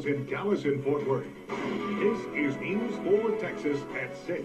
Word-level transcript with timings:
studios 0.00 0.06
in 0.06 0.26
Dallas 0.26 0.64
and 0.64 0.84
Fort 0.84 1.06
Worth. 1.06 1.26
This 1.98 2.18
is 2.34 2.56
News 2.60 2.94
4 3.04 3.38
Texas 3.38 3.80
at 4.00 4.16
6. 4.26 4.42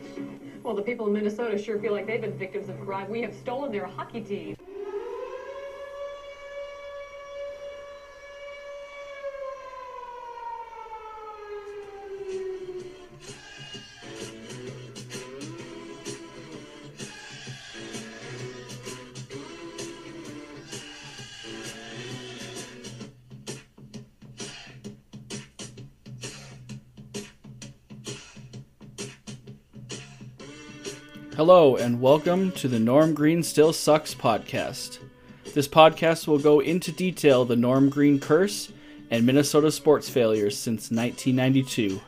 Well, 0.63 0.75
the 0.75 0.81
people 0.81 1.07
in 1.07 1.13
Minnesota 1.13 1.57
sure 1.57 1.79
feel 1.79 1.93
like 1.93 2.07
they've 2.07 2.21
been 2.21 2.37
victims 2.37 2.69
of 2.69 2.79
crime. 2.81 3.09
We 3.09 3.21
have 3.21 3.33
stolen 3.33 3.71
their 3.71 3.85
hockey 3.85 4.21
team. 4.21 4.55
Hello, 31.47 31.75
and 31.75 32.01
welcome 32.01 32.51
to 32.53 32.67
the 32.67 32.79
Norm 32.79 33.13
Green 33.13 33.43
Still 33.43 33.71
Sucks 33.71 34.15
podcast. 34.15 34.97
This 35.53 35.67
podcast 35.67 36.27
will 36.27 36.39
go 36.39 36.59
into 36.59 36.91
detail 36.91 37.45
the 37.45 37.55
Norm 37.55 37.91
Green 37.91 38.19
curse 38.19 38.71
and 39.11 39.27
Minnesota 39.27 39.69
sports 39.71 40.09
failures 40.09 40.57
since 40.57 40.89
1992. 40.89 42.01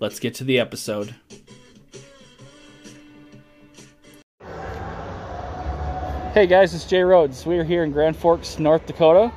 Let's 0.00 0.18
get 0.18 0.34
to 0.34 0.44
the 0.44 0.58
episode. 0.58 1.14
Hey 6.32 6.48
guys, 6.48 6.74
it's 6.74 6.84
Jay 6.84 7.04
Rhodes. 7.04 7.46
We 7.46 7.56
are 7.58 7.64
here 7.64 7.84
in 7.84 7.92
Grand 7.92 8.16
Forks, 8.16 8.58
North 8.58 8.86
Dakota 8.86 9.32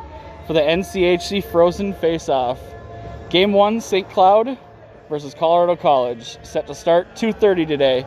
for 0.47 0.53
the 0.53 0.61
NCHC 0.61 1.43
Frozen 1.43 1.93
Face 1.93 2.27
Off. 2.27 2.59
Game 3.29 3.53
1, 3.53 3.81
St. 3.81 4.09
Cloud 4.09 4.57
versus 5.09 5.35
Colorado 5.35 5.75
College, 5.75 6.43
set 6.43 6.65
to 6.65 6.73
start 6.73 7.15
2:30 7.15 7.67
today. 7.67 8.03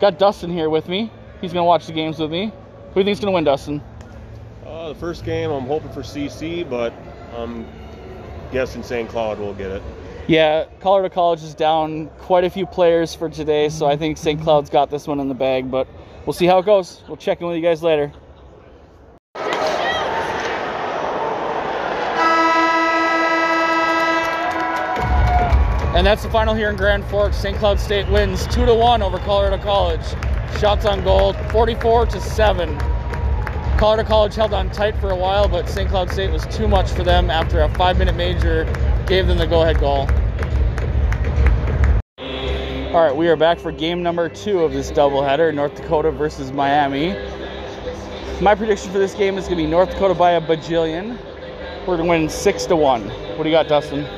Got 0.00 0.18
Dustin 0.18 0.50
here 0.50 0.70
with 0.70 0.88
me. 0.88 1.10
He's 1.40 1.52
gonna 1.52 1.64
watch 1.64 1.86
the 1.86 1.92
games 1.92 2.18
with 2.18 2.30
me. 2.30 2.52
Who 2.88 2.94
do 2.94 3.00
you 3.00 3.04
think's 3.04 3.20
gonna 3.20 3.32
win, 3.32 3.44
Dustin? 3.44 3.82
Uh, 4.64 4.88
the 4.88 4.94
first 4.94 5.24
game, 5.24 5.50
I'm 5.50 5.66
hoping 5.66 5.90
for 5.90 6.02
CC, 6.02 6.68
but 6.68 6.92
I'm 7.36 7.66
guessing 8.52 8.82
St. 8.82 9.08
Cloud 9.08 9.38
will 9.40 9.54
get 9.54 9.72
it. 9.72 9.82
Yeah, 10.28 10.66
Colorado 10.80 11.12
College 11.12 11.42
is 11.42 11.54
down 11.54 12.10
quite 12.18 12.44
a 12.44 12.50
few 12.50 12.66
players 12.66 13.14
for 13.14 13.28
today, 13.28 13.68
so 13.70 13.86
I 13.86 13.96
think 13.96 14.18
St. 14.18 14.40
Cloud's 14.40 14.70
got 14.70 14.90
this 14.90 15.06
one 15.06 15.20
in 15.20 15.28
the 15.28 15.34
bag, 15.34 15.70
but 15.70 15.88
we'll 16.26 16.34
see 16.34 16.46
how 16.46 16.58
it 16.58 16.66
goes. 16.66 17.02
We'll 17.08 17.16
check 17.16 17.40
in 17.40 17.46
with 17.46 17.56
you 17.56 17.62
guys 17.62 17.82
later. 17.82 18.12
And 25.98 26.06
that's 26.06 26.22
the 26.22 26.30
final 26.30 26.54
here 26.54 26.70
in 26.70 26.76
Grand 26.76 27.04
Forks. 27.06 27.36
St. 27.36 27.58
Cloud 27.58 27.80
State 27.80 28.08
wins 28.08 28.46
2 28.54 28.66
to 28.66 28.72
1 28.72 29.02
over 29.02 29.18
Colorado 29.18 29.60
College. 29.60 30.06
Shots 30.60 30.86
on 30.86 31.02
goal 31.02 31.32
44 31.50 32.06
to 32.06 32.20
7. 32.20 32.78
Colorado 33.78 34.04
College 34.04 34.36
held 34.36 34.54
on 34.54 34.70
tight 34.70 34.96
for 34.98 35.10
a 35.10 35.16
while, 35.16 35.48
but 35.48 35.68
St. 35.68 35.90
Cloud 35.90 36.08
State 36.08 36.30
was 36.30 36.46
too 36.56 36.68
much 36.68 36.88
for 36.92 37.02
them 37.02 37.30
after 37.30 37.62
a 37.62 37.68
5-minute 37.70 38.14
major 38.14 38.64
gave 39.08 39.26
them 39.26 39.38
the 39.38 39.46
go-ahead 39.48 39.80
goal. 39.80 40.06
All 42.94 43.02
right, 43.02 43.16
we 43.16 43.26
are 43.26 43.34
back 43.34 43.58
for 43.58 43.72
game 43.72 44.00
number 44.00 44.28
2 44.28 44.60
of 44.60 44.72
this 44.72 44.92
doubleheader, 44.92 45.52
North 45.52 45.74
Dakota 45.74 46.12
versus 46.12 46.52
Miami. 46.52 47.08
My 48.40 48.54
prediction 48.54 48.92
for 48.92 49.00
this 49.00 49.14
game 49.14 49.36
is 49.36 49.46
going 49.46 49.58
to 49.58 49.64
be 49.64 49.68
North 49.68 49.90
Dakota 49.90 50.14
by 50.14 50.30
a 50.30 50.40
bajillion. 50.40 51.18
We're 51.88 51.96
going 51.96 52.04
to 52.04 52.08
win 52.08 52.28
6 52.28 52.66
to 52.66 52.76
1. 52.76 53.02
What 53.02 53.42
do 53.42 53.48
you 53.48 53.56
got, 53.56 53.66
Dustin? 53.66 54.17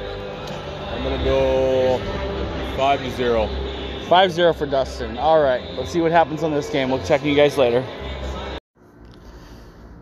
I'm 1.00 1.04
gonna 1.04 1.24
go 1.24 1.98
five 2.76 3.00
to 3.00 3.10
zero. 3.12 3.48
5 4.10 4.32
0 4.32 4.52
for 4.52 4.66
Dustin. 4.66 5.16
All 5.16 5.40
right, 5.40 5.62
let's 5.74 5.90
see 5.90 6.02
what 6.02 6.12
happens 6.12 6.42
on 6.42 6.50
this 6.50 6.68
game. 6.68 6.90
We'll 6.90 7.02
check 7.06 7.24
you 7.24 7.34
guys 7.34 7.56
later. 7.56 7.82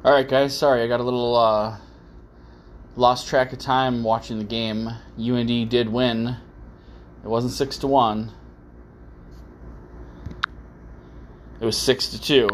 All 0.04 0.12
right, 0.12 0.26
guys, 0.26 0.58
sorry, 0.58 0.82
I 0.82 0.88
got 0.88 0.98
a 0.98 1.04
little 1.04 1.37
uh, 1.37 1.76
lost 2.97 3.28
track 3.28 3.53
of 3.53 3.60
time 3.60 4.03
watching 4.03 4.38
the 4.38 4.44
game. 4.44 4.88
UND 5.16 5.70
did 5.70 5.88
win. 5.88 6.37
It 7.22 7.28
wasn't 7.28 7.53
6 7.53 7.78
to 7.78 7.87
1, 7.87 8.32
it 11.60 11.64
was 11.64 11.78
6 11.78 12.08
to 12.08 12.20
2. 12.20 12.48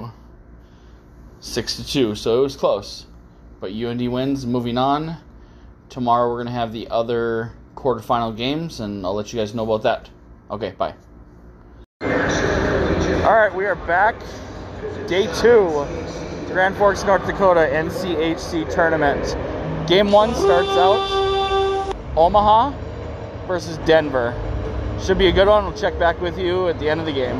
6 1.40 1.76
to 1.76 1.86
2, 1.86 2.14
so 2.14 2.40
it 2.40 2.42
was 2.42 2.56
close. 2.56 3.06
But 3.58 3.72
UND 3.72 4.12
wins. 4.12 4.44
Moving 4.44 4.76
on. 4.76 5.16
Tomorrow 5.88 6.28
we're 6.28 6.42
going 6.42 6.46
to 6.48 6.52
have 6.52 6.74
the 6.74 6.88
other 6.88 7.52
quarterfinal 7.84 8.34
games, 8.34 8.80
and 8.80 9.04
I'll 9.04 9.14
let 9.14 9.30
you 9.32 9.38
guys 9.38 9.54
know 9.54 9.64
about 9.64 9.82
that. 9.82 10.08
Okay, 10.50 10.70
bye. 10.78 10.94
All 12.00 13.34
right, 13.34 13.54
we 13.54 13.66
are 13.66 13.74
back. 13.74 14.16
Day 15.06 15.26
two, 15.34 15.86
Grand 16.46 16.74
Forks, 16.76 17.04
North 17.04 17.26
Dakota 17.26 17.68
NCHC 17.70 18.72
tournament. 18.74 19.36
Game 19.86 20.10
one 20.10 20.34
starts 20.34 20.70
out 20.70 21.94
Omaha 22.16 22.72
versus 23.46 23.76
Denver. 23.78 24.32
Should 25.02 25.18
be 25.18 25.26
a 25.26 25.32
good 25.32 25.48
one. 25.48 25.64
We'll 25.64 25.76
check 25.76 25.98
back 25.98 26.18
with 26.22 26.38
you 26.38 26.68
at 26.68 26.78
the 26.78 26.88
end 26.88 27.00
of 27.00 27.06
the 27.06 27.12
game. 27.12 27.38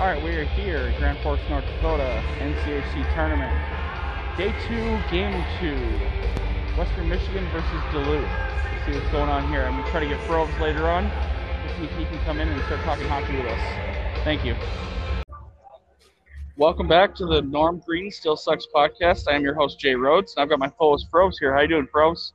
All 0.00 0.06
right, 0.06 0.20
we 0.24 0.30
are 0.30 0.44
here, 0.44 0.92
Grand 0.98 1.18
Forks, 1.22 1.42
North 1.48 1.64
Dakota 1.66 2.24
NCHC 2.38 3.14
tournament. 3.14 3.79
Day 4.40 4.54
two, 4.66 4.98
game 5.10 5.44
two. 5.60 5.76
Western 6.74 7.10
Michigan 7.10 7.46
versus 7.52 7.82
Duluth. 7.92 8.24
Let's 8.24 8.86
see 8.86 8.92
what's 8.98 9.12
going 9.12 9.28
on 9.28 9.46
here. 9.52 9.64
I'm 9.64 9.76
gonna 9.76 9.90
try 9.90 10.00
to 10.00 10.06
get 10.06 10.18
Froves 10.20 10.58
later 10.58 10.88
on. 10.88 11.04
Let's 11.04 11.76
see 11.76 11.84
if 11.84 11.90
he 11.98 12.06
can 12.06 12.24
come 12.24 12.40
in 12.40 12.48
and 12.48 12.58
start 12.62 12.80
talking 12.80 13.06
hockey 13.06 13.36
with 13.36 13.44
us. 13.44 14.24
Thank 14.24 14.42
you. 14.46 14.54
Welcome 16.56 16.88
back 16.88 17.14
to 17.16 17.26
the 17.26 17.42
Norm 17.42 17.82
Green 17.84 18.10
Still 18.10 18.34
Sucks 18.34 18.66
podcast. 18.74 19.28
I 19.28 19.34
am 19.34 19.42
your 19.42 19.52
host 19.52 19.78
Jay 19.78 19.94
Rhodes, 19.94 20.34
and 20.34 20.42
I've 20.42 20.48
got 20.48 20.58
my 20.58 20.70
co-host 20.70 21.08
Froves 21.10 21.38
here. 21.38 21.52
How 21.52 21.60
you 21.60 21.68
doing, 21.68 21.86
Froves? 21.92 22.32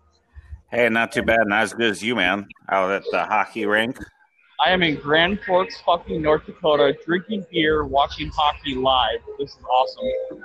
Hey, 0.70 0.88
not 0.90 1.12
too 1.12 1.24
bad. 1.24 1.40
Not 1.48 1.64
as 1.64 1.74
good 1.74 1.90
as 1.90 2.04
you, 2.04 2.14
man. 2.14 2.48
Out 2.70 2.92
at 2.92 3.04
the 3.10 3.26
hockey 3.26 3.66
rink. 3.66 3.98
I 4.64 4.70
am 4.70 4.84
in 4.84 4.98
Grand 4.98 5.40
Forks, 5.42 5.82
fucking 5.82 6.22
North 6.22 6.46
Dakota, 6.46 6.96
drinking 7.04 7.48
beer, 7.52 7.84
watching 7.84 8.30
hockey 8.30 8.76
live. 8.76 9.22
This 9.40 9.54
is 9.54 9.64
awesome. 9.64 10.45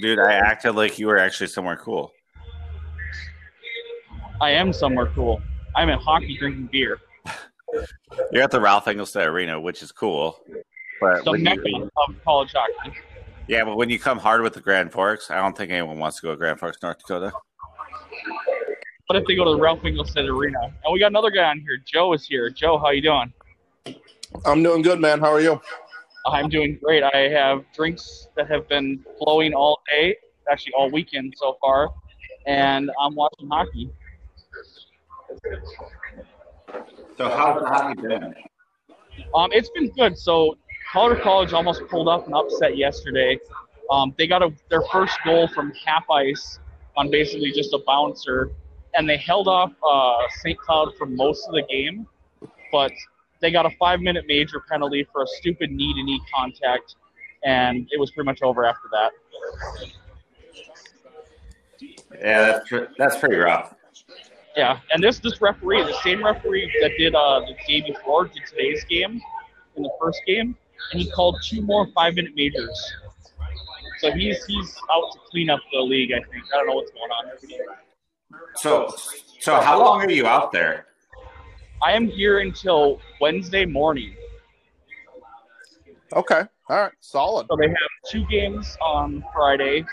Dude, 0.00 0.18
I 0.18 0.32
acted 0.34 0.72
like 0.72 0.98
you 0.98 1.06
were 1.06 1.18
actually 1.18 1.46
somewhere 1.46 1.76
cool. 1.76 2.12
I 4.40 4.50
am 4.50 4.72
somewhere 4.72 5.06
cool. 5.14 5.40
I'm 5.74 5.88
at 5.90 5.98
hockey 6.00 6.36
drinking 6.36 6.68
beer. 6.72 6.98
You're 8.32 8.42
at 8.42 8.50
the 8.50 8.60
Ralph 8.60 8.86
Engelstad 8.86 9.26
Arena, 9.26 9.60
which 9.60 9.82
is 9.82 9.92
cool. 9.92 10.40
But 11.00 11.24
The 11.24 11.32
when 11.32 11.42
mecca 11.42 11.62
you, 11.66 11.90
of 11.96 12.14
college 12.24 12.52
hockey. 12.54 12.96
yeah, 13.48 13.64
but 13.64 13.76
when 13.76 13.88
you 13.90 13.98
come 13.98 14.18
hard 14.18 14.42
with 14.42 14.54
the 14.54 14.60
Grand 14.60 14.92
Forks, 14.92 15.30
I 15.30 15.36
don't 15.36 15.56
think 15.56 15.70
anyone 15.70 15.98
wants 15.98 16.16
to 16.20 16.22
go 16.22 16.30
to 16.30 16.36
Grand 16.36 16.58
Forks, 16.58 16.78
North 16.82 16.98
Dakota. 16.98 17.32
What 19.06 19.16
if 19.16 19.26
they 19.26 19.36
go 19.36 19.44
to 19.44 19.50
the 19.52 19.60
Ralph 19.60 19.80
Engelstad 19.82 20.28
Arena? 20.28 20.58
And 20.62 20.92
we 20.92 20.98
got 20.98 21.08
another 21.08 21.30
guy 21.30 21.44
on 21.44 21.60
here. 21.60 21.78
Joe 21.86 22.12
is 22.12 22.26
here. 22.26 22.50
Joe, 22.50 22.78
how 22.78 22.90
you 22.90 23.02
doing? 23.02 23.32
I'm 24.44 24.62
doing 24.62 24.82
good, 24.82 25.00
man. 25.00 25.20
How 25.20 25.32
are 25.32 25.40
you? 25.40 25.60
I'm 26.26 26.48
doing 26.48 26.78
great. 26.82 27.02
I 27.02 27.28
have 27.28 27.64
drinks 27.74 28.28
that 28.36 28.48
have 28.48 28.68
been 28.68 29.04
flowing 29.18 29.54
all 29.54 29.80
day, 29.88 30.16
actually 30.50 30.72
all 30.72 30.90
weekend 30.90 31.34
so 31.36 31.56
far, 31.60 31.90
and 32.46 32.90
I'm 33.00 33.14
watching 33.14 33.48
hockey. 33.48 33.90
So 37.16 37.28
how's 37.28 37.60
the 37.62 37.68
hockey 37.68 38.02
been? 38.02 38.34
Um, 39.34 39.50
it's 39.52 39.70
been 39.70 39.90
good. 39.90 40.18
So 40.18 40.58
Colorado 40.92 41.22
College 41.22 41.52
almost 41.52 41.86
pulled 41.88 42.08
up 42.08 42.26
an 42.26 42.34
upset 42.34 42.76
yesterday. 42.76 43.38
Um, 43.90 44.14
they 44.18 44.26
got 44.26 44.42
a, 44.42 44.52
their 44.68 44.82
first 44.92 45.16
goal 45.24 45.48
from 45.48 45.72
half 45.84 46.08
ice 46.10 46.58
on 46.96 47.10
basically 47.10 47.52
just 47.52 47.72
a 47.72 47.78
bouncer, 47.86 48.50
and 48.94 49.08
they 49.08 49.16
held 49.16 49.46
off 49.46 49.72
uh, 49.86 50.16
St. 50.40 50.58
Cloud 50.58 50.92
for 50.98 51.06
most 51.06 51.46
of 51.46 51.54
the 51.54 51.62
game, 51.62 52.06
but 52.72 52.90
they 53.40 53.50
got 53.50 53.66
a 53.66 53.70
five-minute 53.78 54.24
major 54.26 54.62
penalty 54.68 55.06
for 55.12 55.22
a 55.22 55.26
stupid 55.26 55.70
knee-to-knee 55.70 56.20
contact, 56.34 56.96
and 57.44 57.88
it 57.90 58.00
was 58.00 58.10
pretty 58.10 58.26
much 58.26 58.42
over 58.42 58.64
after 58.64 58.88
that. 58.92 59.12
Yeah, 62.20 62.60
that's 62.70 62.70
that's 62.96 63.18
pretty 63.18 63.36
rough. 63.36 63.74
Yeah, 64.56 64.78
and 64.90 65.02
this 65.02 65.18
this 65.18 65.40
referee, 65.40 65.82
the 65.82 65.98
same 66.02 66.24
referee 66.24 66.72
that 66.80 66.92
did 66.96 67.14
uh, 67.14 67.40
the 67.40 67.54
game 67.68 67.84
before, 67.86 68.24
did 68.26 68.42
today's 68.48 68.84
game 68.84 69.20
in 69.76 69.82
the 69.82 69.90
first 70.00 70.20
game, 70.26 70.56
and 70.92 71.02
he 71.02 71.10
called 71.10 71.36
two 71.42 71.60
more 71.60 71.86
five-minute 71.94 72.32
majors. 72.34 72.94
So 73.98 74.12
he's 74.12 74.44
he's 74.46 74.76
out 74.90 75.12
to 75.12 75.18
clean 75.30 75.50
up 75.50 75.60
the 75.72 75.80
league. 75.80 76.12
I 76.12 76.20
think 76.30 76.44
I 76.54 76.56
don't 76.58 76.66
know 76.68 76.74
what's 76.74 76.90
going 76.92 77.10
on. 77.10 77.26
So 78.56 78.94
so 79.40 79.60
how 79.60 79.78
long 79.78 80.02
are 80.02 80.10
you 80.10 80.26
out 80.26 80.52
there? 80.52 80.85
I 81.82 81.92
am 81.92 82.06
here 82.06 82.40
until 82.40 83.00
Wednesday 83.20 83.66
morning. 83.66 84.14
Okay. 86.12 86.42
All 86.68 86.76
right. 86.76 86.92
Solid. 87.00 87.46
So 87.50 87.56
they 87.56 87.68
have 87.68 87.76
two 88.10 88.24
games 88.26 88.76
on 88.80 89.24
Friday, 89.34 89.84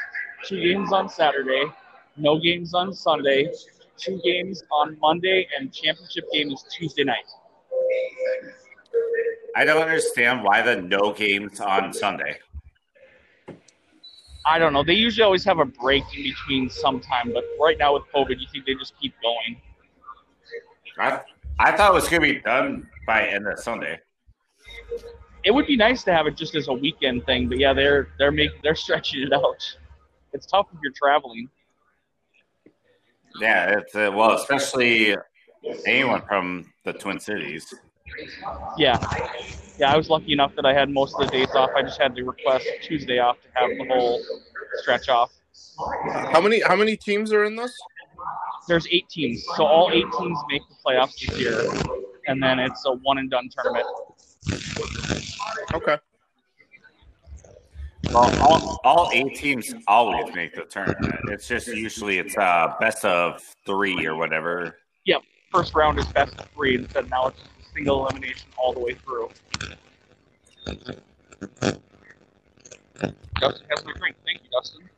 two 0.45 0.61
games 0.61 0.91
on 0.91 1.09
Saturday, 1.09 1.65
no 2.17 2.39
games 2.39 2.73
on 2.73 2.93
Sunday, 2.93 3.51
two 3.97 4.19
games 4.23 4.63
on 4.71 4.97
Monday, 4.99 5.47
and 5.57 5.73
championship 5.73 6.25
game 6.31 6.51
is 6.51 6.65
Tuesday 6.71 7.03
night. 7.03 7.25
I 9.55 9.65
don't 9.65 9.81
understand 9.81 10.43
why 10.43 10.61
the 10.61 10.81
no 10.81 11.13
games 11.13 11.59
on 11.59 11.93
Sunday. 11.93 12.39
I 14.45 14.59
don't 14.59 14.73
know. 14.73 14.83
They 14.83 14.93
usually 14.93 15.23
always 15.23 15.43
have 15.45 15.59
a 15.59 15.65
break 15.65 16.03
in 16.15 16.23
between 16.23 16.69
sometime, 16.69 17.31
but 17.33 17.43
right 17.61 17.77
now 17.77 17.93
with 17.93 18.03
COVID, 18.13 18.39
you 18.39 18.47
think 18.51 18.65
they 18.65 18.73
just 18.75 18.93
keep 18.99 19.13
going. 19.21 19.61
I, 20.99 21.21
I 21.59 21.75
thought 21.75 21.91
it 21.91 21.93
was 21.93 22.07
going 22.09 22.21
to 22.21 22.33
be 22.33 22.39
done 22.39 22.87
by 23.05 23.27
end 23.27 23.47
of 23.47 23.59
Sunday. 23.59 23.99
It 25.43 25.51
would 25.51 25.67
be 25.67 25.75
nice 25.75 26.03
to 26.03 26.13
have 26.13 26.25
it 26.27 26.35
just 26.35 26.55
as 26.55 26.67
a 26.67 26.73
weekend 26.73 27.25
thing, 27.25 27.49
but 27.49 27.57
yeah, 27.59 27.73
they're 27.73 28.09
they're 28.17 28.31
making 28.31 28.59
they're 28.63 28.75
stretching 28.85 29.23
it 29.23 29.33
out. 29.33 29.77
It's 30.31 30.45
tough 30.45 30.67
if 30.73 30.79
you're 30.81 30.93
traveling. 30.93 31.49
Yeah, 33.39 33.79
it's 33.79 33.95
uh, 33.95 34.11
well, 34.13 34.31
especially 34.35 35.15
anyone 35.85 36.21
from 36.27 36.71
the 36.85 36.93
Twin 36.93 37.19
Cities. 37.19 37.73
Yeah, 38.77 38.99
yeah. 39.77 39.91
I 39.91 39.97
was 39.97 40.09
lucky 40.09 40.33
enough 40.33 40.55
that 40.55 40.65
I 40.65 40.73
had 40.73 40.89
most 40.89 41.15
of 41.19 41.25
the 41.25 41.31
days 41.31 41.49
off. 41.55 41.71
I 41.75 41.81
just 41.81 41.99
had 41.99 42.15
to 42.15 42.23
request 42.23 42.65
Tuesday 42.83 43.19
off 43.19 43.37
to 43.41 43.47
have 43.53 43.69
the 43.69 43.85
whole 43.93 44.21
stretch 44.75 45.09
off. 45.09 45.31
How 46.31 46.39
many 46.41 46.61
how 46.61 46.75
many 46.75 46.95
teams 46.95 47.33
are 47.33 47.43
in 47.43 47.55
this? 47.55 47.75
There's 48.67 48.87
eight 48.91 49.09
teams, 49.09 49.43
so 49.55 49.65
all 49.65 49.89
eight 49.91 50.05
teams 50.17 50.39
make 50.49 50.61
the 50.69 50.75
playoffs 50.85 51.19
this 51.19 51.37
year, 51.37 51.69
and 52.27 52.41
then 52.41 52.59
it's 52.59 52.85
a 52.85 52.93
one 52.93 53.17
and 53.17 53.29
done 53.29 53.49
tournament. 53.49 53.85
Okay. 55.73 55.97
Well, 58.13 58.39
all, 58.41 58.79
all 58.83 59.09
eight 59.13 59.35
teams 59.35 59.73
always 59.87 60.33
make 60.35 60.53
the 60.53 60.63
tournament. 60.65 61.15
It's 61.29 61.47
just 61.47 61.67
usually 61.67 62.19
it's 62.19 62.37
uh 62.37 62.73
best 62.79 63.03
of 63.05 63.41
three 63.65 64.05
or 64.05 64.15
whatever. 64.15 64.77
Yep, 65.05 65.23
first 65.51 65.73
round 65.73 65.99
is 65.99 66.05
best 66.07 66.37
of 66.39 66.47
three 66.51 66.75
instead. 66.75 67.09
Now 67.09 67.27
it's 67.27 67.39
just 67.39 67.49
a 67.59 67.73
single 67.73 68.07
elimination 68.07 68.49
all 68.57 68.73
the 68.73 68.79
way 68.79 68.93
through. 68.93 69.29
Justin 73.39 73.65
has 73.69 73.85
my 73.85 73.93
drink. 73.93 74.15
Thank 74.25 74.41
you, 74.43 74.49
Dustin. 74.51 74.89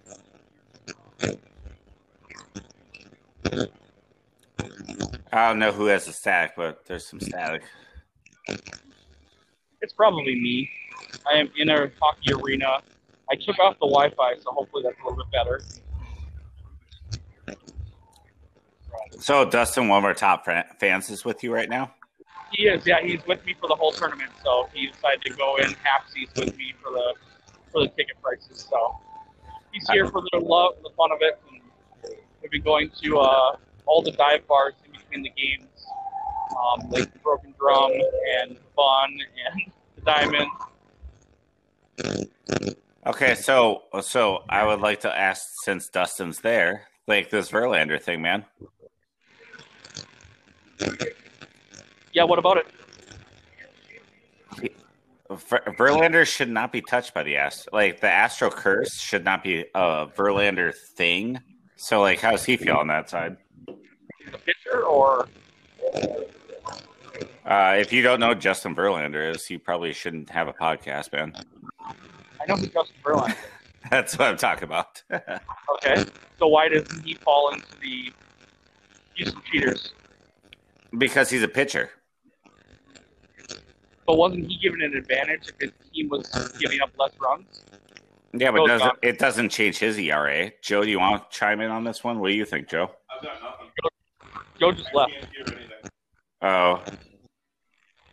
I 5.31 5.49
don't 5.49 5.59
know 5.59 5.71
who 5.71 5.85
has 5.87 6.05
the 6.05 6.13
static, 6.13 6.53
but 6.55 6.85
there's 6.85 7.05
some 7.05 7.19
static. 7.19 7.63
It's 9.81 9.93
probably 9.93 10.35
me. 10.35 10.69
I 11.31 11.37
am 11.37 11.49
in 11.57 11.69
a 11.69 11.91
hockey 12.01 12.33
arena. 12.33 12.81
I 13.29 13.35
took 13.35 13.59
off 13.59 13.73
the 13.79 13.87
Wi-Fi, 13.87 14.35
so 14.37 14.51
hopefully 14.51 14.83
that's 14.83 14.99
a 14.99 15.03
little 15.03 15.23
bit 15.23 15.31
better. 15.31 15.61
So 19.19 19.49
Dustin, 19.49 19.87
one 19.87 19.99
of 19.99 20.05
our 20.05 20.13
top 20.13 20.45
fans, 20.79 21.09
is 21.09 21.25
with 21.25 21.43
you 21.43 21.53
right 21.53 21.69
now. 21.69 21.93
He 22.51 22.67
is, 22.67 22.85
yeah. 22.85 23.01
He's 23.01 23.25
with 23.27 23.43
me 23.45 23.55
for 23.59 23.67
the 23.67 23.75
whole 23.75 23.91
tournament, 23.91 24.31
so 24.43 24.69
he 24.73 24.87
decided 24.87 25.21
to 25.23 25.33
go 25.33 25.57
in 25.57 25.73
half 25.83 26.07
seats 26.09 26.31
with 26.37 26.55
me 26.57 26.73
for 26.81 26.91
the 26.91 27.13
for 27.71 27.81
the 27.81 27.87
ticket 27.89 28.21
prices. 28.21 28.67
So 28.69 28.99
he's 29.71 29.87
here 29.89 30.05
uh-huh. 30.05 30.11
for 30.11 30.23
the 30.31 30.39
love, 30.45 30.73
the 30.83 30.91
fun 30.95 31.11
of 31.11 31.17
it, 31.21 31.39
and 31.51 31.61
we've 32.45 32.51
been 32.51 32.61
going 32.61 32.89
to 33.01 33.17
uh, 33.17 33.55
all 33.85 34.01
the 34.01 34.11
dive 34.11 34.47
bars 34.47 34.73
in 34.85 34.91
between 34.91 35.23
the 35.23 35.29
games, 35.29 35.67
um, 36.51 36.89
like 36.89 37.11
the 37.11 37.19
Broken 37.19 37.53
Drum 37.59 37.91
and 38.39 38.57
Fun 38.75 39.17
and 39.51 39.71
the 39.95 40.01
Diamond. 40.01 40.49
Okay, 43.07 43.35
so 43.35 43.83
so 44.01 44.43
I 44.49 44.65
would 44.65 44.79
like 44.79 45.01
to 45.01 45.15
ask, 45.15 45.47
since 45.63 45.89
Dustin's 45.89 46.39
there, 46.39 46.87
like 47.07 47.29
this 47.29 47.51
Verlander 47.51 48.01
thing, 48.01 48.21
man. 48.21 48.45
Yeah, 52.13 52.23
what 52.23 52.39
about 52.39 52.57
it? 52.57 52.67
Ver- 55.29 55.63
Verlander 55.77 56.25
should 56.25 56.49
not 56.49 56.71
be 56.71 56.81
touched 56.81 57.13
by 57.13 57.23
the 57.23 57.37
Astro. 57.37 57.71
Like 57.73 57.99
the 57.99 58.09
Astro 58.09 58.49
curse 58.49 58.93
should 58.93 59.23
not 59.25 59.43
be 59.43 59.65
a 59.73 60.07
Verlander 60.07 60.73
thing. 60.95 61.39
So, 61.77 62.01
like, 62.01 62.19
how 62.19 62.31
does 62.31 62.45
he 62.45 62.57
feel 62.57 62.75
on 62.77 62.87
that 62.87 63.09
side? 63.09 63.37
The 63.67 64.37
pitcher 64.39 64.83
or 64.83 65.27
Uh, 67.45 67.75
if 67.79 67.93
you 67.93 68.01
don't 68.01 68.19
know 68.19 68.29
who 68.29 68.35
Justin 68.35 68.75
Verlander 68.75 69.33
is, 69.35 69.49
you 69.49 69.59
probably 69.59 69.93
shouldn't 69.93 70.29
have 70.29 70.47
a 70.47 70.53
podcast, 70.53 71.11
man. 71.13 71.33
I 71.79 72.45
know 72.47 72.55
who 72.55 72.65
Justin 72.67 72.95
Verlander. 73.03 73.29
is. 73.31 73.35
That's 73.91 74.17
what 74.17 74.27
I'm 74.29 74.37
talking 74.37 74.63
about. 74.63 75.03
Okay, 75.77 76.05
so 76.39 76.47
why 76.47 76.69
doesn't 76.69 77.03
he 77.03 77.15
fall 77.15 77.53
into 77.53 77.67
the 77.81 78.11
Houston 79.15 79.41
Cheaters? 79.51 79.93
because 80.97 81.29
he's 81.29 81.43
a 81.43 81.47
pitcher. 81.47 81.89
But 84.07 84.15
wasn't 84.17 84.47
he 84.47 84.57
given 84.57 84.81
an 84.81 84.95
advantage 84.95 85.49
if 85.49 85.55
his 85.59 85.71
team 85.93 86.07
was 86.09 86.25
giving 86.59 86.79
up 86.81 86.91
less 86.97 87.11
runs? 87.19 87.61
Yeah, 88.37 88.51
but 88.51 88.67
doesn't, 88.67 88.93
it 89.01 89.19
doesn't 89.19 89.49
change 89.49 89.77
his 89.77 89.97
ERA. 89.97 90.51
Joe, 90.61 90.83
do 90.83 90.89
you 90.89 90.99
want 90.99 91.29
to 91.31 91.37
chime 91.37 91.61
in 91.61 91.71
on 91.71 91.83
this 91.83 92.03
one? 92.03 92.19
What 92.19 92.29
do 92.29 92.33
you 92.35 92.45
think, 92.45 92.69
Joe? 92.69 92.91
Joe 94.59 94.71
just 94.71 94.93
left. 94.93 95.13
Oh, 96.41 96.81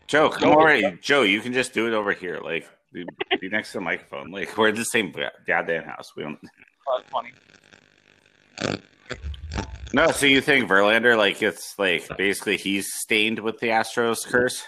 Joe, 0.06 0.28
come 0.30 0.42
Joe- 0.42 0.60
over. 0.60 0.90
Joe, 1.02 1.22
you 1.22 1.40
can 1.40 1.52
just 1.52 1.72
do 1.72 1.86
it 1.86 1.94
over 1.94 2.12
here. 2.12 2.38
Like, 2.42 2.68
be, 2.92 3.06
be 3.40 3.48
next 3.48 3.72
to 3.72 3.78
the 3.78 3.82
microphone. 3.82 4.30
Like, 4.30 4.56
we're 4.56 4.68
in 4.68 4.74
the 4.74 4.84
same 4.84 5.14
goddamn 5.46 5.84
house. 5.84 6.12
We 6.16 6.22
don't. 6.22 6.38
Oh, 6.88 6.98
that's 6.98 7.10
funny. 7.10 7.32
No, 9.94 10.10
so 10.10 10.26
you 10.26 10.40
think 10.40 10.68
Verlander, 10.68 11.16
like, 11.16 11.42
it's 11.42 11.78
like 11.78 12.08
basically 12.16 12.56
he's 12.56 12.92
stained 12.94 13.38
with 13.38 13.58
the 13.60 13.68
Astros 13.68 14.26
curse? 14.26 14.62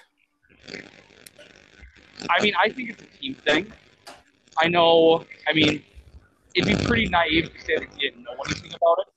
I 2.28 2.42
mean, 2.42 2.54
I 2.58 2.68
think 2.68 2.90
it's 2.90 3.02
a 3.02 3.06
team 3.06 3.34
thing. 3.34 3.72
I 4.58 4.68
know. 4.68 5.24
I 5.48 5.52
mean, 5.52 5.82
it'd 6.54 6.78
be 6.78 6.84
pretty 6.86 7.08
naive 7.08 7.52
to 7.52 7.60
say 7.64 7.78
that 7.78 7.88
he 7.94 8.00
didn't 8.08 8.22
know 8.22 8.34
anything 8.46 8.72
about 8.74 8.98
it, 9.00 9.08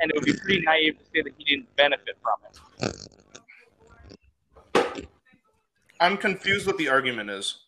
and 0.00 0.10
it 0.10 0.14
would 0.16 0.24
be 0.24 0.32
pretty 0.34 0.62
naive 0.62 0.98
to 0.98 1.04
say 1.14 1.22
that 1.22 1.32
he 1.36 1.44
didn't 1.44 1.74
benefit 1.76 2.16
from 2.22 2.34
it. 2.44 2.52
I'm 6.00 6.16
confused 6.16 6.66
what 6.66 6.78
the 6.78 6.88
argument 6.88 7.30
is. 7.30 7.58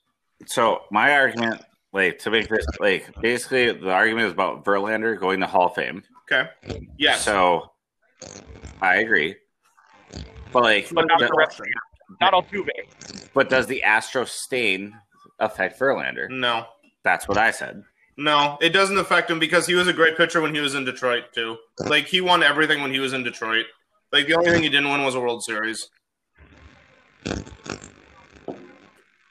So 0.47 0.83
my 0.90 1.12
argument, 1.12 1.62
like, 1.92 2.18
to 2.21 2.30
make 2.30 2.49
this, 2.49 2.66
like, 2.80 3.14
basically 3.21 3.71
the 3.73 3.92
argument 3.92 4.26
is 4.26 4.33
about 4.33 4.64
Verlander 4.64 5.18
going 5.18 5.40
to 5.40 5.47
Hall 5.47 5.66
of 5.66 5.75
Fame. 5.75 6.02
Okay. 6.30 6.49
Yes. 6.99 7.25
So 7.25 7.71
I 8.83 8.97
agree. 8.97 9.37
But 10.52 10.62
like, 10.62 10.88
But 10.90 11.06
not 11.06 11.21
but- 11.21 11.28
the 11.28 11.35
rest 11.37 11.61
of 11.61 11.66
Not 12.21 12.33
Altuve. 12.33 12.68
But 13.35 13.50
does 13.50 13.66
the 13.66 13.83
Astro 13.83 14.25
stain 14.25 14.94
affect 15.38 15.79
Verlander? 15.79 16.29
no. 16.31 16.67
That's 17.03 17.29
what 17.29 17.37
I 17.37 17.50
said. 17.50 17.85
No, 18.17 18.57
it 18.62 18.71
doesn't 18.71 18.97
affect 18.97 19.31
him 19.31 19.38
because 19.38 19.67
he 19.67 19.75
was 19.75 19.88
a 19.88 19.93
great 19.93 20.17
pitcher 20.17 20.41
when 20.41 20.55
he 20.55 20.61
was 20.61 20.75
in 20.75 20.87
Detroit 20.87 21.25
too. 21.35 21.59
Like 21.81 22.07
he 22.07 22.23
won 22.23 22.43
everything 22.43 22.81
when 22.81 22.93
he 22.93 22.99
was 22.99 23.12
in 23.12 23.23
Detroit. 23.25 23.67
Like 24.11 24.26
the 24.26 24.35
only 24.35 24.50
thing 24.50 24.62
he 24.62 24.71
didn't 24.71 24.91
win 24.91 25.05
was 25.05 25.14
a 25.14 25.21
World 25.21 25.45
Series. 25.45 25.91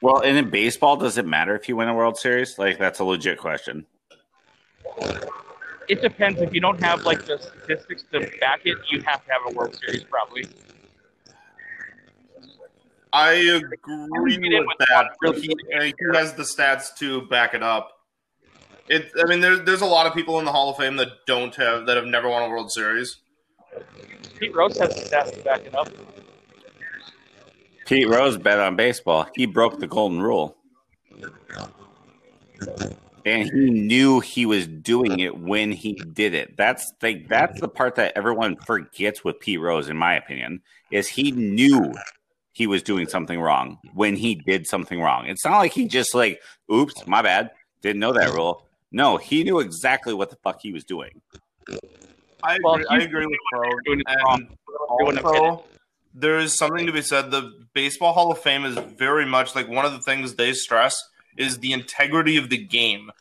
Well, 0.02 0.20
and 0.20 0.38
in 0.38 0.50
baseball, 0.50 0.98
does 0.98 1.18
it 1.18 1.26
matter 1.26 1.56
if 1.56 1.70
you 1.70 1.78
win 1.78 1.88
a 1.88 1.96
World 1.96 2.18
Series? 2.18 2.60
Like, 2.60 2.78
that's 2.78 3.00
a 3.00 3.06
legit 3.06 3.38
question. 3.40 3.86
It 5.88 6.02
depends. 6.02 6.42
If 6.42 6.54
you 6.54 6.60
don't 6.60 6.82
have 6.84 7.06
like 7.06 7.26
the 7.26 7.38
statistics 7.40 8.04
to 8.12 8.20
back 8.42 8.62
it, 8.66 8.78
you 8.90 9.02
have 9.04 9.26
to 9.26 9.32
have 9.32 9.42
a 9.50 9.56
World 9.56 9.78
Series 9.78 10.04
probably. 10.04 10.46
I 13.14 13.34
agree 13.34 14.40
with 14.40 14.66
with 14.66 14.88
that. 14.90 15.12
really 15.22 15.42
he, 15.42 15.56
he 15.70 15.94
has 16.14 16.34
the 16.34 16.42
stats 16.42 16.96
to 16.98 17.22
back 17.28 17.54
it 17.54 17.62
up. 17.62 17.92
It. 18.90 19.12
I 19.24 19.28
mean, 19.28 19.40
there's 19.40 19.62
there's 19.62 19.82
a 19.82 19.86
lot 19.86 20.08
of 20.08 20.16
people 20.16 20.40
in 20.40 20.46
the 20.46 20.52
Hall 20.52 20.72
of 20.72 20.78
Fame 20.78 20.96
that 20.96 21.10
don't 21.28 21.56
have 21.56 21.86
that 21.86 21.96
have 21.96 22.08
never 22.08 22.28
won 22.28 22.42
a 22.42 22.50
World 22.50 22.72
Series. 22.72 23.18
Pete 24.40 24.56
Rose 24.56 24.78
has 24.80 24.96
the 24.96 25.02
stats 25.02 25.32
to 25.32 25.44
back 25.44 25.62
it 25.64 25.76
up. 25.76 25.90
Pete 27.86 28.10
Rose 28.10 28.36
bet 28.38 28.60
on 28.60 28.76
baseball. 28.76 29.28
He 29.36 29.46
broke 29.46 29.80
the 29.80 29.88
golden 29.88 30.20
rule. 30.20 30.58
And 33.26 33.50
he 33.50 33.70
knew 33.70 34.20
he 34.20 34.46
was 34.46 34.68
doing 34.68 35.20
it 35.20 35.38
when 35.38 35.72
he 35.72 35.94
did 35.94 36.34
it. 36.34 36.58
That's 36.58 36.92
the 37.00 37.24
that's 37.30 37.62
the 37.62 37.68
part 37.68 37.96
that 37.96 38.14
everyone 38.16 38.56
forgets 38.56 39.24
with 39.24 39.40
Pete 39.40 39.62
Rose, 39.62 39.88
in 39.88 39.98
my 39.98 40.16
opinion, 40.16 40.62
is 40.92 41.08
he 41.08 41.32
knew 41.32 41.94
he 42.54 42.68
was 42.68 42.82
doing 42.82 43.08
something 43.08 43.40
wrong 43.40 43.80
mm-hmm. 43.86 43.98
when 43.98 44.16
he 44.16 44.36
did 44.36 44.68
something 44.68 45.02
wrong. 45.02 45.26
It's 45.28 45.44
not 45.44 45.58
like 45.58 45.74
he 45.74 45.88
just 45.88 46.16
like, 46.16 46.42
oops, 46.72 47.06
my 47.06 47.22
bad, 47.22 47.52
didn't 47.82 48.00
know 48.00 48.14
that 48.14 48.30
mm-hmm. 48.30 48.38
rule. 48.38 48.66
No, 48.92 49.18
he 49.18 49.44
knew 49.44 49.60
exactly 49.60 50.14
what 50.14 50.30
the 50.30 50.38
fuck 50.38 50.62
he 50.62 50.72
was 50.72 50.84
doing. 50.84 51.20
I 52.44 52.60
Well, 52.64 52.76
agree, 52.76 52.86
I 52.90 52.98
agree 53.00 53.26
with 53.26 53.40
Pro. 53.52 53.70
And 53.88 54.04
wrong. 54.24 54.48
They 54.48 55.06
wouldn't 55.06 55.26
have 55.26 55.34
hit 55.34 55.44
also, 55.44 55.64
there 56.14 56.38
is 56.38 56.56
something 56.58 56.86
to 56.86 56.92
be 56.92 57.02
said. 57.02 57.32
The 57.32 57.66
Baseball 57.74 58.14
Hall 58.14 58.32
of 58.32 58.40
Fame 58.40 58.66
is 58.66 58.78
very 58.78 59.26
much 59.26 59.56
like 59.56 59.68
one 59.68 59.86
of 59.86 59.94
the 59.94 60.00
things 60.00 60.36
they 60.36 60.54
stress 60.54 60.96
is 61.38 61.60
the 61.60 61.74
integrity 61.74 62.38
of 62.38 62.50
the 62.50 62.58
game. 62.58 63.12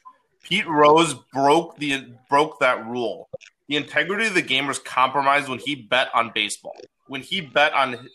Pete 0.42 0.68
Rose 0.68 1.14
broke 1.32 1.78
the 1.78 2.12
broke 2.28 2.60
that 2.60 2.84
rule. 2.86 3.28
The 3.68 3.76
integrity 3.76 4.26
of 4.26 4.34
the 4.34 4.42
game 4.42 4.66
was 4.66 4.78
compromised 4.78 5.48
when 5.48 5.60
he 5.60 5.74
bet 5.74 6.08
on 6.14 6.32
baseball. 6.34 6.76
When 7.06 7.22
he 7.22 7.40
bet 7.40 7.72
on 7.72 8.08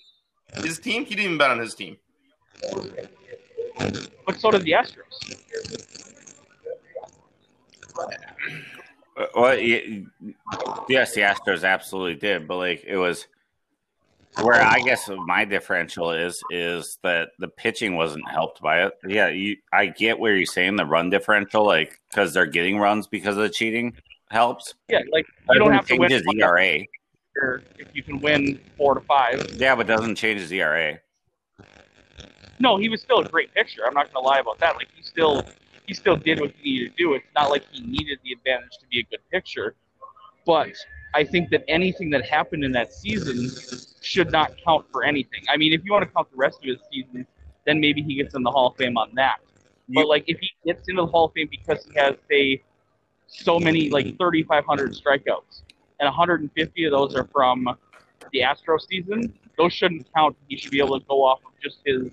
his 0.55 0.79
team, 0.79 1.05
he 1.05 1.15
didn't 1.15 1.25
even 1.25 1.37
bet 1.37 1.51
on 1.51 1.59
his 1.59 1.75
team. 1.75 1.97
But 4.25 4.39
so 4.39 4.51
did 4.51 4.63
the 4.63 4.71
Astros. 4.71 5.35
Uh, 9.17 9.25
Well, 9.35 9.57
yes, 9.57 11.13
the 11.13 11.21
Astros 11.21 11.63
absolutely 11.63 12.15
did, 12.15 12.47
but 12.47 12.57
like 12.57 12.83
it 12.85 12.97
was 12.97 13.27
where 14.41 14.61
I 14.61 14.79
guess 14.79 15.09
my 15.25 15.45
differential 15.45 16.11
is 16.11 16.41
is 16.51 16.99
that 17.03 17.29
the 17.39 17.47
pitching 17.47 17.95
wasn't 17.95 18.29
helped 18.29 18.61
by 18.61 18.83
it. 18.83 18.93
Yeah, 19.07 19.29
you, 19.29 19.57
I 19.73 19.87
get 19.87 20.19
where 20.19 20.35
you're 20.35 20.45
saying 20.45 20.75
the 20.75 20.85
run 20.85 21.09
differential, 21.09 21.65
like 21.65 21.99
because 22.09 22.33
they're 22.33 22.45
getting 22.45 22.77
runs 22.77 23.07
because 23.07 23.37
of 23.37 23.43
the 23.43 23.49
cheating 23.49 23.95
helps. 24.29 24.75
Yeah, 24.89 24.99
like 25.11 25.25
you 25.49 25.59
don't 25.59 25.73
have 25.73 25.87
to 25.87 25.97
win 25.97 26.11
his 26.11 26.23
ERA. 26.35 26.79
If 27.77 27.87
you 27.93 28.03
can 28.03 28.19
win 28.19 28.59
four 28.77 28.95
to 28.95 29.01
five. 29.01 29.55
Yeah, 29.55 29.75
but 29.75 29.87
doesn't 29.87 30.15
change 30.15 30.41
his 30.41 30.51
ERA. 30.51 30.99
No, 32.59 32.77
he 32.77 32.89
was 32.89 33.01
still 33.01 33.19
a 33.19 33.27
great 33.27 33.53
pitcher. 33.53 33.81
I'm 33.85 33.93
not 33.93 34.11
going 34.11 34.23
to 34.23 34.27
lie 34.27 34.39
about 34.39 34.59
that. 34.59 34.75
Like 34.75 34.87
he 34.95 35.03
still 35.03 35.43
he 35.85 35.93
still 35.93 36.17
did 36.17 36.39
what 36.39 36.51
he 36.57 36.73
needed 36.73 36.97
to 36.97 37.03
do. 37.03 37.13
It's 37.13 37.25
not 37.35 37.49
like 37.49 37.63
he 37.71 37.81
needed 37.81 38.19
the 38.23 38.33
advantage 38.33 38.77
to 38.79 38.87
be 38.87 38.99
a 38.99 39.03
good 39.03 39.21
pitcher, 39.31 39.75
but 40.45 40.73
I 41.13 41.23
think 41.23 41.49
that 41.51 41.63
anything 41.67 42.09
that 42.11 42.25
happened 42.25 42.63
in 42.63 42.71
that 42.73 42.91
season 42.93 43.49
should 44.01 44.31
not 44.31 44.53
count 44.63 44.85
for 44.91 45.03
anything. 45.03 45.43
I 45.49 45.57
mean, 45.57 45.73
if 45.73 45.83
you 45.85 45.91
want 45.91 46.03
to 46.03 46.11
count 46.11 46.29
the 46.31 46.37
rest 46.37 46.59
of 46.59 46.65
his 46.65 46.79
season, 46.91 47.25
then 47.65 47.79
maybe 47.79 48.01
he 48.01 48.15
gets 48.15 48.35
in 48.35 48.43
the 48.43 48.51
Hall 48.51 48.67
of 48.67 48.75
Fame 48.75 48.97
on 48.97 49.11
that. 49.15 49.37
But 49.89 50.07
like 50.07 50.25
if 50.27 50.37
he 50.39 50.51
gets 50.65 50.87
into 50.89 51.03
the 51.03 51.07
Hall 51.07 51.25
of 51.25 51.33
Fame 51.33 51.47
because 51.49 51.85
he 51.85 51.97
has 51.97 52.15
say 52.29 52.61
so 53.27 53.59
many 53.59 53.89
like 53.89 54.17
3,500 54.17 54.91
strikeouts 54.93 55.63
and 55.99 56.07
150 56.07 56.85
of 56.85 56.91
those 56.91 57.15
are 57.15 57.27
from 57.33 57.67
the 58.31 58.43
Astro 58.43 58.77
season, 58.77 59.33
those 59.57 59.73
shouldn't 59.73 60.07
count. 60.13 60.35
He 60.47 60.57
should 60.57 60.71
be 60.71 60.79
able 60.79 60.99
to 60.99 61.05
go 61.07 61.23
off 61.23 61.39
of 61.45 61.51
just 61.61 61.79
his 61.85 62.09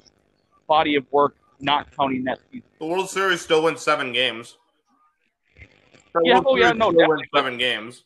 body 0.66 0.96
of 0.96 1.04
work, 1.12 1.36
not 1.60 1.94
counting 1.96 2.24
that 2.24 2.38
season. 2.50 2.68
The 2.78 2.86
World 2.86 3.10
Series 3.10 3.40
still 3.40 3.62
wins 3.62 3.80
seven 3.80 4.12
games. 4.12 4.56
The 6.14 6.20
Yeah, 6.24 6.34
World 6.34 6.46
oh, 6.48 6.56
yeah, 6.56 6.72
no, 6.72 6.90
still 6.90 7.08
wins 7.08 7.22
definitely. 7.22 7.28
seven 7.34 7.58
games. 7.58 8.04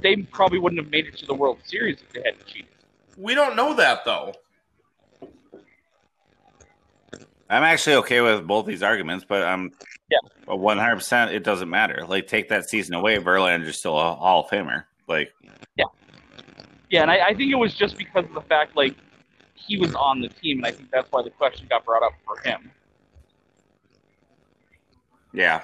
They 0.00 0.16
probably 0.16 0.58
wouldn't 0.58 0.82
have 0.82 0.90
made 0.90 1.06
it 1.06 1.16
to 1.18 1.26
the 1.26 1.34
World 1.34 1.58
Series 1.64 2.00
if 2.02 2.12
they 2.12 2.22
hadn't 2.24 2.46
cheated. 2.46 2.68
We 3.16 3.34
don't 3.34 3.56
know 3.56 3.74
that 3.74 4.04
though. 4.04 4.34
I'm 7.50 7.62
actually 7.62 7.96
okay 7.96 8.20
with 8.20 8.46
both 8.46 8.66
these 8.66 8.82
arguments, 8.82 9.24
but 9.26 9.42
I'm 9.42 9.72
Yeah. 10.10 10.18
100. 10.44 10.96
percent 10.96 11.30
It 11.32 11.42
doesn't 11.44 11.70
matter. 11.70 12.04
Like 12.06 12.26
take 12.26 12.50
that 12.50 12.68
season 12.68 12.94
away, 12.94 13.16
Verlander's 13.16 13.78
still 13.78 13.98
a 13.98 14.14
Hall 14.14 14.44
of 14.44 14.50
Famer. 14.50 14.84
Like 15.08 15.32
Yeah, 15.76 15.84
yeah, 16.90 17.02
and 17.02 17.10
I, 17.10 17.28
I 17.28 17.34
think 17.34 17.50
it 17.50 17.56
was 17.56 17.74
just 17.74 17.96
because 17.96 18.24
of 18.26 18.34
the 18.34 18.42
fact 18.42 18.76
like 18.76 18.94
he 19.54 19.78
was 19.78 19.94
on 19.94 20.20
the 20.20 20.28
team, 20.28 20.58
and 20.58 20.66
I 20.66 20.70
think 20.70 20.90
that's 20.90 21.10
why 21.10 21.22
the 21.22 21.30
question 21.30 21.66
got 21.68 21.84
brought 21.84 22.02
up 22.02 22.12
for 22.24 22.38
him. 22.48 22.70
yeah. 25.32 25.62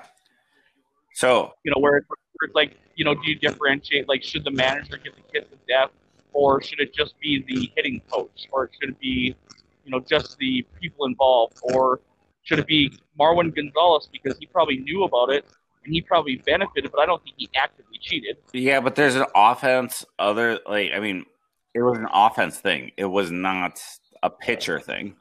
So 1.15 1.53
You 1.63 1.73
know, 1.73 1.81
where 1.81 1.97
it's, 1.99 2.09
where 2.09 2.51
like, 2.55 2.77
you 2.97 3.05
know, 3.05 3.15
do 3.15 3.21
you 3.25 3.37
differentiate? 3.37 4.09
Like, 4.09 4.23
should 4.23 4.45
the 4.45 4.51
manager 4.51 4.97
give 4.97 5.15
the 5.15 5.23
kiss 5.33 5.51
of 5.53 5.59
death, 5.67 5.91
or 6.33 6.61
should 6.61 6.81
it 6.81 6.93
just 6.93 7.19
be 7.21 7.45
the 7.47 7.71
hitting 7.77 8.01
coach, 8.11 8.49
or 8.51 8.69
should 8.79 8.91
it 8.91 9.01
be, 9.01 9.37
you 9.85 9.91
know, 9.91 10.01
just 10.01 10.37
the 10.39 10.67
people 10.81 11.07
involved, 11.07 11.59
or 11.63 12.01
should 12.43 12.59
it 12.59 12.67
be 12.67 12.93
Marwin 13.19 13.55
Gonzalez 13.55 14.09
because 14.13 14.37
he 14.39 14.47
probably 14.47 14.79
knew 14.79 15.05
about 15.05 15.31
it 15.31 15.47
and 15.85 15.95
he 15.95 16.01
probably 16.01 16.37
benefited, 16.37 16.91
but 16.91 17.01
I 17.01 17.07
don't 17.07 17.23
think 17.23 17.37
he 17.39 17.49
actively 17.57 17.99
cheated. 18.01 18.37
Yeah, 18.53 18.81
but 18.81 18.95
there's 18.95 19.17
an 19.17 19.27
offense. 19.35 20.05
Other 20.19 20.59
like, 20.67 20.93
I 20.95 21.01
mean, 21.01 21.27
it 21.75 21.83
was 21.83 21.99
an 21.99 22.09
offense 22.13 22.59
thing. 22.59 22.93
It 22.97 23.07
was 23.07 23.31
not 23.31 23.81
a 24.23 24.31
pitcher 24.31 24.81
thing. 24.81 25.17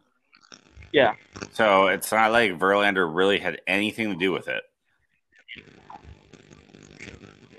Yeah. 0.92 1.16
So 1.54 1.88
it's 1.88 2.12
not 2.12 2.32
like 2.32 2.52
Verlander 2.60 3.14
really 3.14 3.40
had 3.40 3.60
anything 3.68 4.12
to 4.12 4.16
do 4.16 4.32
with 4.32 4.48
it. 4.48 4.64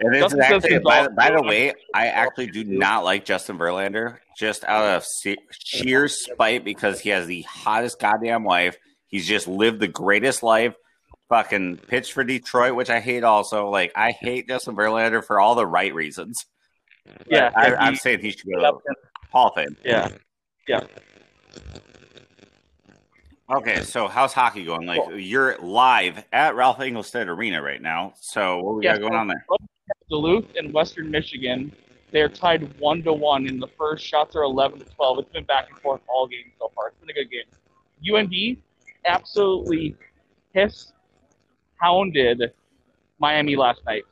And 0.01 0.15
Justin 0.15 0.41
actually, 0.41 0.79
by, 0.81 1.09
by 1.09 1.31
the 1.31 1.43
way, 1.43 1.73
I 1.95 2.07
actually 2.07 2.49
do 2.49 2.65
not 2.65 3.05
like 3.05 3.25
Justin 3.25 3.59
Verlander 3.59 4.19
just 4.37 4.65
out 4.65 4.85
of 4.85 5.07
sheer 5.51 6.09
spite 6.09 6.65
because 6.65 7.01
he 7.01 7.11
has 7.11 7.27
the 7.27 7.43
hottest 7.43 8.01
goddamn 8.01 8.45
wife. 8.45 8.77
He's 9.07 9.27
just 9.27 9.47
lived 9.47 9.81
the 9.81 9.89
greatest 9.89 10.43
life. 10.43 10.75
Fucking 11.29 11.79
pitched 11.79 12.13
for 12.13 12.23
Detroit, 12.23 12.75
which 12.75 12.91
I 12.91 13.01
hate 13.01 13.25
also. 13.25 13.69
Like, 13.69 13.93
I 13.97 14.13
hate 14.13 14.47
Justin 14.47 14.77
Verlander 14.77 15.25
for 15.25 15.41
all 15.41 15.55
the 15.55 15.67
right 15.67 15.95
reasons. 15.95 16.45
Yeah, 17.29 17.51
I, 17.57 17.69
yeah, 17.69 17.77
I'm 17.79 17.97
saying 17.97 18.21
he 18.21 18.31
should 18.31 18.47
go 18.47 18.61
to 18.61 18.79
the 18.85 18.95
Hall 19.31 19.49
of 19.49 19.55
Fame. 19.55 19.77
Yeah. 19.85 20.09
Yeah. 20.67 20.81
Okay, 23.51 23.83
so 23.83 24.09
how's 24.09 24.33
hockey 24.33 24.65
going? 24.65 24.87
Like 24.87 25.03
you're 25.17 25.59
live 25.59 26.25
at 26.33 26.55
Ralph 26.55 26.79
Engelstad 26.79 27.27
Arena 27.27 27.61
right 27.61 27.81
now. 27.83 28.15
So 28.19 28.63
what 28.63 28.77
we 28.77 28.85
Yeah, 28.85 28.95
got 28.95 29.03
going 29.03 29.15
on 29.15 29.29
there? 29.29 29.45
Duluth 30.09 30.47
and 30.57 30.73
Western 30.73 31.11
Michigan, 31.11 31.71
they're 32.11 32.31
tied 32.31 32.79
one 32.81 33.03
to 33.03 33.13
one 33.13 33.47
in 33.47 33.61
the 33.61 33.69
first. 33.79 34.03
Shots 34.03 34.35
are 34.35 34.45
eleven 34.45 34.79
to 34.79 34.87
twelve. 34.87 35.19
It's 35.19 35.31
been 35.31 35.45
back 35.45 35.69
and 35.69 35.79
forth 35.81 36.01
all 36.09 36.27
game 36.27 36.53
so 36.59 36.73
far. 36.75 36.89
It's 36.89 36.97
been 37.01 37.11
a 37.11 37.13
good 37.13 37.31
game. 37.31 37.45
UND 38.15 38.57
absolutely 39.05 39.95
piss 40.55 40.94
hounded 41.81 42.53
Miami 43.19 43.57
last 43.57 43.81
night. 43.87 44.05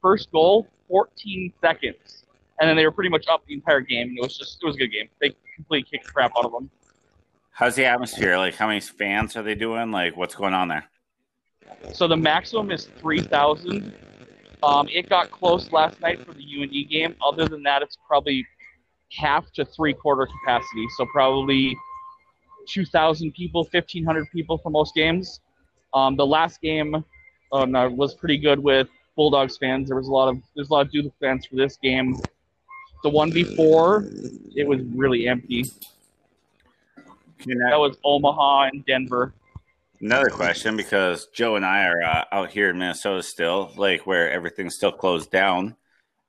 First 0.00 0.30
goal, 0.32 0.68
14 0.88 1.52
seconds, 1.60 2.24
and 2.60 2.68
then 2.68 2.76
they 2.76 2.84
were 2.84 2.92
pretty 2.92 3.10
much 3.10 3.26
up 3.28 3.44
the 3.46 3.54
entire 3.54 3.80
game. 3.80 4.08
And 4.08 4.18
it 4.18 4.22
was 4.22 4.36
just 4.36 4.58
it 4.62 4.66
was 4.66 4.76
a 4.76 4.78
good 4.78 4.92
game. 4.92 5.08
They 5.20 5.34
completely 5.56 5.98
kicked 5.98 6.12
crap 6.12 6.32
out 6.36 6.44
of 6.44 6.52
them. 6.52 6.70
How's 7.50 7.76
the 7.76 7.84
atmosphere? 7.84 8.36
Like 8.36 8.54
how 8.54 8.66
many 8.66 8.80
fans 8.80 9.36
are 9.36 9.42
they 9.42 9.54
doing? 9.54 9.90
Like 9.90 10.16
what's 10.16 10.34
going 10.34 10.54
on 10.54 10.68
there? 10.68 10.84
So 11.92 12.08
the 12.08 12.16
maximum 12.16 12.70
is 12.70 12.88
3,000. 12.98 13.94
Um, 14.62 14.88
it 14.90 15.08
got 15.08 15.30
close 15.30 15.70
last 15.72 16.00
night 16.00 16.24
for 16.24 16.32
the 16.32 16.42
UND 16.42 16.88
game. 16.88 17.14
Other 17.24 17.46
than 17.46 17.62
that, 17.64 17.82
it's 17.82 17.98
probably 18.06 18.46
half 19.12 19.50
to 19.52 19.64
three 19.64 19.92
quarter 19.92 20.26
capacity. 20.26 20.86
So 20.96 21.06
probably 21.12 21.76
2,000 22.68 23.32
people, 23.32 23.62
1,500 23.70 24.26
people 24.32 24.58
for 24.58 24.70
most 24.70 24.94
games. 24.94 25.40
Um, 25.94 26.16
the 26.16 26.26
last 26.26 26.60
game 26.60 27.04
no, 27.52 27.88
was 27.90 28.14
pretty 28.14 28.38
good 28.38 28.58
with 28.58 28.88
Bulldogs 29.16 29.56
fans. 29.56 29.88
There 29.88 29.96
was 29.96 30.08
a 30.08 30.12
lot 30.12 30.28
of 30.28 30.42
there's 30.54 30.68
a 30.70 30.72
lot 30.72 30.86
of 30.86 30.92
Duke 30.92 31.12
fans 31.20 31.46
for 31.46 31.56
this 31.56 31.76
game. 31.76 32.16
The 33.02 33.10
one 33.10 33.30
before, 33.30 34.08
it 34.56 34.66
was 34.66 34.80
really 34.94 35.28
empty. 35.28 35.64
That 37.46 37.78
was 37.78 37.96
Omaha 38.04 38.70
and 38.72 38.84
Denver. 38.86 39.34
Another 40.00 40.30
question 40.30 40.76
because 40.76 41.28
Joe 41.34 41.56
and 41.56 41.64
I 41.64 41.84
are 41.84 42.02
uh, 42.02 42.24
out 42.32 42.50
here 42.50 42.70
in 42.70 42.78
Minnesota 42.78 43.22
still, 43.22 43.72
like 43.76 44.06
where 44.06 44.30
everything's 44.30 44.74
still 44.74 44.92
closed 44.92 45.30
down. 45.30 45.76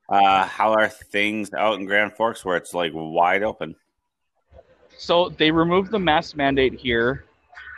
Uh, 0.08 0.46
how 0.46 0.72
are 0.72 0.88
things 0.88 1.52
out 1.52 1.78
in 1.80 1.86
Grand 1.86 2.12
Forks 2.14 2.44
where 2.44 2.56
it's 2.56 2.72
like 2.72 2.92
wide 2.94 3.42
open? 3.42 3.74
So 4.96 5.30
they 5.30 5.50
removed 5.50 5.90
the 5.90 5.98
mask 5.98 6.36
mandate 6.36 6.74
here. 6.74 7.24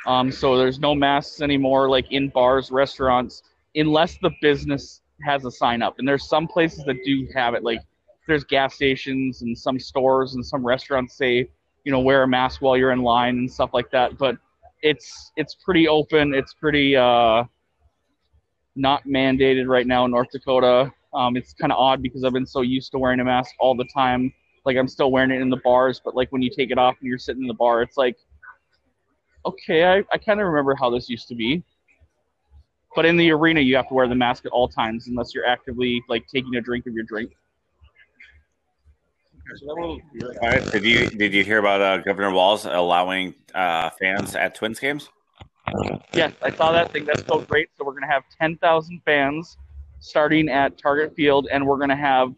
Um, 0.07 0.31
so 0.31 0.57
there's 0.57 0.79
no 0.79 0.95
masks 0.95 1.41
anymore, 1.41 1.89
like 1.89 2.11
in 2.11 2.29
bars, 2.29 2.71
restaurants, 2.71 3.43
unless 3.75 4.19
the 4.23 4.31
business 4.41 5.03
has 5.25 5.45
a 5.45 5.51
sign 5.51 5.83
up. 5.83 5.99
And 5.99 6.07
there's 6.07 6.29
some 6.29 6.47
places 6.47 6.85
that 6.87 6.97
do 7.05 7.27
have 7.35 7.55
it, 7.55 7.63
like 7.63 7.81
there's 8.27 8.45
gas 8.45 8.75
stations 8.75 9.43
and 9.43 9.57
some 9.57 9.79
stores 9.79 10.35
and 10.35 10.45
some 10.45 10.65
restaurants 10.65 11.17
say, 11.17 11.49
you 11.85 11.93
know, 11.93 12.01
wear 12.01 12.23
a 12.23 12.29
mask 12.29 12.61
while 12.61 12.77
you're 12.77 12.93
in 12.93 13.03
line 13.03 13.39
and 13.39 13.51
stuff 13.51 13.71
like 13.73 13.91
that. 13.91 14.19
But 14.19 14.37
it's 14.83 15.33
it's 15.37 15.55
pretty 15.55 15.89
open. 15.89 16.35
It's 16.35 16.55
pretty 16.55 16.95
uh, 16.95 17.45
not 18.77 19.05
mandated 19.05 19.67
right 19.67 19.87
now 19.87 20.05
in 20.05 20.11
North 20.11 20.29
Dakota. 20.31 20.93
Um, 21.15 21.37
it's 21.37 21.55
kind 21.55 21.73
of 21.73 21.79
odd 21.79 22.03
because 22.03 22.23
I've 22.23 22.35
been 22.35 22.47
so 22.47 22.61
used 22.61 22.93
to 22.93 22.99
wearing 22.99 23.21
a 23.21 23.25
mask 23.25 23.53
all 23.59 23.75
the 23.75 23.89
time 23.95 24.33
like 24.69 24.77
I'm 24.77 24.87
still 24.87 25.11
wearing 25.11 25.31
it 25.31 25.41
in 25.41 25.49
the 25.49 25.57
bars, 25.65 25.99
but 26.05 26.15
like 26.15 26.31
when 26.31 26.43
you 26.43 26.51
take 26.51 26.71
it 26.71 26.77
off 26.77 26.97
and 27.01 27.09
you're 27.09 27.19
sitting 27.19 27.43
in 27.43 27.49
the 27.49 27.55
bar, 27.55 27.81
it's 27.81 27.97
like, 27.97 28.17
okay, 29.49 29.85
I, 29.85 30.05
I 30.13 30.19
kind 30.19 30.41
of 30.41 30.47
remember 30.47 30.75
how 30.75 30.91
this 30.91 31.09
used 31.09 31.29
to 31.29 31.35
be. 31.35 31.63
But 32.95 33.05
in 33.05 33.17
the 33.17 33.31
arena, 33.31 33.61
you 33.61 33.77
have 33.77 33.89
to 33.89 33.95
wear 33.95 34.09
the 34.09 34.15
mask 34.15 34.47
at 34.47 34.53
all 34.53 34.69
times 34.69 35.09
unless 35.09 35.35
you're 35.35 35.47
actively 35.47 36.03
like 36.09 36.27
taking 36.27 36.57
a 36.57 36.61
drink 36.61 36.87
of 36.87 36.95
your 36.95 37.05
drink. 37.05 37.33
All 40.43 40.49
right. 40.49 40.73
Did 40.73 40.85
you 40.85 41.07
did 41.09 41.33
you 41.33 41.43
hear 41.43 41.59
about 41.59 41.81
uh, 41.81 41.99
Governor 41.99 42.33
Walz 42.33 42.67
allowing 42.67 43.35
uh, 43.55 43.91
fans 43.91 44.35
at 44.35 44.55
Twins 44.55 44.79
games? 44.79 45.09
Yes, 46.13 46.33
I 46.43 46.51
saw 46.51 46.73
that 46.73 46.93
thing. 46.93 47.05
That's 47.05 47.25
so 47.27 47.41
great. 47.41 47.69
So 47.77 47.85
we're 47.85 47.95
gonna 47.95 48.13
have 48.13 48.25
10,000 48.41 49.01
fans 49.05 49.57
starting 50.01 50.49
at 50.49 50.79
Target 50.79 51.15
Field, 51.15 51.49
and 51.51 51.67
we're 51.67 51.79
gonna 51.79 51.97
have 51.97 52.35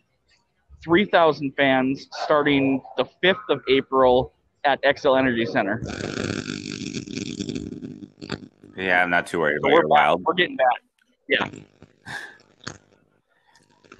3,000 0.82 1.52
fans 1.56 2.06
starting 2.24 2.82
the 2.96 3.04
5th 3.22 3.48
of 3.48 3.62
April 3.68 4.32
at 4.64 4.82
Xcel 4.82 5.18
Energy 5.18 5.46
Center. 5.46 5.82
Yeah, 8.80 9.02
I'm 9.02 9.10
not 9.10 9.26
too 9.26 9.40
worried 9.40 9.58
So 9.62 9.68
about 9.68 9.74
we're 9.74 9.80
your 9.80 9.88
wild. 9.88 10.22
We're 10.24 10.32
getting 10.34 10.56
back. 10.56 10.66
Yeah. 11.28 11.46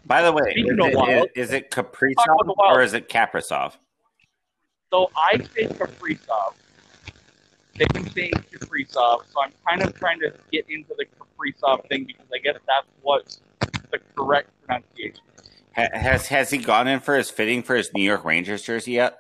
By 0.07 0.23
the 0.23 0.33
way, 0.33 0.43
is 0.57 0.67
it, 0.67 0.97
wild- 0.97 1.29
is, 1.37 1.49
is 1.49 1.53
it 1.53 1.71
Talk 1.71 1.91
about 1.95 2.01
the 2.01 2.55
Kaprizov 2.55 2.57
or 2.73 2.83
is 2.83 2.95
it 2.95 3.09
Kaprizov? 3.09 3.75
So 4.93 5.11
I 5.17 5.37
say 5.55 5.67
Kaprizov. 5.67 6.55
They've 7.77 7.89
been 7.91 8.11
saying 8.11 8.33
Kaprizov, 8.33 9.23
so 9.33 9.43
I'm 9.43 9.53
kind 9.69 9.83
of 9.83 9.95
trying 9.95 10.19
to 10.21 10.33
get 10.51 10.65
into 10.69 10.95
the 10.99 11.05
Kaprizov 11.07 11.87
thing 11.89 12.05
because 12.05 12.27
I 12.35 12.39
guess 12.39 12.57
that's 12.67 12.87
what 13.03 13.37
the 13.93 13.99
correct 14.17 14.51
pronunciation. 14.67 15.21
Ha- 15.77 15.89
Has 15.93 16.27
has 16.27 16.51
he 16.51 16.59
gone 16.59 16.89
in 16.89 17.01
for 17.01 17.17
his 17.17 17.31
fitting 17.31 17.63
for 17.63 17.77
his 17.77 17.93
New 17.95 18.03
York 18.03 18.25
Rangers 18.25 18.63
jersey 18.63 18.93
yet? 18.93 19.19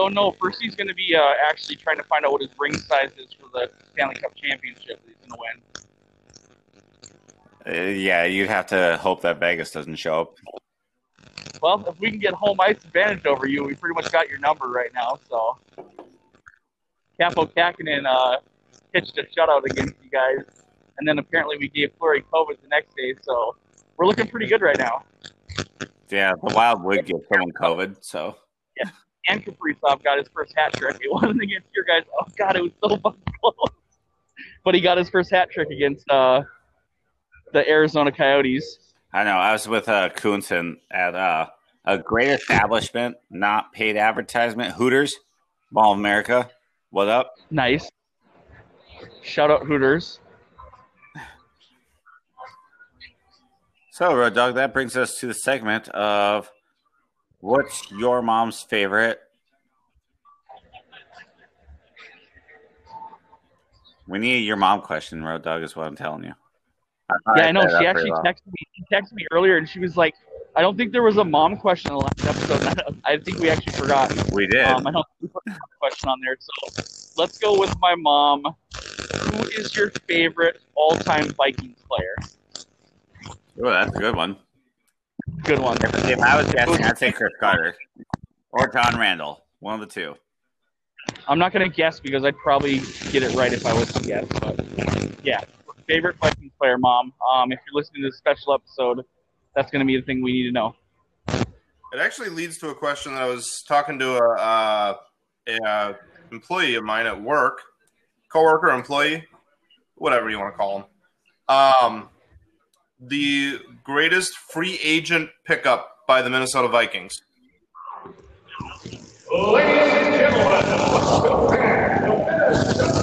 So 0.00 0.08
no, 0.08 0.32
first 0.40 0.62
he's 0.62 0.74
going 0.74 0.88
to 0.88 0.94
be 0.94 1.14
uh, 1.14 1.20
actually 1.46 1.76
trying 1.76 1.98
to 1.98 2.02
find 2.04 2.24
out 2.24 2.32
what 2.32 2.40
his 2.40 2.48
ring 2.58 2.74
size 2.74 3.10
is 3.18 3.34
for 3.34 3.50
the 3.52 3.70
Stanley 3.92 4.14
Cup 4.14 4.34
championship 4.34 4.98
that 5.04 5.06
he's 5.06 5.28
going 5.28 5.32
to 5.34 5.38
win. 7.66 7.76
Uh, 7.76 7.90
yeah, 7.90 8.24
you'd 8.24 8.48
have 8.48 8.66
to 8.68 8.96
hope 8.96 9.20
that 9.20 9.38
Vegas 9.38 9.72
doesn't 9.72 9.96
show 9.96 10.22
up. 10.22 10.36
Well, 11.60 11.84
if 11.86 12.00
we 12.00 12.10
can 12.10 12.18
get 12.18 12.32
home 12.32 12.58
ice 12.62 12.82
advantage 12.82 13.26
over 13.26 13.46
you, 13.46 13.62
we 13.62 13.74
pretty 13.74 13.92
much 13.92 14.10
got 14.10 14.26
your 14.26 14.38
number 14.38 14.68
right 14.68 14.88
now. 14.94 15.18
So, 15.28 15.58
Kaapo 17.20 17.52
Kahkonen 17.52 18.06
uh, 18.06 18.38
pitched 18.94 19.18
a 19.18 19.24
shutout 19.38 19.64
against 19.64 19.96
you 20.02 20.08
guys, 20.08 20.46
and 20.96 21.06
then 21.06 21.18
apparently 21.18 21.58
we 21.58 21.68
gave 21.68 21.92
Fleury 21.98 22.24
COVID 22.32 22.58
the 22.62 22.68
next 22.68 22.96
day. 22.96 23.14
So 23.20 23.54
we're 23.98 24.06
looking 24.06 24.28
pretty 24.28 24.46
good 24.46 24.62
right 24.62 24.78
now. 24.78 25.04
Yeah, 26.08 26.32
the 26.42 26.54
Wild 26.54 26.82
would 26.84 27.04
give 27.04 27.20
someone 27.30 27.52
COVID, 27.52 27.98
so 28.00 28.36
And 29.28 29.44
Kaprizov 29.44 30.02
got 30.02 30.18
his 30.18 30.28
first 30.34 30.54
hat 30.56 30.72
trick. 30.74 30.96
It 31.00 31.12
wasn't 31.12 31.42
against 31.42 31.68
your 31.74 31.84
guys. 31.84 32.04
Oh 32.18 32.26
God, 32.36 32.56
it 32.56 32.62
was 32.62 32.72
so 32.82 32.96
fucking 32.96 33.34
close. 33.40 33.54
But 34.64 34.74
he 34.74 34.80
got 34.80 34.98
his 34.98 35.08
first 35.08 35.30
hat 35.30 35.50
trick 35.50 35.68
against 35.70 36.08
uh, 36.10 36.42
the 37.52 37.68
Arizona 37.68 38.12
Coyotes. 38.12 38.78
I 39.12 39.24
know. 39.24 39.36
I 39.36 39.52
was 39.52 39.66
with 39.66 39.88
uh, 39.88 40.10
Coonson 40.10 40.78
at 40.90 41.14
uh, 41.14 41.48
a 41.84 41.98
great 41.98 42.28
establishment, 42.28 43.16
not 43.30 43.72
paid 43.72 43.96
advertisement. 43.96 44.74
Hooters, 44.74 45.14
Mall 45.70 45.92
of 45.92 45.98
America. 45.98 46.50
What 46.90 47.08
up? 47.08 47.34
Nice. 47.50 47.90
Shout 49.22 49.50
out 49.50 49.66
Hooters. 49.66 50.20
So, 53.92 54.14
Road 54.14 54.34
Dog, 54.34 54.54
that 54.54 54.72
brings 54.72 54.96
us 54.96 55.18
to 55.18 55.26
the 55.26 55.34
segment 55.34 55.88
of 55.90 56.50
what's 57.40 57.90
your 57.90 58.22
mom's 58.22 58.62
favorite? 58.62 59.20
We 64.06 64.18
need 64.18 64.38
your 64.40 64.56
mom 64.56 64.80
question, 64.82 65.22
Road 65.22 65.42
Dog, 65.42 65.62
is 65.62 65.76
what 65.76 65.86
I'm 65.86 65.96
telling 65.96 66.24
you. 66.24 66.34
thought 67.24 67.36
Yeah, 67.36 67.46
I 67.46 67.52
know. 67.52 67.68
She 67.78 67.86
actually 67.86 68.10
texted 68.10 68.46
me. 68.46 68.66
She 68.74 68.84
texted 68.92 69.12
me 69.12 69.26
earlier, 69.30 69.56
and 69.56 69.68
she 69.68 69.78
was 69.78 69.96
like, 69.96 70.14
"I 70.56 70.62
don't 70.62 70.76
think 70.76 70.92
there 70.92 71.02
was 71.02 71.16
a 71.16 71.24
mom 71.24 71.56
question 71.56 71.92
in 71.92 71.98
the 71.98 72.04
last 72.04 72.24
episode. 72.24 73.00
I 73.04 73.18
think 73.18 73.38
we 73.38 73.50
actually 73.50 73.72
forgot. 73.72 74.10
We 74.32 74.46
did. 74.46 74.64
Um, 74.64 74.86
I 74.86 74.90
don't 74.90 75.06
think 75.20 75.22
we 75.22 75.28
put 75.28 75.42
a 75.46 75.50
mom 75.50 75.58
question 75.78 76.08
on 76.08 76.18
there. 76.20 76.36
So 76.40 76.82
let's 77.16 77.38
go 77.38 77.58
with 77.58 77.74
my 77.80 77.94
mom. 77.94 78.44
Who 78.74 79.48
is 79.48 79.74
your 79.76 79.90
favorite 80.08 80.60
all-time 80.74 81.28
Vikings 81.30 81.78
player? 81.88 82.16
oh, 83.64 83.70
that's 83.70 83.94
a 83.94 83.98
good 83.98 84.16
one. 84.16 84.36
Good 85.50 85.58
one. 85.58 85.76
If, 85.82 86.04
if 86.04 86.20
I 86.20 86.40
was 86.40 86.52
guessing, 86.52 86.84
I'd 86.84 86.96
say 86.96 87.10
Cris 87.10 87.32
Carter 87.40 87.74
or 88.52 88.68
John 88.68 88.96
Randle. 88.96 89.42
One 89.58 89.74
of 89.74 89.80
the 89.80 89.92
two. 89.92 90.14
I'm 91.26 91.40
not 91.40 91.52
gonna 91.52 91.68
guess 91.68 91.98
because 91.98 92.24
I'd 92.24 92.36
probably 92.36 92.82
get 93.10 93.24
it 93.24 93.34
right 93.34 93.52
if 93.52 93.66
I 93.66 93.72
was 93.72 93.92
to 93.94 94.00
guess. 94.00 94.26
But 94.40 95.24
yeah, 95.24 95.40
favorite 95.88 96.18
Vikings 96.18 96.52
player, 96.56 96.78
mom. 96.78 97.12
Um, 97.28 97.50
if 97.50 97.58
you're 97.66 97.74
listening 97.74 98.02
to 98.02 98.10
this 98.10 98.18
special 98.18 98.54
episode, 98.54 99.04
that's 99.56 99.72
gonna 99.72 99.84
be 99.84 99.96
the 99.96 100.06
thing 100.06 100.22
we 100.22 100.34
need 100.34 100.44
to 100.44 100.52
know. 100.52 100.76
It 101.26 101.98
actually 101.98 102.28
leads 102.28 102.56
to 102.58 102.68
a 102.68 102.74
question 102.74 103.14
that 103.14 103.22
I 103.22 103.26
was 103.26 103.64
talking 103.66 103.98
to 103.98 104.18
a, 104.18 104.34
uh, 104.34 104.96
a 105.48 105.68
uh, 105.68 105.94
employee 106.30 106.76
of 106.76 106.84
mine 106.84 107.08
at 107.08 107.20
work, 107.20 107.60
coworker, 108.32 108.68
employee, 108.68 109.26
whatever 109.96 110.30
you 110.30 110.38
want 110.38 110.54
to 110.54 110.56
call 110.56 110.76
him. 110.76 110.84
Um, 111.48 112.08
the 113.00 113.58
greatest 113.82 114.36
free 114.36 114.78
agent 114.82 115.30
pickup 115.44 116.06
by 116.06 116.22
the 116.22 116.30
Minnesota 116.30 116.68
Vikings. 116.68 117.22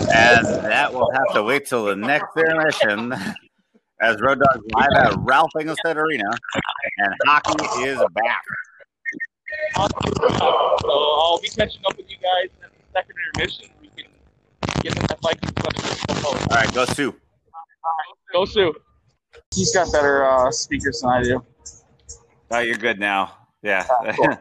And 0.10 0.46
that 0.66 0.90
will 0.94 1.12
have 1.12 1.34
to 1.34 1.44
wait 1.44 1.66
till 1.66 1.86
the 1.86 1.96
next 1.96 2.28
intermission 2.38 3.14
as 4.02 4.22
Road 4.22 4.40
Dog 4.40 4.62
live 4.76 4.92
at 4.96 5.16
Ralph 5.20 5.52
Engelstad 5.56 5.96
Arena. 5.96 6.30
And 6.98 7.14
hockey 7.26 7.84
is 7.84 7.98
back. 8.14 8.44
So 9.76 9.88
I'll 10.88 11.40
be 11.42 11.50
catching 11.50 11.82
up 11.88 11.98
with 11.98 12.10
you 12.10 12.18
guys 12.18 12.50
in 12.62 12.70
the 12.70 12.70
second 12.94 13.16
intermission. 13.34 13.70
We 13.82 13.90
can 13.90 14.12
get 14.82 14.96
to 14.96 15.08
that 15.08 15.20
Vikings 15.22 15.54
question. 15.54 16.26
All 16.26 16.34
right, 16.52 16.74
go 16.74 16.86
Sioux. 16.86 17.16
Go 18.34 18.46
Sioux. 18.46 18.76
He's 19.54 19.74
got 19.74 19.92
better 19.92 20.26
uh, 20.26 20.52
speakers 20.52 21.02
than 21.02 21.10
I 21.12 21.24
do. 21.24 21.44
Oh, 22.52 22.60
you're 22.60 22.78
good 22.78 23.00
now. 23.00 23.38
Yeah. 23.62 23.86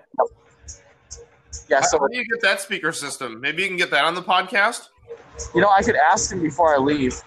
Yeah, 1.68 1.80
So 1.80 1.98
How 1.98 2.04
so 2.04 2.08
do 2.08 2.16
you 2.16 2.24
get 2.24 2.40
that 2.42 2.60
speaker 2.60 2.92
system? 2.92 3.40
Maybe 3.40 3.62
you 3.62 3.68
can 3.68 3.76
get 3.76 3.90
that 3.90 4.04
on 4.04 4.14
the 4.14 4.22
podcast. 4.22 4.88
you 5.52 5.60
know 5.60 5.68
I 5.68 5.82
could 5.82 5.96
ask 5.96 6.30
him 6.30 6.40
before 6.40 6.72
I 6.72 6.78
leave. 6.78 7.20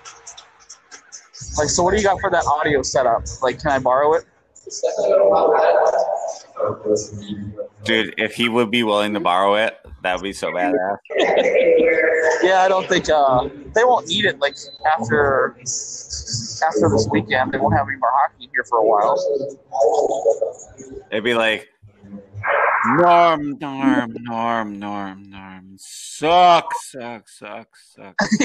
Like, 1.57 1.67
so 1.67 1.83
what 1.83 1.91
do 1.91 1.97
you 1.97 2.03
got 2.03 2.21
for 2.21 2.29
that 2.29 2.45
audio 2.45 2.81
setup? 2.81 3.23
Like, 3.41 3.59
can 3.59 3.71
I 3.71 3.79
borrow 3.79 4.13
it? 4.13 4.23
Dude, 7.83 8.13
if 8.17 8.33
he 8.33 8.49
would 8.49 8.71
be 8.71 8.83
willing 8.83 9.13
to 9.13 9.19
borrow 9.19 9.55
it, 9.55 9.77
that 10.03 10.15
would 10.15 10.23
be 10.23 10.33
so 10.33 10.51
badass. 10.51 10.97
Yeah, 12.41 12.61
I 12.61 12.67
don't 12.67 12.87
think 12.87 13.09
uh, 13.09 13.49
they 13.75 13.83
won't 13.83 14.07
need 14.07 14.25
it. 14.25 14.39
Like 14.39 14.55
after 14.95 15.55
after 15.59 16.89
this 16.89 17.07
weekend, 17.11 17.51
they 17.51 17.57
won't 17.57 17.75
have 17.75 17.87
any 17.87 17.97
more 17.97 18.11
hockey 18.13 18.49
here 18.53 18.63
for 18.63 18.79
a 18.79 18.85
while. 18.85 19.17
It'd 21.11 21.23
be 21.23 21.33
like 21.33 21.69
Norm, 22.97 23.57
Norm, 23.59 24.15
Norm, 24.21 24.79
Norm, 24.79 25.29
Norm. 25.29 25.75
Suck, 25.77 26.73
suck, 26.75 27.29
suck, 27.29 27.67
suck. 27.75 28.15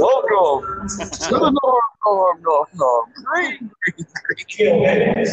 Welcome 0.00 0.88
to 0.88 1.28
the 1.28 1.58
Norm, 1.62 1.80
Norm, 2.06 2.42
Norm, 2.42 2.66
Norm. 2.74 3.12
Green, 3.14 3.70
green, 3.84 4.06
green. 4.56 4.82
Yeah, 4.82 5.24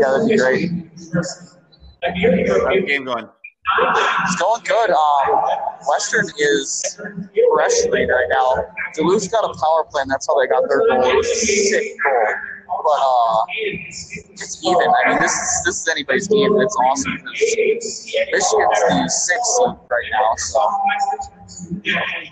that'd 0.00 0.28
be 0.28 0.36
great. 0.38 0.70
How's 1.12 1.50
the 2.02 2.84
game 2.86 3.04
going? 3.04 3.28
It's 4.22 4.36
going 4.36 4.62
good. 4.64 4.90
Um, 4.90 5.42
Western 5.88 6.26
is 6.38 6.98
frustrated 7.54 8.08
right 8.08 8.28
now. 8.30 8.64
Duluth 8.94 9.30
got 9.30 9.44
a 9.44 9.58
power 9.58 9.84
play, 9.90 10.02
and 10.02 10.10
that's 10.10 10.26
how 10.26 10.40
they 10.40 10.46
got 10.46 10.62
their 10.68 10.78
goal. 10.88 11.04
It 11.04 11.16
was 11.16 11.26
a 11.26 11.34
sick 11.34 11.96
goal. 12.02 12.55
But 12.86 13.00
uh, 13.02 13.44
it's 13.50 14.62
even. 14.64 14.88
I 15.04 15.10
mean, 15.10 15.18
this 15.20 15.32
is 15.32 15.62
this 15.64 15.80
is 15.82 15.88
anybody's 15.88 16.28
game. 16.28 16.52
and 16.54 16.62
It's 16.62 16.76
awesome 16.76 17.16
because 17.16 17.32
Michigan's 17.32 17.84
the 18.30 19.08
sixth 19.08 19.44
seed 19.56 19.74
right 19.90 20.10
now, 20.12 20.34
so 20.36 20.60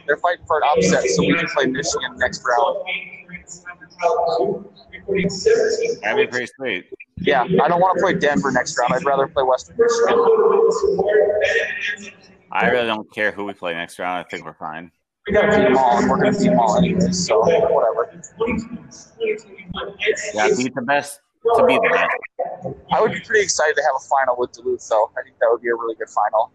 they're 0.07 0.17
fighting 0.19 0.45
for 0.47 0.59
an 0.59 0.69
upset, 0.77 1.03
so 1.11 1.23
we 1.23 1.35
can 1.35 1.49
play 1.49 1.67
Michigan 1.67 2.17
next 2.19 2.45
round. 2.47 2.77
That'd 6.03 6.17
be 6.17 6.27
pretty 6.31 6.47
sweet. 6.57 6.87
Yeah, 7.19 7.43
I 7.43 7.69
don't 7.69 7.81
want 7.81 7.99
to 7.99 8.03
play 8.03 8.15
Denver 8.15 8.53
next 8.53 8.79
round. 8.79 8.95
I'd 8.95 9.05
rather 9.05 9.27
play 9.27 9.43
Western 9.43 9.77
Michigan. 9.77 10.19
I 12.53 12.69
really 12.71 12.87
don't 12.87 13.13
care 13.13 13.33
who 13.33 13.45
we 13.45 13.55
play 13.55 13.75
next 13.75 13.99
round. 13.99 14.25
I 14.25 14.29
think 14.29 14.45
we're 14.45 14.55
fine. 14.55 14.93
We 15.27 15.33
got 15.33 15.43
to 15.43 15.57
beat 15.57 15.65
them 15.65 15.77
all, 15.77 15.99
and 15.99 16.11
we're 16.11 16.21
going 16.21 16.35
to 16.35 16.39
beat 16.39 16.49
them 16.49 16.61
all 16.61 16.77
anyways. 16.77 17.27
So 17.27 17.41
whatever. 17.41 18.11
Yeah, 20.35 20.49
beat 20.57 20.75
the 20.75 20.83
best 20.87 21.21
to 21.57 21.67
be 21.67 21.75
the 21.75 21.91
best. 21.93 22.77
I 22.93 23.01
would 23.01 23.13
be 23.13 23.21
pretty 23.21 23.43
excited 23.43 23.75
to 23.77 23.83
have 23.83 23.95
a 23.97 24.09
final 24.09 24.37
with 24.39 24.53
Duluth, 24.53 24.87
though. 24.89 25.11
I 25.19 25.23
think 25.23 25.39
that 25.41 25.49
would 25.51 25.63
be 25.63 25.69
a 25.69 25.75
really 25.75 25.95
good 25.97 26.09
final. 26.09 26.53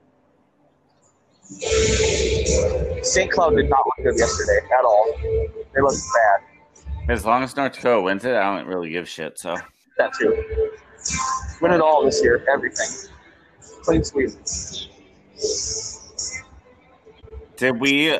St. 3.04 3.32
Cloud 3.32 3.56
did 3.56 3.70
not 3.70 3.86
look 3.86 3.98
good 4.04 4.20
yesterday 4.20 4.60
at 4.78 4.86
all. 4.86 5.14
They 5.22 5.82
looked 5.82 5.98
bad. 6.14 6.42
As 7.10 7.26
long 7.26 7.44
as 7.44 7.56
North 7.56 7.74
Dakota 7.74 8.02
wins 8.02 8.26
it, 8.26 8.36
I 8.36 8.56
don't 8.56 8.68
really 8.68 8.90
give 8.90 9.10
shit. 9.10 9.40
So 9.40 9.56
That 9.98 10.14
too. 10.14 10.44
Win 11.62 11.72
it 11.72 11.82
all 11.82 12.04
this 12.06 12.22
year. 12.22 12.46
Everything. 12.52 13.10
Clean 13.84 14.04
sweep. 14.04 14.32
did 17.58 17.80
we 17.80 18.20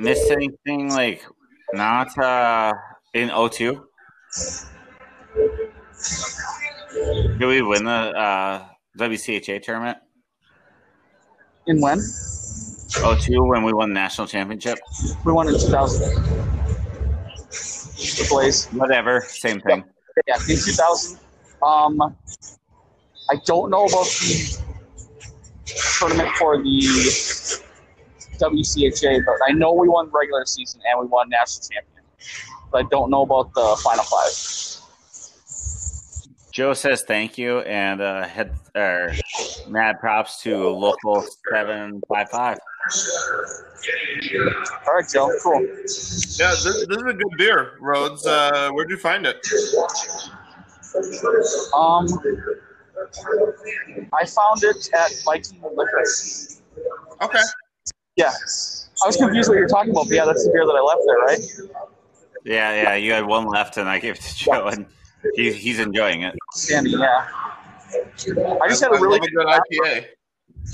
miss 0.00 0.30
anything 0.30 0.88
like 0.90 1.24
not 1.74 2.16
uh, 2.18 2.72
in 3.14 3.28
O2? 3.28 3.82
Did 7.38 7.46
we 7.46 7.62
win 7.62 7.84
the 7.84 7.90
uh, 7.90 8.64
WCHA 8.98 9.62
tournament? 9.62 9.98
In 11.66 11.80
when? 11.80 11.98
O2 11.98 13.46
when 13.46 13.62
we 13.62 13.72
won 13.72 13.90
the 13.90 13.94
national 13.94 14.26
championship? 14.26 14.78
We 15.24 15.32
won 15.32 15.48
in 15.48 15.54
2000. 15.54 16.14
The 17.50 18.26
Blaze. 18.28 18.66
Whatever, 18.68 19.20
same 19.28 19.60
thing. 19.60 19.84
Yeah, 20.26 20.36
in 20.48 20.56
2000. 20.56 21.18
Um, 21.62 22.00
I 23.30 23.36
don't 23.44 23.70
know 23.70 23.84
about 23.84 24.06
the 24.06 24.58
tournament 25.98 26.30
for 26.36 26.56
the 26.56 27.62
WCHA, 28.40 29.24
but 29.24 29.36
I 29.46 29.52
know 29.52 29.72
we 29.72 29.88
won 29.88 30.10
regular 30.10 30.46
season 30.46 30.80
and 30.88 31.00
we 31.00 31.06
won 31.06 31.28
national 31.28 31.68
champion. 31.68 32.04
But 32.70 32.86
I 32.86 32.88
don't 32.90 33.10
know 33.10 33.22
about 33.22 33.52
the 33.54 33.80
final 33.82 34.04
five. 34.04 34.60
Joe 36.52 36.74
says 36.74 37.04
thank 37.06 37.38
you 37.38 37.60
and 37.60 38.00
uh, 38.00 38.26
head 38.26 38.52
or 38.74 39.12
mad 39.68 40.00
props 40.00 40.42
to 40.42 40.68
local 40.68 41.24
seven 41.52 42.02
five 42.08 42.28
five. 42.30 42.58
All 44.86 44.94
right, 44.94 45.08
Joe. 45.08 45.30
Cool. 45.42 45.62
Yeah, 45.62 46.50
this, 46.50 46.64
this 46.64 46.96
is 46.96 47.04
a 47.04 47.12
good 47.12 47.36
beer, 47.38 47.78
Rhodes. 47.80 48.26
Uh, 48.26 48.70
where'd 48.72 48.90
you 48.90 48.96
find 48.96 49.26
it? 49.26 49.36
Um, 51.74 52.06
I 54.12 54.26
found 54.26 54.64
it 54.64 54.90
at 54.92 55.12
Viking 55.24 55.62
Liquor. 55.62 56.04
Okay. 57.22 57.38
Yeah. 58.20 58.32
I 59.02 59.06
was 59.06 59.16
confused 59.16 59.48
what 59.48 59.54
you 59.54 59.62
were 59.62 59.68
talking 59.68 59.92
about, 59.92 60.08
but 60.08 60.14
yeah, 60.14 60.26
that's 60.26 60.44
the 60.44 60.52
beer 60.52 60.66
that 60.66 60.72
I 60.72 60.80
left 60.80 61.00
there, 61.06 61.18
right? 61.18 61.90
Yeah, 62.44 62.82
yeah. 62.82 62.94
You 62.96 63.12
had 63.12 63.24
one 63.24 63.46
left, 63.46 63.78
and 63.78 63.88
I 63.88 63.98
gave 63.98 64.16
it 64.16 64.20
to 64.20 64.36
Joe, 64.36 64.66
and 64.66 64.84
he, 65.34 65.52
he's 65.52 65.78
enjoying 65.78 66.22
it. 66.22 66.34
Sandy, 66.52 66.90
yeah. 66.90 67.26
I 68.62 68.68
just 68.68 68.82
had 68.82 68.92
a 68.92 69.00
really 69.00 69.18
good, 69.20 69.32
good 69.34 69.46
IPA. 69.46 70.06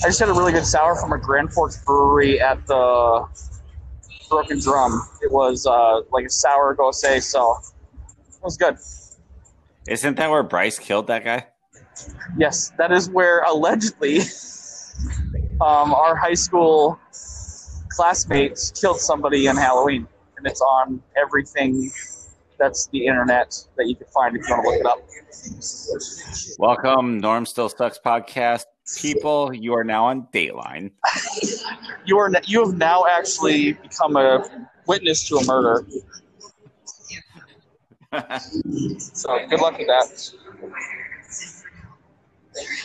I 0.03 0.07
just 0.07 0.19
had 0.19 0.29
a 0.29 0.33
really 0.33 0.53
good 0.53 0.67
sour 0.67 0.97
from 0.97 1.13
a 1.13 1.19
Grand 1.19 1.53
Forks 1.53 1.83
brewery 1.85 2.41
at 2.41 2.67
the 2.67 3.27
Broken 4.29 4.61
Drum. 4.61 5.09
It 5.23 5.31
was 5.31 5.65
uh, 5.65 6.01
like 6.11 6.27
a 6.27 6.31
sour 6.31 6.75
gose, 6.75 7.23
so 7.23 7.57
it 8.29 8.43
was 8.43 8.57
good. 8.57 8.77
Isn't 9.89 10.17
that 10.17 10.31
where 10.31 10.43
Bryce 10.43 10.81
killed 10.81 11.07
that 11.07 11.25
guy? 11.25 11.47
Yes, 12.37 12.73
that 12.77 12.91
is 12.91 13.09
where 13.09 13.43
allegedly 13.43 14.19
um, 15.61 15.95
our 15.95 16.17
high 16.17 16.35
school 16.35 16.99
classmates 17.97 18.71
killed 18.73 19.01
somebody 19.01 19.49
on 19.49 19.57
Halloween, 19.57 20.07
and 20.37 20.47
it's 20.47 20.61
on 20.61 21.03
everything 21.17 21.91
that's 22.59 22.89
the 22.89 23.07
internet 23.07 23.57
that 23.77 23.89
you 23.89 23.97
can 23.97 24.07
find 24.09 24.37
if 24.37 24.47
you 24.47 24.55
want 24.55 24.65
to 24.65 24.71
look 24.71 24.81
it 24.81 24.87
up. 24.87 24.99
Welcome, 26.59 27.19
Norm 27.19 27.47
Still 27.47 27.71
Sucks 27.71 27.99
podcast. 27.99 28.65
People, 28.99 29.53
you 29.53 29.75
are 29.75 29.83
now 29.83 30.07
on 30.07 30.29
Dateline. 30.33 30.91
You 32.05 32.19
are 32.19 32.31
you 32.45 32.65
have 32.65 32.77
now 32.77 33.05
actually 33.11 33.73
become 33.73 34.15
a 34.15 34.69
witness 34.87 35.27
to 35.29 35.39
a 35.39 35.45
murder. 35.45 35.85
So 38.99 39.37
good 39.51 39.61
luck 39.61 39.77
with 39.79 39.89
that. 39.89 40.33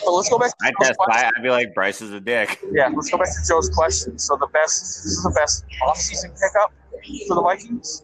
But 0.04 0.12
let's 0.12 0.28
go 0.28 0.38
back 0.38 0.50
to 0.50 0.56
I 0.66 0.70
Joe's 0.70 0.88
test. 0.88 0.98
question. 0.98 1.24
I, 1.26 1.30
I'd 1.38 1.42
be 1.42 1.50
like, 1.50 1.74
Bryce 1.74 2.02
is 2.02 2.12
a 2.12 2.20
dick. 2.20 2.60
Yeah, 2.72 2.88
let's 2.94 3.10
go 3.10 3.18
back 3.18 3.28
to 3.28 3.48
Joe's 3.48 3.68
question. 3.70 4.18
So 4.18 4.36
the 4.36 4.46
best 4.48 4.80
this 5.02 5.06
is 5.06 5.22
the 5.22 5.30
best 5.30 5.64
off-season 5.82 6.30
pickup 6.32 6.72
for 7.28 7.34
the 7.34 7.42
Vikings. 7.42 8.02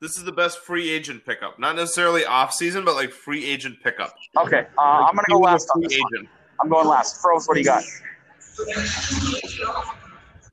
This 0.00 0.16
is 0.18 0.24
the 0.24 0.32
best 0.32 0.58
free 0.60 0.90
agent 0.90 1.24
pickup. 1.24 1.58
Not 1.58 1.76
necessarily 1.76 2.24
off 2.24 2.52
season, 2.52 2.84
but 2.84 2.94
like 2.94 3.10
free 3.10 3.44
agent 3.44 3.76
pickup. 3.82 4.14
Okay, 4.36 4.66
uh, 4.78 4.80
I'm 4.80 5.14
gonna 5.14 5.22
go 5.30 5.38
last 5.38 5.68
on 5.74 5.80
free 5.82 5.88
this 5.88 5.98
one. 6.00 6.10
agent. 6.16 6.28
I'm 6.60 6.68
going 6.68 6.86
last. 6.86 7.20
Froze, 7.20 7.46
what 7.46 7.54
do 7.54 7.60
you 7.60 7.66
got? 7.66 7.82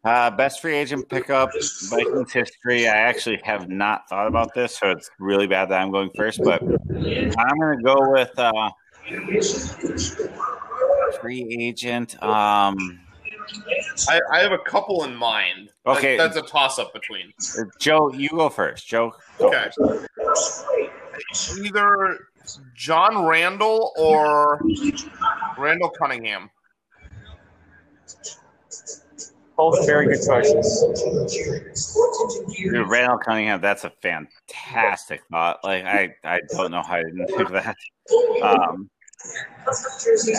Uh, 0.03 0.31
best 0.31 0.61
free 0.61 0.73
agent 0.75 1.07
pickup, 1.09 1.51
Vikings 1.89 2.31
history. 2.33 2.87
I 2.87 2.95
actually 2.95 3.39
have 3.43 3.69
not 3.69 4.09
thought 4.09 4.25
about 4.25 4.51
this, 4.55 4.75
so 4.79 4.89
it's 4.89 5.11
really 5.19 5.45
bad 5.45 5.69
that 5.69 5.79
I'm 5.79 5.91
going 5.91 6.09
first. 6.17 6.41
But 6.43 6.63
I'm 6.63 6.69
going 7.59 7.77
to 7.77 7.83
go 7.83 8.11
with 8.11 8.31
uh, 8.39 8.71
free 11.19 11.57
agent. 11.59 12.21
Um, 12.23 12.99
I, 14.09 14.19
I 14.31 14.39
have 14.39 14.51
a 14.51 14.59
couple 14.59 15.03
in 15.03 15.15
mind. 15.15 15.71
Okay. 15.85 16.17
that's 16.17 16.37
a 16.37 16.41
toss 16.41 16.79
up 16.79 16.93
between. 16.93 17.33
Joe, 17.79 18.11
you 18.13 18.29
go 18.29 18.49
first. 18.49 18.87
Joe, 18.87 19.13
go 19.37 19.47
Okay. 19.47 19.69
Either 21.59 22.27
John 22.75 23.25
Randle 23.25 23.93
or 23.97 24.61
Randall 25.57 25.89
Cunningham. 25.89 26.49
Both 29.61 29.85
very 29.85 30.07
good 30.07 30.25
choices. 30.25 30.83
Dude, 32.57 32.89
Randall 32.89 33.19
Cunningham, 33.19 33.61
that's 33.61 33.83
a 33.83 33.91
fantastic 34.01 35.21
thought. 35.29 35.59
Like 35.63 35.85
I, 35.85 36.15
I 36.23 36.39
don't 36.49 36.71
know 36.71 36.81
how 36.81 36.95
I 36.95 37.03
didn't 37.03 37.27
think 37.27 37.41
of 37.41 37.51
that. 37.51 37.75
Um, 38.41 38.89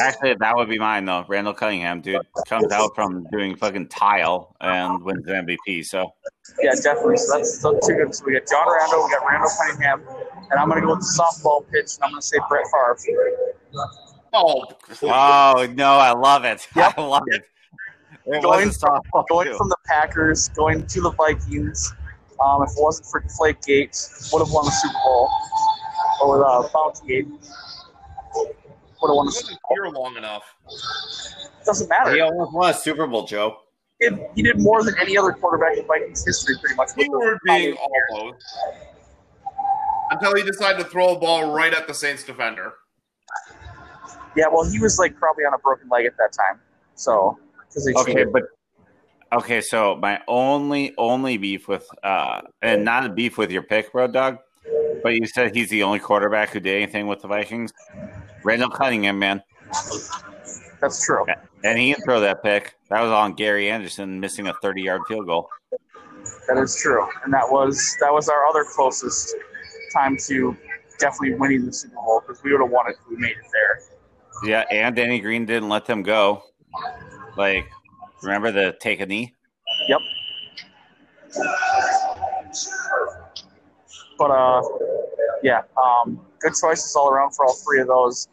actually, 0.00 0.35
that 0.40 0.56
would 0.56 0.68
be 0.68 0.76
mine 0.76 1.04
though. 1.04 1.24
Randall 1.28 1.54
Cunningham, 1.54 2.00
dude, 2.00 2.20
comes 2.48 2.72
out 2.72 2.96
from 2.96 3.24
doing 3.30 3.54
fucking 3.54 3.90
tile 3.90 4.56
and 4.61 5.00
wins 5.04 5.24
the 5.24 5.35
MVP. 5.35 5.87
So 5.87 6.14
Yeah, 6.61 6.72
definitely. 6.82 7.18
So 7.18 7.37
that's 7.37 7.61
so 7.61 7.78
two 7.87 7.94
good. 7.94 8.12
So 8.12 8.24
we 8.26 8.32
got 8.32 8.48
John 8.50 8.66
Randle, 8.66 9.04
we 9.04 9.12
got 9.12 9.24
Randall 9.24 9.50
Cunningham, 9.56 10.02
and 10.50 10.58
I'm 10.58 10.68
gonna 10.68 10.80
go 10.80 10.96
with 10.96 10.98
the 10.98 11.22
softball 11.22 11.64
pitch, 11.70 11.94
and 11.94 12.02
I'm 12.02 12.11
gonna 12.11 12.22
say 12.22 12.38
Brett 12.48 12.64
Favre. 12.98 13.30
Oh, 14.32 14.64
Oh 15.02 15.68
no, 15.76 15.92
I 15.92 16.11
love 16.12 16.44
it. 16.44 16.66
Yep. 16.74 16.94
I 16.98 17.02
love 17.02 17.22
it. 17.28 17.44
It 18.26 18.42
Going 18.42 18.68
was 18.68 18.82
a 18.82 18.87
softball 18.87 19.24
Going 19.28 19.48
too. 19.48 19.56
from 19.56 19.68
the 19.68 19.76
Packers, 19.87 20.48
going 20.50 20.87
to 20.87 21.00
the 21.00 21.11
Vikings. 21.11 21.92
Um, 22.44 22.62
if 22.62 22.70
it 22.70 22.76
wasn't 22.78 23.06
for 23.08 23.20
Deflategate, 23.20 24.32
would 24.32 24.40
have 24.40 24.52
won 24.52 24.64
the 24.64 24.70
Super 24.70 24.98
Bowl. 25.04 25.30
Or 26.22 26.38
the 26.38 26.68
Bounty 26.72 27.06
Gate. 27.06 27.28
Would 27.28 28.48
have 29.08 29.16
won 29.16 29.26
the 29.26 29.32
Super 29.32 29.52
wasn't 29.52 29.61
Bowl. 29.62 29.74
here 29.74 29.87
long 29.88 30.16
enough. 30.16 30.42
Doesn't 31.64 31.88
matter. 31.88 32.12
He 32.14 32.20
almost 32.20 32.52
won 32.52 32.70
a 32.70 32.74
Super 32.74 33.06
Bowl, 33.06 33.26
Joe. 33.26 33.58
It, 34.00 34.30
he 34.35 34.42
did 34.42 34.61
more 34.61 34.82
than 34.82 34.94
any 35.00 35.16
other 35.16 35.32
quarterback 35.32 35.76
in 35.78 35.87
Vikings 35.87 36.24
history, 36.24 36.56
pretty 36.61 36.74
much. 36.74 36.90
He 36.96 37.08
were 37.08 37.38
being 37.44 37.76
almost 37.76 38.44
until 40.11 40.35
he 40.35 40.42
decided 40.42 40.82
to 40.82 40.88
throw 40.90 41.14
a 41.14 41.18
ball 41.18 41.52
right 41.52 41.72
at 41.72 41.87
the 41.87 41.94
Saints 41.94 42.24
defender. 42.24 42.74
Yeah, 44.37 44.46
well, 44.52 44.68
he 44.68 44.78
was 44.80 44.98
like 44.98 45.16
probably 45.16 45.44
on 45.44 45.54
a 45.54 45.58
broken 45.58 45.88
leg 45.88 46.06
at 46.06 46.16
that 46.18 46.32
time. 46.32 46.58
So, 46.96 47.38
because 47.51 47.51
they 47.51 47.51
Okay, 47.96 48.24
but 48.24 48.42
okay, 49.32 49.61
so 49.61 49.96
my 49.96 50.20
only 50.28 50.94
only 50.98 51.38
beef 51.38 51.68
with 51.68 51.87
uh 52.02 52.42
and 52.61 52.85
not 52.85 53.06
a 53.06 53.08
beef 53.08 53.38
with 53.38 53.50
your 53.50 53.62
pick, 53.62 53.94
Road 53.94 54.12
Dog, 54.12 54.38
but 55.02 55.14
you 55.14 55.26
said 55.26 55.54
he's 55.54 55.70
the 55.70 55.82
only 55.82 55.98
quarterback 55.98 56.50
who 56.50 56.61
did 56.61 56.76
anything 56.76 57.06
with 57.06 57.22
the 57.22 57.28
Vikings. 57.28 57.72
Randall 58.44 58.70
Cunningham, 58.70 59.18
man. 59.18 59.42
that's 60.80 61.04
true. 61.04 61.24
And 61.64 61.78
he 61.78 61.92
didn't 61.92 62.04
throw 62.04 62.20
that 62.20 62.42
pick. 62.42 62.74
That 62.90 63.00
was 63.00 63.11
on 63.11 63.35
Gary 63.35 63.70
Anderson 63.70 64.20
missing 64.20 64.48
a 64.48 64.54
thirty 64.54 64.82
yard 64.82 65.02
field 65.08 65.26
goal. 65.26 65.48
That 66.48 66.58
is 66.58 66.76
true, 66.76 67.06
and 67.24 67.32
that 67.32 67.50
was 67.50 67.96
that 68.00 68.12
was 68.12 68.28
our 68.28 68.46
other 68.46 68.64
closest 68.64 69.35
time 69.92 70.16
to 70.26 70.56
definitely 70.98 71.35
winning 71.35 71.66
the 71.66 71.72
Super 71.72 71.94
Bowl 71.94 72.22
because 72.26 72.42
we 72.42 72.52
would 72.52 72.61
have 72.61 72.70
won 72.70 72.88
it 72.88 72.96
if 73.00 73.08
we 73.08 73.16
made 73.16 73.30
it 73.30 73.37
there. 73.52 73.80
Yeah, 74.44 74.64
and 74.70 74.94
Denny 74.94 75.20
Green 75.20 75.46
didn't 75.46 75.68
let 75.68 75.87
them 75.87 76.02
go. 76.02 76.42
Like, 77.37 77.71
remember 78.23 78.53
the 78.53 78.77
take 78.81 79.01
a 79.01 79.07
knee? 79.07 79.35
Yep. 79.88 80.01
But 84.18 84.31
uh, 84.31 84.62
yeah, 85.42 85.62
um, 85.83 86.21
good 86.40 86.53
choices 86.61 86.95
all 86.95 87.09
around 87.09 87.33
for 87.33 87.47
all 87.47 87.55
three 87.55 87.81
of 87.81 87.88
those. 87.88 88.29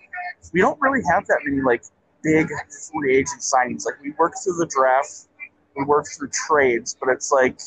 We 0.53 0.61
don't 0.61 0.79
really 0.81 1.01
have 1.09 1.25
that 1.27 1.39
many 1.45 1.61
like 1.61 1.83
big 2.23 2.47
free 2.91 3.15
agent 3.17 3.41
signings. 3.41 3.85
Like 3.85 4.01
we 4.01 4.11
work 4.11 4.33
through 4.43 4.57
the 4.57 4.67
draft, 4.67 5.27
we 5.75 5.85
work 5.85 6.05
through 6.17 6.29
trades, 6.29 6.95
but 6.99 7.09
it's 7.09 7.31
like 7.31 7.57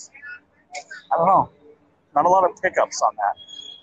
I 1.12 1.16
don't 1.16 1.27
know, 1.27 1.51
not 2.14 2.27
a 2.27 2.29
lot 2.29 2.45
of 2.45 2.61
pickups 2.62 3.01
on 3.03 3.14
that 3.16 3.35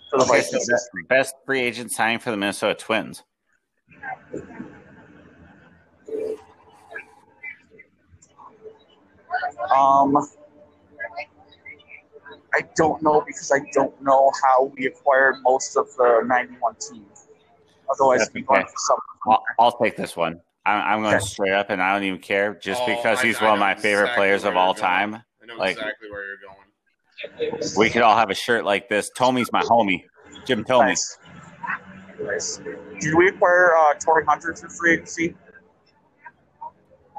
for 0.10 0.20
the 0.20 0.26
Okay, 0.26 0.42
Vikings. 0.42 0.68
best, 0.68 0.90
best 1.08 1.36
free 1.46 1.62
agent 1.62 1.92
signing 1.92 2.20
for 2.20 2.32
the 2.32 2.38
Minnesota 2.38 2.76
Twins. 2.76 3.24
Um, 9.76 10.16
I 12.54 12.62
don't 12.76 13.02
know 13.02 13.22
because 13.26 13.52
I 13.54 13.60
don't 13.74 14.00
know 14.02 14.32
how 14.44 14.66
we 14.76 14.86
acquired 14.88 15.36
most 15.44 15.78
of 15.78 15.88
the 15.98 16.24
91 16.26 16.76
team. 16.76 17.06
Otherwise, 17.92 18.20
That's 18.20 18.34
we 18.34 18.46
okay. 18.50 18.64
some. 18.78 18.98
I'll, 19.28 19.44
I'll 19.60 19.78
take 19.78 19.96
this 19.96 20.16
one. 20.16 20.40
I'm, 20.66 20.82
I'm 20.98 21.02
going 21.02 21.16
Okay. 21.16 21.26
straight 21.26 21.54
up, 21.54 21.70
and 21.70 21.82
I 21.82 21.94
don't 21.94 22.04
even 22.04 22.20
care, 22.20 22.54
just 22.56 22.82
Oh, 22.84 22.86
because 22.96 23.20
I- 23.20 23.24
he's 23.24 23.40
I 23.42 23.46
one 23.46 23.54
of 23.54 23.60
my 23.60 23.76
favorite 23.76 24.04
exactly 24.04 24.20
players 24.22 24.44
of 24.44 24.56
all 24.56 24.74
going. 24.74 24.82
time. 24.84 25.16
I 25.16 25.46
know 25.46 25.56
Like- 25.58 25.78
exactly 25.78 26.12
where 26.12 26.26
you're 26.26 26.38
going. 26.38 27.76
We 27.78 27.90
could 27.90 28.02
all 28.02 28.16
have 28.16 28.30
a 28.30 28.36
shirt 28.36 28.64
like 28.66 28.88
this. 28.90 29.12
Thome's 29.18 29.52
my 29.52 29.62
homie, 29.62 30.04
Jim 30.46 30.64
Thome. 30.64 30.86
Nice. 30.88 31.18
Nice. 32.22 32.62
Did 33.02 33.16
we 33.16 33.28
acquire 33.30 33.76
uh, 33.76 33.94
Torii 33.96 34.26
Hunter 34.28 34.54
through 34.54 34.70
free 34.70 34.94
agency? 34.94 35.36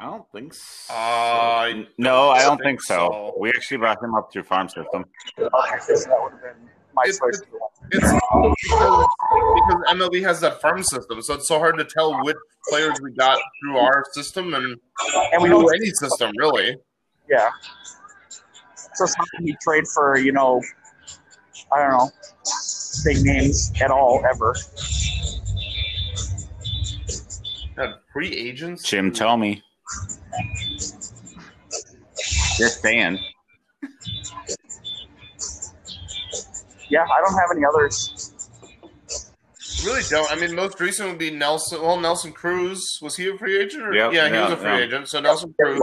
I 0.00 0.04
don't 0.06 0.24
think 0.32 0.54
so. 0.54 0.94
Uh, 0.94 1.82
no, 1.98 2.30
I 2.30 2.42
don't 2.42 2.56
think 2.56 2.64
think 2.64 2.82
so. 2.82 2.94
so. 3.12 3.36
We 3.38 3.50
actually 3.50 3.76
brought 3.78 4.02
him 4.02 4.14
up 4.14 4.32
through 4.32 4.44
farm 4.44 4.68
system. 4.68 5.04
Okay, 5.38 5.50
so 5.80 5.94
that 6.08 6.18
would 6.22 6.32
have 6.32 6.40
been 6.42 6.70
my 6.94 7.02
It's- 7.06 7.20
It's 7.22 7.40
because, 7.92 9.06
because 9.54 9.82
MLB 9.90 10.22
has 10.22 10.40
that 10.40 10.60
farm 10.62 10.82
system, 10.82 11.20
so 11.20 11.34
it's 11.34 11.46
so 11.48 11.58
hard 11.58 11.76
to 11.78 11.84
tell 11.84 12.22
which 12.24 12.36
players 12.68 12.98
we 13.02 13.10
got 13.12 13.38
through 13.62 13.76
our 13.78 14.04
system 14.12 14.54
and 14.54 14.76
And 15.32 15.42
we 15.42 15.48
through 15.50 15.62
don't, 15.62 15.74
any 15.74 15.90
system 15.90 16.32
really. 16.38 16.76
yeah. 17.28 17.50
So 18.94 19.04
something 19.06 19.44
we 19.44 19.56
trade 19.62 19.86
for, 19.94 20.16
you 20.18 20.32
know, 20.32 20.62
I 21.72 21.78
don't 21.82 21.90
know, 21.90 22.10
big 23.04 23.22
names 23.24 23.70
at 23.82 23.90
all 23.90 24.22
ever. 24.28 24.54
Had 27.76 27.94
free 28.12 28.32
agents. 28.34 28.82
Jim 28.82 29.12
Thome. 29.12 29.62
Just 32.57 32.83
saying. 32.83 33.18
Yeah, 36.88 37.05
I 37.05 37.20
don't 37.20 37.35
have 37.35 37.50
any 37.53 37.64
others. 37.64 38.33
Really 39.85 40.03
don't. 40.11 40.31
I 40.31 40.37
mean, 40.37 40.55
most 40.55 40.81
recent 40.81 41.09
would 41.09 41.18
be 41.18 41.31
Nelson. 41.31 41.81
Well, 41.81 41.98
Nelson 41.98 42.33
Cruz 42.33 42.98
was 43.00 43.16
he 43.16 43.29
a 43.31 43.38
free 43.38 43.59
agent? 43.59 43.85
Or? 43.85 43.94
Yep, 43.94 44.12
yeah, 44.12 44.29
he 44.29 44.35
yeah, 44.35 44.44
was 44.44 44.53
a 44.53 44.57
free 44.57 44.70
yeah. 44.70 44.85
agent. 44.85 45.09
So 45.09 45.20
Nelson 45.20 45.55
Cruz. 45.59 45.81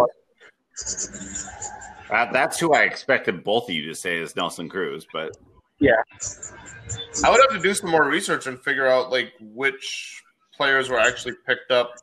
Uh, 2.09 2.31
that's 2.31 2.59
who 2.59 2.73
I 2.73 2.83
expected 2.83 3.43
both 3.43 3.69
of 3.69 3.75
you 3.75 3.85
to 3.87 3.95
say 3.95 4.17
is 4.17 4.35
Nelson 4.35 4.69
Cruz, 4.69 5.05
but 5.11 5.35
Yeah, 5.79 6.01
I 7.23 7.29
would 7.29 7.41
have 7.41 7.51
to 7.51 7.59
do 7.59 7.73
some 7.73 7.89
more 7.89 8.07
research 8.07 8.47
and 8.47 8.59
figure 8.61 8.87
out 8.87 9.11
like 9.11 9.33
which 9.41 10.23
players 10.55 10.89
were 10.89 10.99
actually 10.99 11.33
picked 11.45 11.71
up 11.71 11.95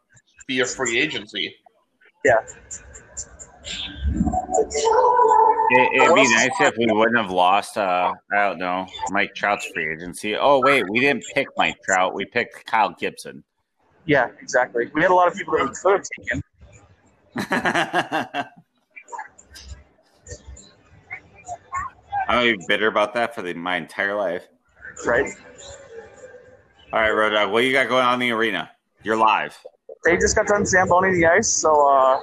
via 0.46 0.66
free 0.66 0.98
agency. 0.98 1.54
Yeah. 2.24 2.40
it, 5.70 6.02
it'd 6.02 6.14
be 6.14 6.22
nice 6.34 6.50
if 6.60 6.74
we 6.76 6.86
wouldn't 6.90 7.16
have 7.16 7.30
lost. 7.30 7.76
Uh, 7.76 8.12
I 8.32 8.48
don't 8.48 8.58
know 8.58 8.86
Mike 9.10 9.34
Trout's 9.34 9.66
free 9.66 9.92
agency. 9.92 10.36
Oh 10.36 10.60
wait, 10.60 10.84
we 10.90 11.00
didn't 11.00 11.24
pick 11.34 11.48
Mike 11.56 11.76
Trout. 11.84 12.14
We 12.14 12.24
picked 12.26 12.66
Kyle 12.66 12.94
Gibson. 12.98 13.42
Yeah, 14.06 14.28
exactly. 14.40 14.90
We 14.94 15.02
had 15.02 15.10
a 15.10 15.14
lot 15.14 15.28
of 15.28 15.34
people 15.34 15.56
that 15.56 15.68
we 15.68 15.74
could 15.74 15.92
have 15.92 16.06
taken. 16.18 16.42
I'm 22.28 22.38
gonna 22.38 22.56
be 22.56 22.64
bitter 22.68 22.86
about 22.86 23.14
that 23.14 23.34
for 23.34 23.42
the, 23.42 23.54
my 23.54 23.76
entire 23.76 24.14
life. 24.14 24.46
right? 25.06 25.30
All 26.92 27.00
right, 27.00 27.10
Road 27.10 27.30
Dog, 27.30 27.50
what 27.50 27.64
you 27.64 27.72
got 27.72 27.88
going 27.88 28.04
on 28.04 28.14
in 28.14 28.20
the 28.20 28.30
arena? 28.30 28.70
You're 29.02 29.16
live. 29.16 29.58
They 30.04 30.16
just 30.16 30.36
got 30.36 30.46
done 30.46 30.62
zamboning 30.64 31.14
the 31.14 31.26
ice, 31.26 31.48
so 31.48 31.70
uh, 31.88 32.20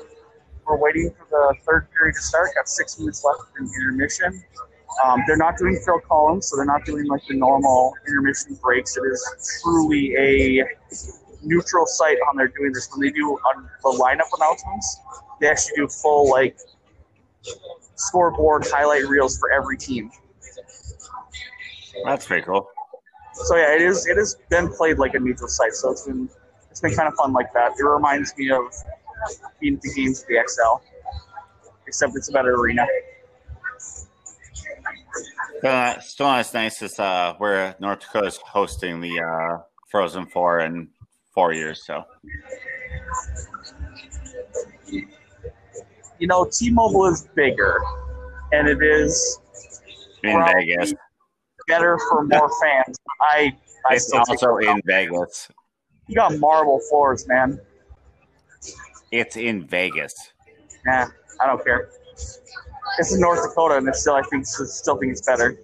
we're 0.67 0.77
waiting 0.77 1.11
for 1.17 1.25
the 1.29 1.55
third 1.65 1.87
period 1.91 2.13
to 2.13 2.21
start. 2.21 2.49
Got 2.55 2.69
six 2.69 2.99
minutes 2.99 3.23
left 3.25 3.51
in 3.59 3.65
intermission. 3.65 4.43
Um, 5.03 5.23
they're 5.25 5.37
not 5.37 5.57
doing 5.57 5.79
Phil 5.83 5.99
Collins, 6.07 6.47
so 6.47 6.57
they're 6.57 6.65
not 6.65 6.85
doing 6.85 7.05
like 7.07 7.21
the 7.27 7.35
normal 7.35 7.93
intermission 8.07 8.57
breaks. 8.61 8.97
It 8.97 9.01
is 9.01 9.61
truly 9.63 10.15
a 10.15 10.63
neutral 11.41 11.85
site 11.87 12.17
on 12.29 12.37
they're 12.37 12.49
doing 12.49 12.71
this. 12.71 12.89
When 12.91 13.01
they 13.07 13.11
do 13.11 13.29
on 13.29 13.67
the 13.83 13.97
lineup 13.99 14.29
announcements, 14.37 14.99
they 15.39 15.49
actually 15.49 15.77
do 15.77 15.87
full 15.87 16.29
like 16.29 16.57
scoreboard 17.95 18.67
highlight 18.67 19.07
reels 19.07 19.39
for 19.39 19.51
every 19.51 19.77
team. 19.77 20.11
That's 22.05 22.27
pretty 22.27 22.45
cool. 22.45 22.67
So 23.33 23.55
yeah, 23.55 23.73
it 23.73 23.81
is. 23.81 24.05
It 24.05 24.17
has 24.17 24.35
been 24.49 24.71
played 24.71 24.99
like 24.99 25.15
a 25.15 25.19
neutral 25.19 25.49
site, 25.49 25.73
so 25.73 25.91
it's 25.91 26.05
been 26.05 26.29
it's 26.83 26.95
been 26.95 26.97
kind 26.97 27.07
of 27.07 27.15
fun 27.15 27.31
like 27.31 27.53
that. 27.53 27.73
It 27.77 27.83
reminds 27.83 28.35
me 28.37 28.49
of 28.49 28.61
being 29.59 29.75
at 29.75 29.81
the 29.81 29.93
games 29.93 30.21
at 30.21 30.27
the 30.27 30.35
Xcel, 30.35 30.81
except 31.85 32.13
it's 32.15 32.29
a 32.29 32.31
better 32.31 32.55
arena. 32.55 32.87
Uh, 35.63 35.99
still 35.99 36.25
not 36.25 36.39
as 36.39 36.53
nice 36.53 36.81
as 36.81 36.97
uh, 36.99 37.35
where 37.37 37.75
North 37.79 37.99
Dakota's 37.99 38.37
hosting 38.37 38.99
the 38.99 39.19
uh, 39.19 39.61
Frozen 39.91 40.25
Four 40.27 40.61
in 40.61 40.87
four 41.35 41.53
years. 41.53 41.85
So 41.85 42.03
You 46.17 46.27
know, 46.27 46.47
T-Mobile 46.51 47.07
is 47.07 47.27
bigger, 47.35 47.79
and 48.53 48.67
it 48.67 48.81
is 48.81 49.39
in 50.23 50.43
Vegas, 50.55 50.93
better 51.67 51.99
for 52.09 52.23
more 52.23 52.49
fans. 52.61 52.97
I 53.21 53.55
I 53.87 53.95
it's 53.95 54.11
also 54.11 54.57
in 54.57 54.81
Vegas. 54.85 55.49
You 56.07 56.15
got 56.15 56.37
marble 56.39 56.79
floors, 56.89 57.27
man. 57.27 57.59
It's 59.11 59.37
in 59.37 59.65
Vegas. 59.67 60.13
Nah, 60.85 61.07
I 61.39 61.47
don't 61.47 61.63
care. 61.63 61.89
This 62.97 63.11
is 63.11 63.19
North 63.19 63.41
Dakota, 63.47 63.77
and 63.77 63.87
it's 63.87 64.01
still 64.01 64.15
I 64.15 64.21
think 64.23 64.45
still 64.45 64.97
think 64.97 65.11
it's 65.11 65.25
better. 65.25 65.57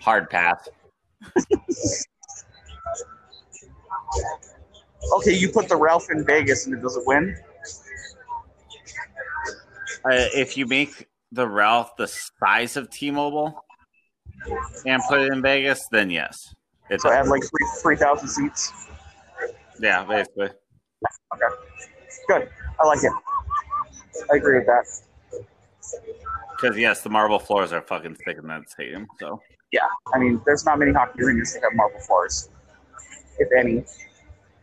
Hard 0.00 0.30
path. 0.30 0.68
Okay, 5.14 5.34
you 5.34 5.50
put 5.50 5.68
the 5.68 5.76
Ralph 5.76 6.10
in 6.10 6.24
Vegas, 6.24 6.66
and 6.66 6.74
it 6.74 6.82
doesn't 6.82 7.06
win. 7.06 7.36
Uh, 10.04 10.28
if 10.34 10.56
you 10.56 10.66
make 10.66 11.08
the 11.32 11.46
Ralph 11.46 11.96
the 11.96 12.08
size 12.08 12.76
of 12.76 12.90
T-Mobile 12.90 13.64
and 14.84 15.02
put 15.08 15.20
it 15.20 15.32
in 15.32 15.42
Vegas, 15.42 15.86
then 15.90 16.10
yes, 16.10 16.54
it's 16.90 17.02
So 17.02 17.10
add 17.10 17.28
like 17.28 17.42
three 17.42 17.66
three 17.82 17.96
thousand 17.96 18.28
seats. 18.28 18.72
yeah, 19.80 20.04
basically. 20.04 20.50
Okay, 21.34 21.54
good. 22.28 22.48
I 22.80 22.86
like 22.86 23.02
it. 23.02 23.12
I 24.32 24.36
agree 24.36 24.58
with 24.58 24.66
that. 24.66 24.84
Because 26.56 26.78
yes, 26.78 27.02
the 27.02 27.10
marble 27.10 27.38
floors 27.38 27.72
are 27.72 27.82
fucking 27.82 28.16
thick 28.24 28.38
in 28.38 28.46
that 28.48 28.68
stadium. 28.70 29.06
So 29.20 29.40
Yeah, 29.72 29.80
I 30.14 30.18
mean, 30.18 30.40
there's 30.46 30.64
not 30.64 30.78
many 30.78 30.92
hockey 30.92 31.22
arenas 31.22 31.52
that 31.54 31.62
have 31.62 31.74
marble 31.74 32.00
floors, 32.00 32.48
if 33.38 33.48
any. 33.56 33.84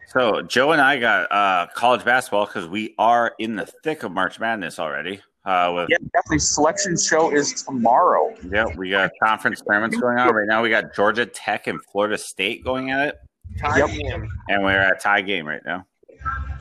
So 0.07 0.41
Joe 0.41 0.71
and 0.71 0.81
I 0.81 0.99
got 0.99 1.31
uh, 1.31 1.67
college 1.73 2.03
basketball 2.03 2.45
because 2.45 2.67
we 2.67 2.95
are 2.97 3.33
in 3.39 3.55
the 3.55 3.67
thick 3.83 4.03
of 4.03 4.11
March 4.11 4.39
Madness 4.39 4.79
already. 4.79 5.21
Uh, 5.45 5.71
with 5.75 5.89
Yeah, 5.89 5.97
definitely. 6.13 6.39
Selection 6.39 6.97
show 6.97 7.33
is 7.35 7.63
tomorrow. 7.63 8.33
yeah, 8.49 8.65
we 8.77 8.89
got 8.89 9.11
conference 9.21 9.61
tournaments 9.67 9.97
going 9.97 10.17
on 10.17 10.33
right 10.33 10.47
now. 10.47 10.61
We 10.63 10.69
got 10.69 10.95
Georgia 10.95 11.25
Tech 11.25 11.67
and 11.67 11.79
Florida 11.91 12.17
State 12.17 12.63
going 12.63 12.91
at 12.91 13.09
it, 13.09 13.15
Tie 13.59 13.79
Yep. 13.79 13.89
game. 13.89 14.29
and 14.49 14.63
we're 14.63 14.71
at 14.79 15.01
tie 15.01 15.21
game 15.21 15.45
right 15.45 15.61
now. 15.65 15.85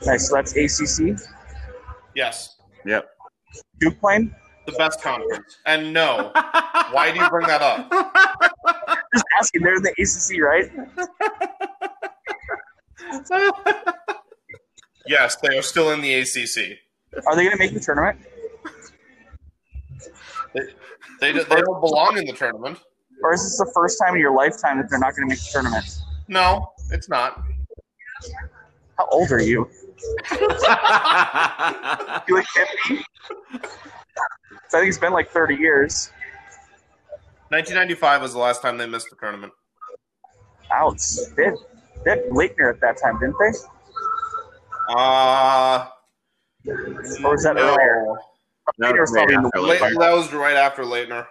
Nice. 0.05 0.27
So 0.27 0.35
that's 0.35 0.51
ACC. 0.57 1.17
Yes, 2.13 2.57
Yep. 2.85 3.09
Duke 3.79 3.99
playing. 4.01 4.35
the 4.65 4.73
best 4.73 5.01
conference. 5.01 5.57
And 5.65 5.93
no, 5.93 6.31
why 6.91 7.11
do 7.13 7.19
you 7.19 7.29
bring 7.29 7.47
that 7.47 7.61
up? 7.61 7.89
Just 9.13 9.25
asking. 9.39 9.61
They're 9.61 9.75
in 9.75 9.83
the 9.83 9.91
ACC, 9.97 10.41
right? 10.41 10.71
Yes, 15.05 15.35
they 15.37 15.57
are 15.57 15.61
still 15.61 15.91
in 15.91 16.01
the 16.01 16.13
ACC. 16.13 16.77
Are 17.27 17.35
they 17.35 17.43
going 17.43 17.51
to 17.51 17.57
make 17.57 17.73
the 17.73 17.79
tournament? 17.79 18.19
They, 20.53 20.61
they 21.31 21.33
don't 21.33 21.81
belong 21.81 22.17
in 22.17 22.25
the 22.25 22.33
tournament. 22.33 22.79
Or 23.23 23.33
is 23.33 23.43
this 23.43 23.57
the 23.57 23.71
first 23.73 23.99
time 24.03 24.15
in 24.15 24.21
your 24.21 24.35
lifetime 24.35 24.77
that 24.77 24.89
they're 24.89 24.99
not 24.99 25.15
going 25.15 25.27
to 25.27 25.33
make 25.33 25.39
the 25.39 25.49
tournament? 25.51 25.85
No, 26.27 26.71
it's 26.91 27.09
not. 27.09 27.41
How 28.97 29.07
old 29.11 29.31
are 29.31 29.41
you? 29.41 29.69
You 32.27 32.35
like 32.35 32.45
50? 32.87 33.05
So 34.67 34.77
I 34.77 34.81
think 34.81 34.89
it's 34.89 34.97
been 34.97 35.13
like 35.13 35.29
30 35.29 35.55
years. 35.55 36.11
1995 37.49 38.21
was 38.21 38.33
the 38.33 38.39
last 38.39 38.61
time 38.61 38.77
they 38.77 38.87
missed 38.87 39.09
the 39.09 39.15
tournament. 39.15 39.53
Ouch. 40.71 40.99
They 41.37 41.45
had, 41.45 41.53
they 42.03 42.11
had 42.11 42.23
Laettner 42.31 42.73
at 42.73 42.81
that 42.81 42.97
time, 43.01 43.19
didn't 43.19 43.35
they? 43.39 43.51
Uh, 44.89 45.87
Or 47.23 47.31
was 47.31 47.43
that 47.43 47.57
earlier? 47.57 48.17
No. 48.77 48.91
Was 48.93 49.11
probably 49.11 49.35
in 49.35 49.43
the 49.43 49.51
La- 49.55 49.73
that 49.77 50.13
was 50.13 50.31
right 50.33 50.55
after 50.55 50.83
Laettner. 50.83 51.27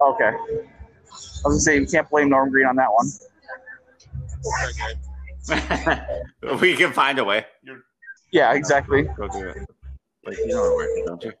Okay. 0.00 0.24
I 0.24 0.34
was 1.08 1.42
going 1.42 1.56
to 1.56 1.60
say, 1.60 1.78
you 1.78 1.86
can't 1.86 2.08
blame 2.08 2.30
Norm 2.30 2.50
Green 2.50 2.66
on 2.66 2.76
that 2.76 2.88
one. 2.90 3.10
we 6.60 6.74
can 6.74 6.92
find 6.92 7.18
a 7.18 7.24
way. 7.24 7.44
Yeah, 8.32 8.54
exactly. 8.54 9.02
Go 9.02 9.28
do 9.28 9.48
it. 9.48 9.58
Like 10.24 10.38
you 10.38 10.46
know 10.48 10.74
where, 10.74 11.06
don't 11.06 11.22
you? 11.24 11.32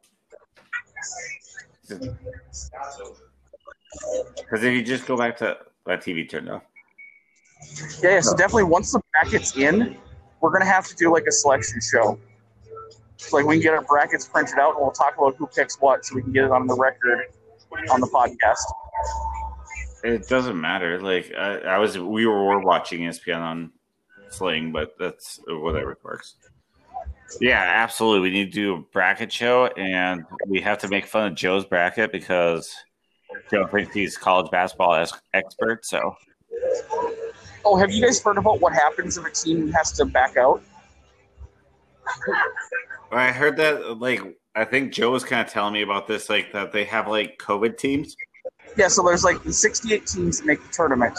Because 4.36 4.64
if 4.64 4.72
you 4.72 4.82
just 4.82 5.06
go 5.06 5.16
back 5.16 5.36
to 5.38 5.56
that 5.86 6.02
TV 6.02 6.28
turned 6.28 6.50
off. 6.50 6.62
Yeah, 8.02 8.10
yeah, 8.10 8.20
so 8.20 8.36
definitely 8.36 8.64
once 8.64 8.92
the 8.92 9.00
packet's 9.14 9.56
in, 9.56 9.96
we're 10.40 10.50
going 10.50 10.62
to 10.62 10.68
have 10.68 10.86
to 10.88 10.96
do 10.96 11.12
like 11.12 11.26
a 11.26 11.32
selection 11.32 11.80
show. 11.80 12.18
Like 13.30 13.44
we 13.44 13.56
can 13.56 13.62
get 13.62 13.74
our 13.74 13.82
brackets 13.82 14.26
printed 14.26 14.58
out 14.58 14.74
and 14.74 14.82
we'll 14.82 14.90
talk 14.90 15.16
about 15.16 15.36
who 15.36 15.46
picks 15.46 15.80
what 15.80 16.04
so 16.04 16.14
we 16.14 16.22
can 16.22 16.32
get 16.32 16.44
it 16.44 16.50
on 16.50 16.66
the 16.66 16.74
record 16.74 17.26
on 17.90 18.00
the 18.00 18.06
podcast. 18.08 18.62
It 20.04 20.28
doesn't 20.28 20.60
matter. 20.60 21.00
Like 21.00 21.32
I, 21.36 21.58
I 21.60 21.78
was, 21.78 21.98
we 21.98 22.26
were 22.26 22.58
watching 22.60 23.02
ESPN 23.02 23.38
on 23.38 23.72
Sling, 24.30 24.72
but 24.72 24.94
that's 24.98 25.40
whatever 25.46 25.96
works. 26.02 26.36
Yeah, 27.40 27.62
absolutely. 27.62 28.20
We 28.20 28.30
need 28.30 28.46
to 28.46 28.50
do 28.52 28.74
a 28.74 28.80
bracket 28.92 29.32
show, 29.32 29.66
and 29.68 30.24
we 30.48 30.60
have 30.60 30.78
to 30.78 30.88
make 30.88 31.06
fun 31.06 31.28
of 31.28 31.34
Joe's 31.34 31.64
bracket 31.64 32.12
because 32.12 32.74
Joe 33.50 33.66
thinks 33.66 33.94
he's 33.94 34.18
college 34.18 34.50
basketball 34.50 34.94
ex- 34.94 35.12
expert, 35.32 35.86
so 35.86 36.14
Oh, 37.64 37.76
have 37.76 37.92
you 37.92 38.02
guys 38.02 38.20
heard 38.20 38.38
about 38.38 38.60
what 38.60 38.72
happens 38.72 39.16
if 39.16 39.24
a 39.24 39.30
team 39.30 39.70
has 39.72 39.92
to 39.92 40.04
back 40.04 40.36
out? 40.36 40.62
I 43.10 43.30
heard 43.32 43.56
that 43.58 43.98
like 43.98 44.20
I 44.54 44.64
think 44.64 44.92
Joe 44.92 45.10
was 45.10 45.24
kind 45.24 45.46
of 45.46 45.52
telling 45.52 45.74
me 45.74 45.82
about 45.82 46.06
this, 46.06 46.28
like 46.28 46.52
that 46.52 46.72
they 46.72 46.84
have 46.84 47.08
like 47.08 47.38
COVID 47.38 47.78
teams. 47.78 48.16
Yeah, 48.76 48.88
so 48.88 49.02
there's 49.02 49.24
like 49.24 49.36
68 49.44 50.06
teams 50.06 50.38
that 50.38 50.46
make 50.46 50.62
the 50.62 50.72
tournament, 50.72 51.18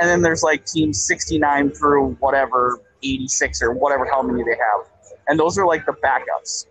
and 0.00 0.08
then 0.08 0.22
there's 0.22 0.42
like 0.42 0.64
teams 0.66 1.04
69 1.06 1.70
through 1.70 2.14
whatever 2.20 2.80
86 3.02 3.62
or 3.62 3.72
whatever 3.72 4.06
how 4.06 4.22
many 4.22 4.42
they 4.42 4.50
have, 4.56 4.88
and 5.28 5.38
those 5.38 5.58
are 5.58 5.66
like 5.66 5.86
the 5.86 5.92
backups. 5.92 6.66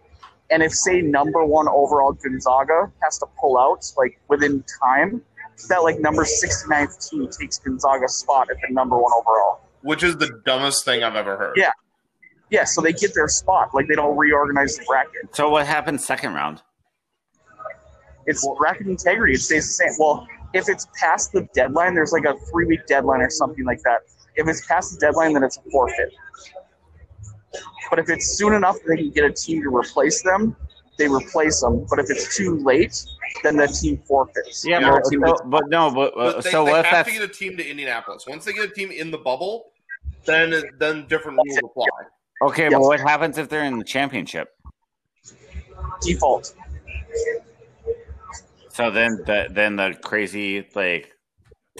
And 0.49 0.61
if 0.61 0.71
say 0.73 1.01
number 1.01 1.43
one 1.45 1.67
overall 1.67 2.13
Gonzaga 2.13 2.91
has 3.01 3.17
to 3.19 3.25
pull 3.39 3.57
out 3.57 3.91
like 3.97 4.19
within 4.27 4.63
time, 4.83 5.21
that 5.69 5.83
like 5.83 5.99
number 5.99 6.23
69th 6.23 7.09
team 7.09 7.27
takes 7.29 7.57
Gonzaga's 7.59 8.17
spot 8.17 8.49
at 8.49 8.57
the 8.61 8.73
number 8.73 8.97
one 8.97 9.11
overall. 9.17 9.61
Which 9.81 10.03
is 10.03 10.17
the 10.17 10.29
dumbest 10.45 10.85
thing 10.85 11.03
I've 11.03 11.15
ever 11.15 11.37
heard. 11.37 11.53
Yeah. 11.57 11.71
Yeah, 12.49 12.65
so 12.65 12.81
they 12.81 12.93
get 12.93 13.13
their 13.13 13.27
spot. 13.27 13.73
Like 13.73 13.87
they 13.87 13.95
don't 13.95 14.15
reorganize 14.15 14.77
the 14.77 14.85
bracket. 14.85 15.35
So 15.35 15.49
what 15.49 15.65
happens 15.65 16.05
second 16.05 16.33
round? 16.33 16.61
It's 18.25 18.47
bracket 18.57 18.87
integrity. 18.87 19.33
It 19.33 19.41
stays 19.41 19.67
the 19.67 19.73
same. 19.73 19.93
Well, 19.99 20.27
if 20.53 20.69
it's 20.69 20.87
past 20.99 21.31
the 21.31 21.47
deadline, 21.53 21.95
there's 21.95 22.11
like 22.11 22.25
a 22.25 22.35
three 22.51 22.65
week 22.65 22.85
deadline 22.85 23.21
or 23.21 23.29
something 23.29 23.65
like 23.65 23.81
that. 23.83 24.01
If 24.35 24.47
it's 24.47 24.65
past 24.65 24.93
the 24.93 24.99
deadline, 24.99 25.33
then 25.33 25.43
it's 25.43 25.57
a 25.57 25.61
forfeit. 25.71 26.13
But 27.89 27.99
if 27.99 28.09
it's 28.09 28.37
soon 28.37 28.53
enough 28.53 28.77
they 28.87 28.97
can 28.97 29.11
get 29.11 29.25
a 29.25 29.31
team 29.31 29.61
to 29.63 29.75
replace 29.75 30.23
them, 30.23 30.55
they 30.97 31.07
replace 31.07 31.61
them. 31.61 31.85
But 31.89 31.99
if 31.99 32.09
it's 32.09 32.35
too 32.35 32.57
late, 32.59 33.03
then 33.43 33.57
the 33.57 33.67
team 33.67 34.01
forfeits. 34.07 34.65
Yeah, 34.65 34.77
And 34.77 34.85
but, 34.87 35.09
team 35.09 35.23
so, 35.25 35.35
but 35.45 35.69
no, 35.69 35.91
but 35.91 36.13
uh, 36.17 36.33
But 36.33 36.43
they, 36.43 36.51
so 36.51 36.65
they 36.65 36.71
what 36.71 36.79
if 36.81 36.85
have 36.87 37.05
to 37.05 37.11
get 37.11 37.21
a 37.21 37.27
team 37.27 37.57
to 37.57 37.67
Indianapolis. 37.67 38.25
Once 38.27 38.45
they 38.45 38.53
get 38.53 38.69
a 38.69 38.73
team 38.73 38.91
in 38.91 39.11
the 39.11 39.17
bubble, 39.17 39.71
then 40.25 40.63
then 40.79 41.05
different 41.07 41.39
rules 41.45 41.59
apply. 41.63 41.85
Okay? 42.47 42.63
Yes. 42.63 42.73
But 42.73 42.81
what 42.81 42.99
happens 42.99 43.37
if 43.37 43.49
they're 43.49 43.63
in 43.63 43.77
the 43.79 43.85
championship? 43.85 44.49
default. 46.01 46.53
So 48.69 48.89
then 48.91 49.17
the 49.25 49.47
then 49.51 49.75
the 49.75 49.97
crazy 50.03 50.67
like 50.75 51.11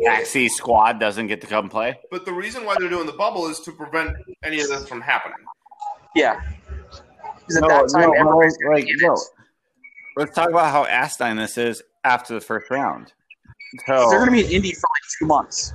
taxi 0.03 0.47
squad 0.47 0.99
doesn't 0.99 1.27
get 1.27 1.41
to 1.41 1.47
come 1.47 1.69
play. 1.69 1.99
But 2.11 2.25
the 2.25 2.33
reason 2.33 2.65
why 2.65 2.75
they're 2.79 2.89
doing 2.89 3.05
the 3.05 3.13
bubble 3.13 3.47
is 3.47 3.59
to 3.61 3.71
prevent 3.71 4.15
any 4.43 4.61
of 4.61 4.67
this 4.69 4.87
from 4.87 5.01
happening. 5.01 5.37
Yeah. 6.15 6.39
Because 7.39 7.57
at 7.57 7.61
No, 7.63 7.67
that 7.69 7.89
time, 7.91 8.09
no, 8.09 8.13
everybody's 8.13 8.57
no, 8.61 8.71
like, 8.71 8.87
no. 9.01 9.17
Let's 10.15 10.33
talk 10.35 10.49
about 10.49 10.71
how 10.71 10.85
asinine 10.85 11.37
this 11.37 11.57
is 11.57 11.81
after 12.03 12.33
the 12.35 12.41
first 12.41 12.69
round. 12.69 13.11
So 13.87 14.09
they're 14.09 14.19
going 14.19 14.27
to 14.27 14.31
be 14.31 14.45
in 14.45 14.51
Indy 14.51 14.71
for 14.73 14.81
like 14.81 15.09
two 15.19 15.25
months. 15.25 15.73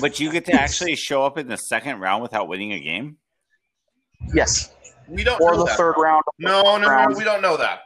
but 0.00 0.20
you 0.20 0.30
get 0.30 0.44
to 0.46 0.52
actually 0.52 0.94
show 0.94 1.24
up 1.26 1.36
in 1.36 1.48
the 1.48 1.56
second 1.56 1.98
round 1.98 2.22
without 2.22 2.46
winning 2.46 2.72
a 2.72 2.78
game. 2.80 3.16
Yes. 4.34 4.72
We 5.08 5.24
don't 5.24 5.40
Or 5.40 5.52
know 5.52 5.58
the 5.58 5.64
that. 5.66 5.76
third 5.76 5.94
round. 5.98 6.22
No, 6.38 6.62
no, 6.62 6.78
no, 6.78 6.88
round. 6.88 7.16
we 7.16 7.24
don't 7.24 7.42
know 7.42 7.56
that. 7.56 7.80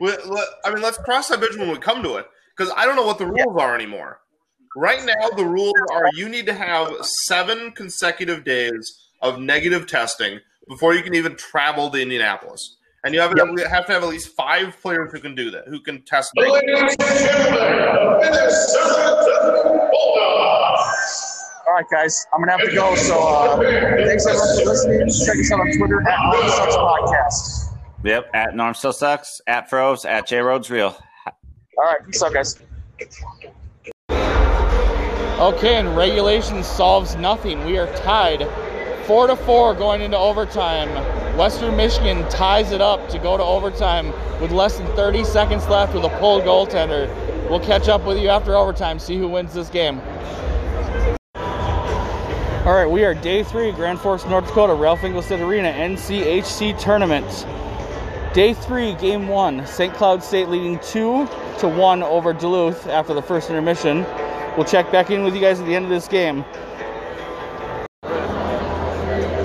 We, 0.00 0.12
I 0.64 0.72
mean, 0.72 0.82
let's 0.82 0.98
cross 0.98 1.28
that 1.28 1.40
bridge 1.40 1.56
when 1.56 1.68
we 1.70 1.76
come 1.78 2.02
to 2.02 2.16
it, 2.16 2.26
because 2.56 2.72
I 2.76 2.86
don't 2.86 2.96
know 2.96 3.04
what 3.04 3.18
the 3.18 3.26
rules 3.26 3.56
are 3.60 3.74
anymore. 3.74 4.20
Right 4.76 5.04
now, 5.04 5.28
the 5.36 5.44
rules 5.44 5.74
are 5.92 6.08
you 6.14 6.28
need 6.28 6.46
to 6.46 6.54
have 6.54 6.92
seven 7.26 7.72
consecutive 7.72 8.44
days 8.44 9.08
of 9.20 9.38
negative 9.40 9.86
testing 9.86 10.38
before 10.68 10.94
you 10.94 11.02
can 11.02 11.14
even 11.14 11.34
travel 11.36 11.90
to 11.90 12.00
Indianapolis, 12.00 12.76
and 13.04 13.12
you 13.12 13.20
have, 13.20 13.34
Yep. 13.36 13.48
have 13.68 13.86
to 13.86 13.92
have 13.92 14.02
at 14.04 14.08
least 14.08 14.34
five 14.36 14.80
players 14.80 15.10
who 15.12 15.18
can 15.20 15.34
do 15.34 15.50
that, 15.50 15.64
who 15.66 15.80
can 15.80 16.02
test 16.02 16.30
negative. 16.36 16.96
All 21.66 21.74
right, 21.74 21.84
guys, 21.90 22.26
I'm 22.32 22.40
gonna 22.40 22.52
have 22.52 22.68
to 22.68 22.74
go. 22.74 22.94
So 22.96 23.18
uh, 23.18 23.56
thanks 23.58 24.26
everyone 24.26 24.58
for 24.58 24.64
listening. 24.64 25.00
Check 25.26 25.38
us 25.38 25.52
out 25.52 25.60
on 25.60 25.70
Twitter 25.76 26.00
at 26.08 26.32
North 26.32 26.50
Sucks 26.54 26.76
Podcast. 26.76 27.78
Yep. 28.02 28.30
At 28.34 28.56
Norm 28.56 28.74
still 28.74 28.92
sucks. 28.92 29.40
At 29.46 29.68
Froze. 29.68 30.04
At 30.04 30.26
J 30.26 30.38
Rhodes 30.38 30.70
Real. 30.70 30.96
All 31.26 31.84
right, 31.84 32.04
peace 32.04 32.22
out, 32.22 32.32
guys. 32.32 32.58
Okay, 35.40 35.76
and 35.76 35.96
regulation 35.96 36.62
solves 36.62 37.16
nothing. 37.16 37.64
We 37.64 37.78
are 37.78 37.86
tied 37.96 38.46
four 39.06 39.26
to 39.26 39.36
four 39.36 39.74
going 39.74 40.02
into 40.02 40.18
overtime. 40.18 40.88
Western 41.36 41.76
Michigan 41.76 42.28
ties 42.28 42.72
it 42.72 42.80
up 42.80 43.08
to 43.08 43.18
go 43.18 43.36
to 43.36 43.42
overtime 43.42 44.12
with 44.40 44.50
less 44.52 44.76
than 44.78 44.86
30 44.94 45.24
seconds 45.24 45.66
left 45.68 45.94
with 45.94 46.04
a 46.04 46.10
pulled 46.18 46.42
goaltender. 46.44 47.08
We'll 47.48 47.60
catch 47.60 47.88
up 47.88 48.04
with 48.04 48.18
you 48.18 48.28
after 48.28 48.54
overtime, 48.54 48.98
see 48.98 49.16
who 49.16 49.28
wins 49.28 49.54
this 49.54 49.68
game. 49.68 50.00
All 52.70 52.76
right, 52.76 52.88
we 52.88 53.02
are 53.02 53.14
day 53.14 53.42
three, 53.42 53.72
Grand 53.72 53.98
Forks, 53.98 54.24
North 54.26 54.46
Dakota, 54.46 54.74
Ralph 54.74 55.00
Engelstad 55.00 55.44
Arena, 55.44 55.72
NCHC 55.72 56.78
tournament. 56.78 57.26
Day 58.32 58.54
three, 58.54 58.94
game 58.94 59.26
one. 59.26 59.66
St. 59.66 59.92
Cloud 59.92 60.22
State 60.22 60.48
leading 60.48 60.78
two 60.78 61.26
to 61.58 61.68
one 61.68 62.04
over 62.04 62.32
Duluth 62.32 62.86
after 62.86 63.12
the 63.12 63.22
first 63.22 63.50
intermission. 63.50 64.04
We'll 64.56 64.66
check 64.66 64.92
back 64.92 65.10
in 65.10 65.24
with 65.24 65.34
you 65.34 65.40
guys 65.40 65.58
at 65.58 65.66
the 65.66 65.74
end 65.74 65.86
of 65.86 65.90
this 65.90 66.06
game. 66.06 66.44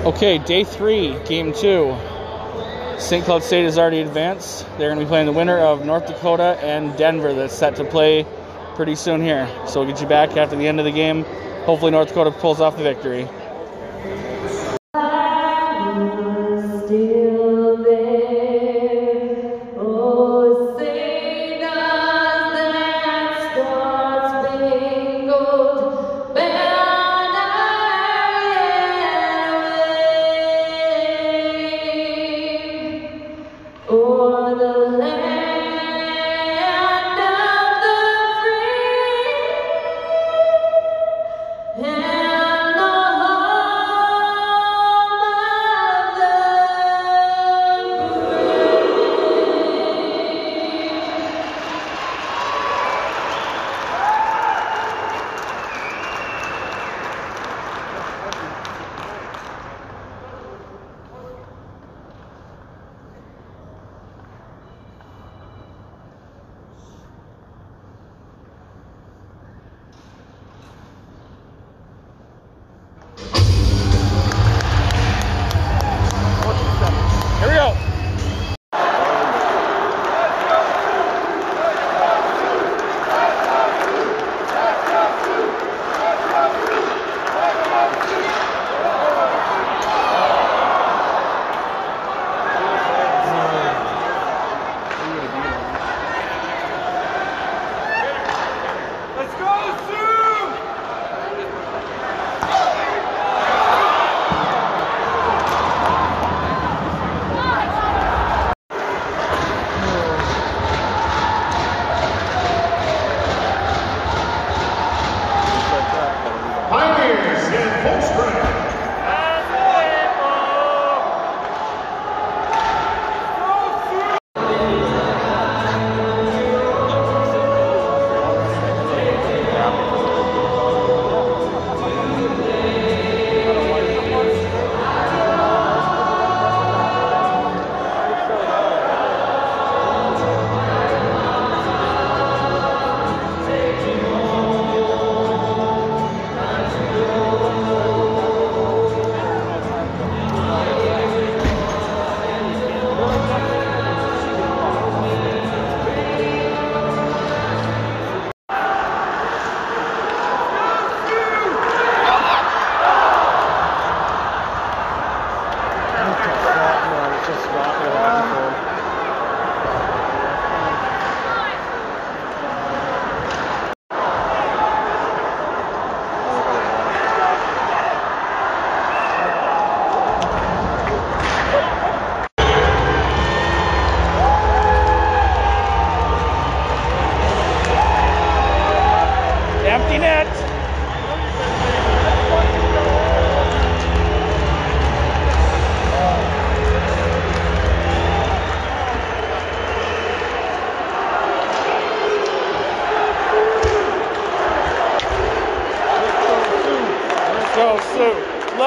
Okay, 0.06 0.38
day 0.38 0.62
three, 0.62 1.18
game 1.24 1.52
two. 1.52 1.96
St. 3.00 3.24
Cloud 3.24 3.42
State 3.42 3.64
has 3.64 3.76
already 3.76 4.02
advanced. 4.02 4.64
They're 4.78 4.88
going 4.88 5.00
to 5.00 5.04
be 5.04 5.08
playing 5.08 5.26
the 5.26 5.32
winner 5.32 5.58
of 5.58 5.84
North 5.84 6.06
Dakota 6.06 6.60
and 6.62 6.96
Denver 6.96 7.34
that's 7.34 7.56
set 7.56 7.74
to 7.74 7.84
play 7.84 8.24
pretty 8.76 8.94
soon 8.94 9.20
here. 9.20 9.48
So 9.66 9.80
we'll 9.80 9.90
get 9.90 10.00
you 10.00 10.06
back 10.06 10.36
after 10.36 10.54
the 10.54 10.68
end 10.68 10.78
of 10.78 10.84
the 10.84 10.92
game. 10.92 11.24
Hopefully, 11.66 11.90
North 11.90 12.08
Dakota 12.08 12.30
pulls 12.30 12.60
off 12.60 12.76
the 12.76 12.84
victory. 12.84 13.28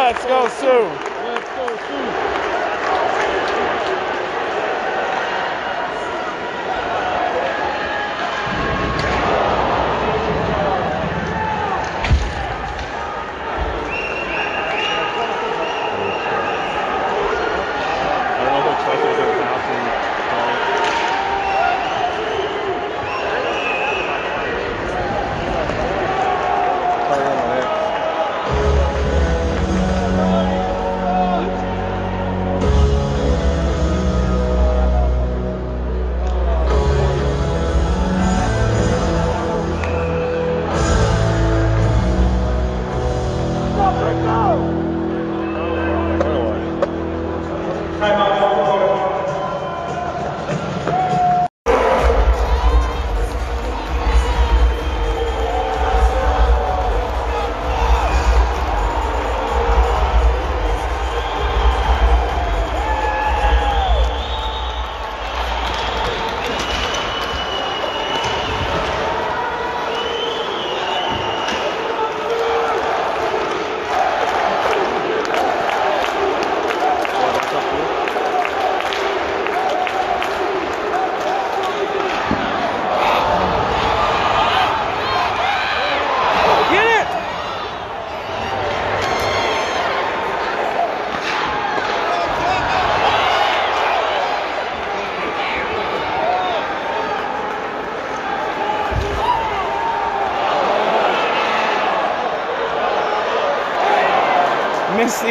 Let's 0.09 0.25
go, 0.25 0.47
Sioux. 0.47 0.87
Let's 1.23 1.49
go, 1.55 1.67
Sioux. 1.85 2.48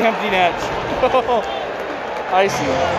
The 0.01 0.07
empty 0.07 0.30
net. 0.30 0.55
Icy. 2.32 2.97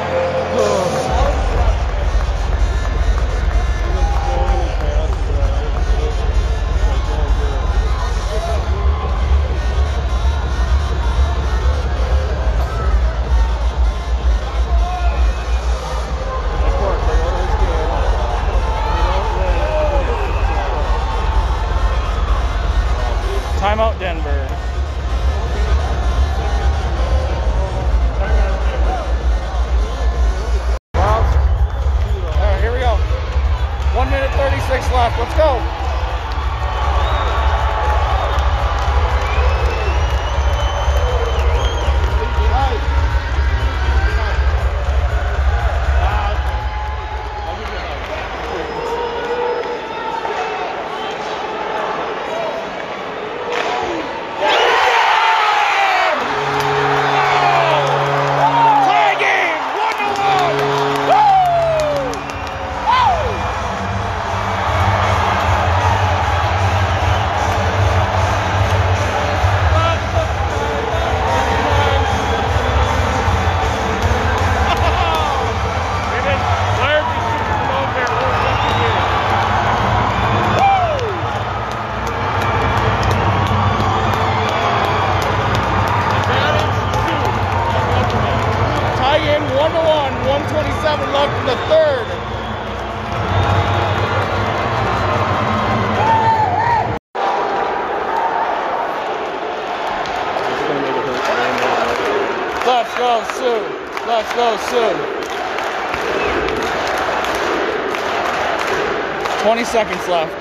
Seconds 109.70 110.08
left. 110.08 110.34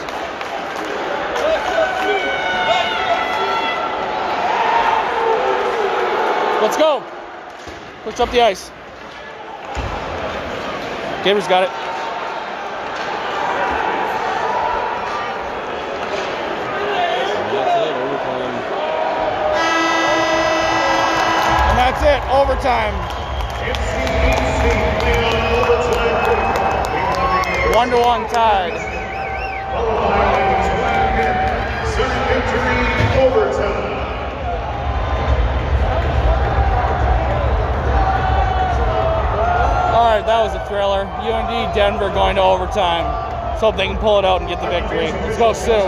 Let's 6.63 6.79
go. 6.79 7.05
Push 8.05 8.21
up 8.21 8.31
the 8.31 8.41
ice. 8.41 8.71
Gabriel's 11.25 11.47
got 11.47 11.65
it. 11.65 11.71
And 21.69 21.77
that's 21.77 22.03
it. 22.03 22.23
Overtime. 22.33 22.95
One 27.75 27.91
to 27.91 27.99
one 27.99 28.27
tied. 28.31 28.88
Overtime. 33.19 33.89
All 39.93 40.07
right, 40.07 40.25
that 40.25 40.41
was 40.43 40.55
a 40.55 40.65
thriller. 40.67 41.03
UND 41.05 41.75
Denver 41.75 42.11
going 42.11 42.37
to 42.37 42.43
overtime. 42.43 43.05
Let's 43.51 43.61
hope 43.61 43.77
they 43.77 43.87
can 43.87 43.99
pull 43.99 44.19
it 44.21 44.25
out 44.25 44.41
and 44.41 44.49
get 44.49 44.61
the 44.61 44.69
victory. 44.69 45.11
Let's 45.11 45.37
go, 45.37 45.53
Sioux. 45.53 45.73
Oh, 45.73 45.83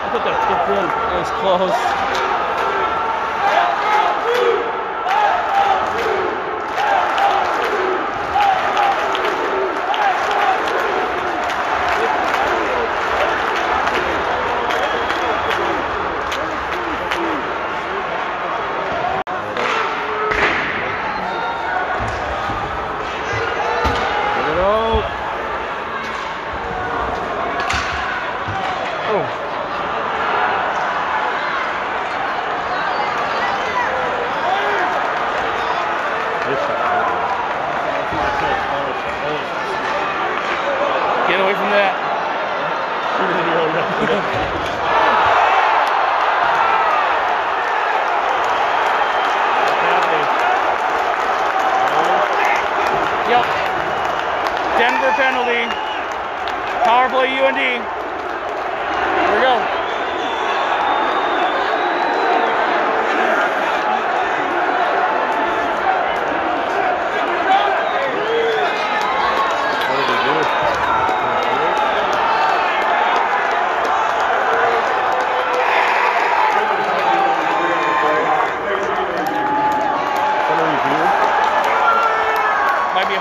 I 0.00 0.08
thought 0.10 0.24
that 0.24 0.36
tipped 0.48 0.68
in. 0.72 0.84
It 1.12 1.18
was 1.20 1.30
close. 1.40 2.33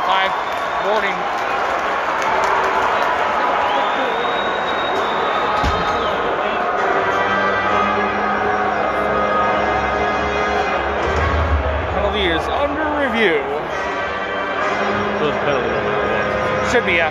5 0.06 0.86
warning 0.86 1.16
penalty 11.96 12.26
is 12.26 12.44
under 12.50 12.84
review. 13.00 13.40
Should 16.70 16.86
be, 16.86 17.00
a. 17.00 17.08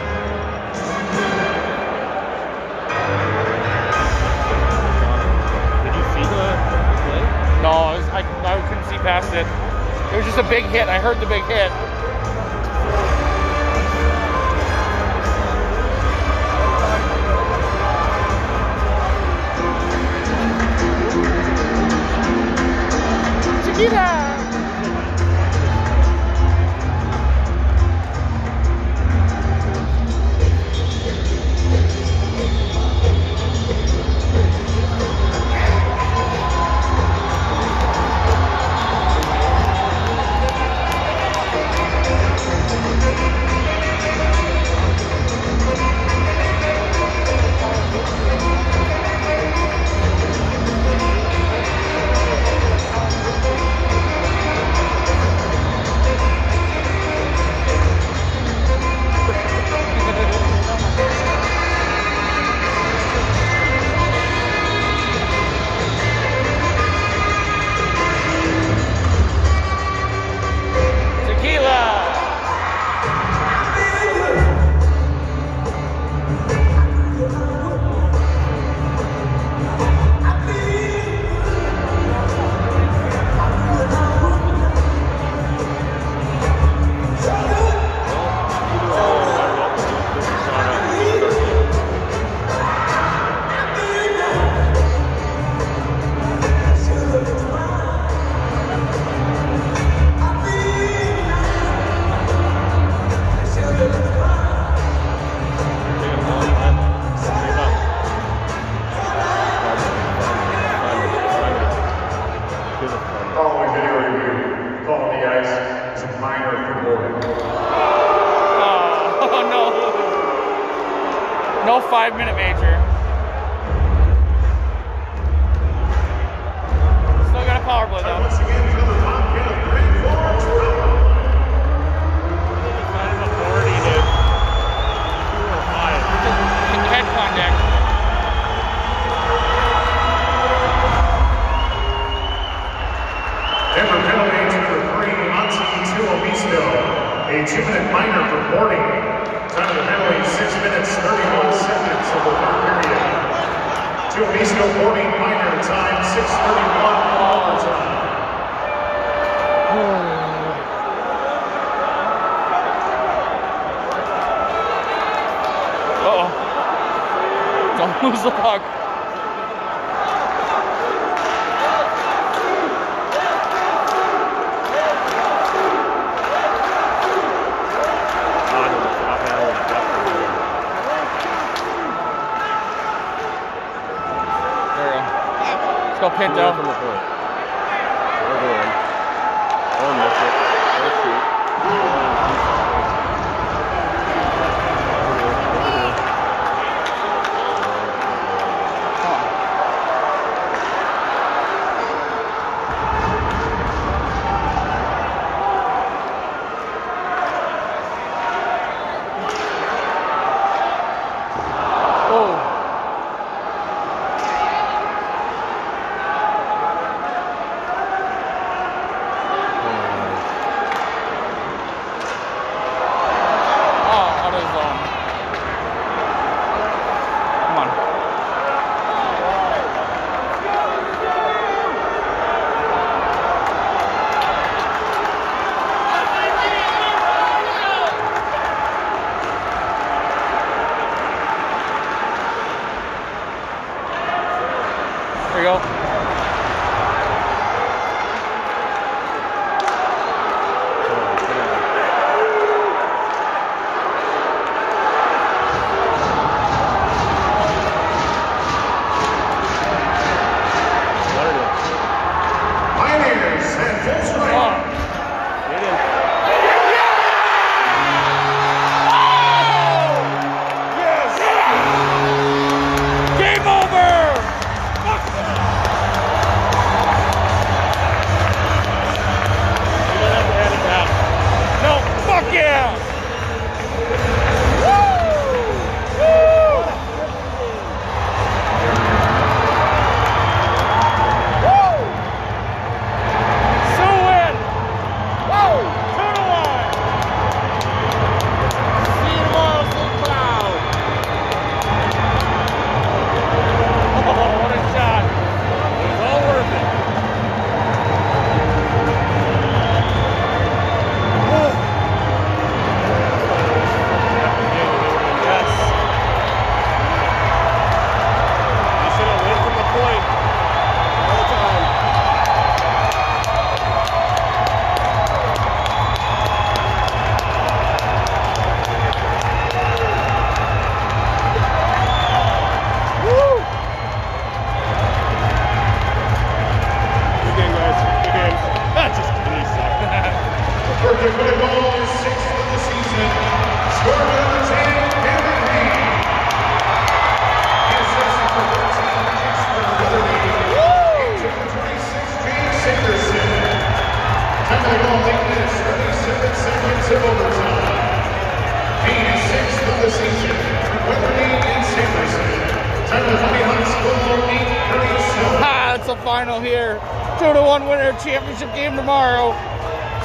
Did 5.80 5.94
you 5.96 6.04
see 6.12 6.28
the 6.28 6.44
play? 7.08 7.22
No, 7.62 7.96
was, 7.96 8.08
I, 8.10 8.20
I 8.44 8.68
couldn't 8.68 8.84
see 8.84 8.98
past 8.98 9.32
it. 9.32 9.46
It 10.12 10.16
was 10.18 10.26
just 10.26 10.36
a 10.36 10.42
big 10.50 10.64
hit. 10.64 10.88
I 10.88 10.98
heard 10.98 11.20
the 11.20 11.26
big 11.26 11.42
hit. 11.44 11.72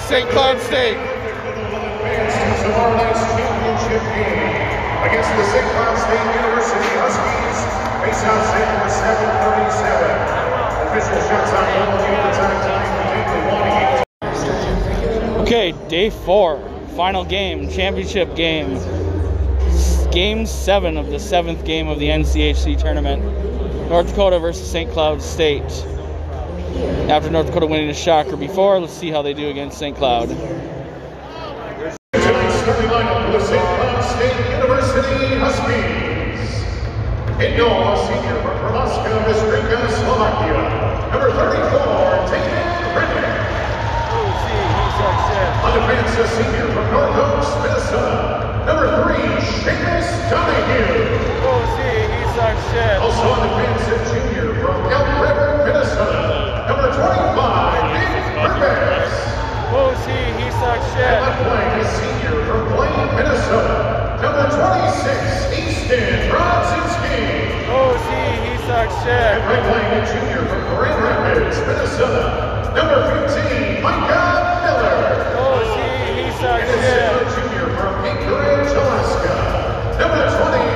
St. 0.08 0.30
Cloud 0.30 0.58
State. 0.62 0.96
advance 0.96 2.32
to 2.32 2.64
tomorrow 2.64 2.96
night's 2.96 3.20
championship 3.36 4.00
game 4.16 4.40
against 5.04 5.28
the 5.36 5.44
St. 5.52 5.68
Cloud 5.76 6.00
State 6.00 6.24
University 6.32 6.96
Huskies. 6.96 7.60
Face 8.08 8.24
out 8.24 8.40
set 8.48 8.72
for 8.84 8.90
737. 8.90 10.08
Official 10.88 11.20
shots 11.28 11.52
on 11.52 11.66
goal, 11.76 12.00
the 12.00 12.32
time, 12.40 12.88
Gateway 13.12 13.52
1 15.12 15.36
8. 15.36 15.42
Okay, 15.42 15.90
day 15.90 16.10
four, 16.10 16.58
final 16.96 17.26
game, 17.26 17.70
championship 17.70 18.34
game. 18.38 18.80
Game 20.12 20.46
seven 20.46 20.96
of 20.96 21.08
the 21.10 21.20
seventh 21.20 21.66
game 21.66 21.90
of 21.90 22.00
the 22.00 22.08
NCHC 22.08 22.78
tournament. 22.80 23.22
North 23.90 24.08
Dakota 24.08 24.40
versus 24.40 24.72
St. 24.72 24.90
Cloud 24.90 25.22
State. 25.22 25.86
After 27.10 27.30
North 27.30 27.48
Dakota 27.48 27.68
winning 27.68 27.90
a 27.90 27.94
shocker 27.94 28.36
before, 28.36 28.80
let's 28.80 28.94
see 28.94 29.10
how 29.10 29.22
they 29.22 29.34
do 29.34 29.48
against 29.50 29.78
St. 29.78 29.96
Cloud. 29.98 30.28
Tonight's 30.28 30.58
St. 33.48 33.62
Cloud 33.62 34.04
State 34.04 34.36
University 34.52 35.36
Huskies. 35.40 36.66
Senior 38.08 38.42
from. 38.42 38.58
Number 41.12 41.32
34, 41.32 42.28
David 42.28 42.68
Hrenak. 42.94 43.26
On 45.64 45.72
defense, 45.74 46.18
a 46.18 46.28
senior 46.36 46.68
from 46.74 46.86
North. 46.92 47.16
Number 48.68 48.88
three, 49.04 49.28
Seamus 49.64 50.08
Donohue. 50.30 51.16
A 53.00 53.02
junior 54.12 54.48
from 54.62 54.78
Elk 54.92 55.08
River, 55.24 55.64
Minnesota. 55.66 56.27
Number 56.98 57.14
25, 57.14 57.94
Nick 57.94 58.58
Rivers. 58.58 59.14
And 60.98 61.22
left 61.22 61.38
flank, 61.46 61.78
a 61.78 61.86
senior 61.94 62.42
from 62.50 62.74
Blaine, 62.74 63.14
Minnesota. 63.14 64.18
Number 64.18 64.50
26, 64.50 65.54
Easton 65.62 66.26
Brodzinski. 66.34 67.70
And 69.08 69.46
right 69.46 69.62
flank, 69.70 69.94
a 69.94 70.10
junior 70.10 70.42
from 70.50 70.62
Grand 70.74 70.98
Rapids, 71.04 71.58
Minnesota. 71.62 72.74
Number 72.76 72.98
15, 73.30 73.82
Micah 73.84 74.58
Miller. 74.66 75.38
And 76.18 76.66
a 76.66 76.78
senior 76.82 77.30
junior 77.38 77.68
from 77.78 77.94
Anchorage, 78.10 78.74
Alaska. 78.74 80.02
Number 80.02 80.26
20, 80.34 80.67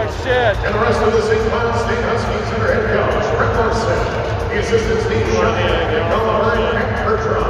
And 0.00 0.74
the 0.74 0.78
rest 0.78 0.98
of 1.02 1.12
the 1.12 1.20
St. 1.20 1.38
Cloud 1.50 1.76
State 1.84 2.02
Huskies 2.04 2.54
under 2.54 2.72
head 2.72 2.88
coach 2.88 3.36
Brett 3.36 3.54
Larson. 3.54 4.48
The 4.48 4.60
assistants 4.60 5.04
Nick 5.10 5.26
Oliver, 5.36 6.56
and 6.56 6.78
Hank 6.78 7.06
Bertrand. 7.06 7.49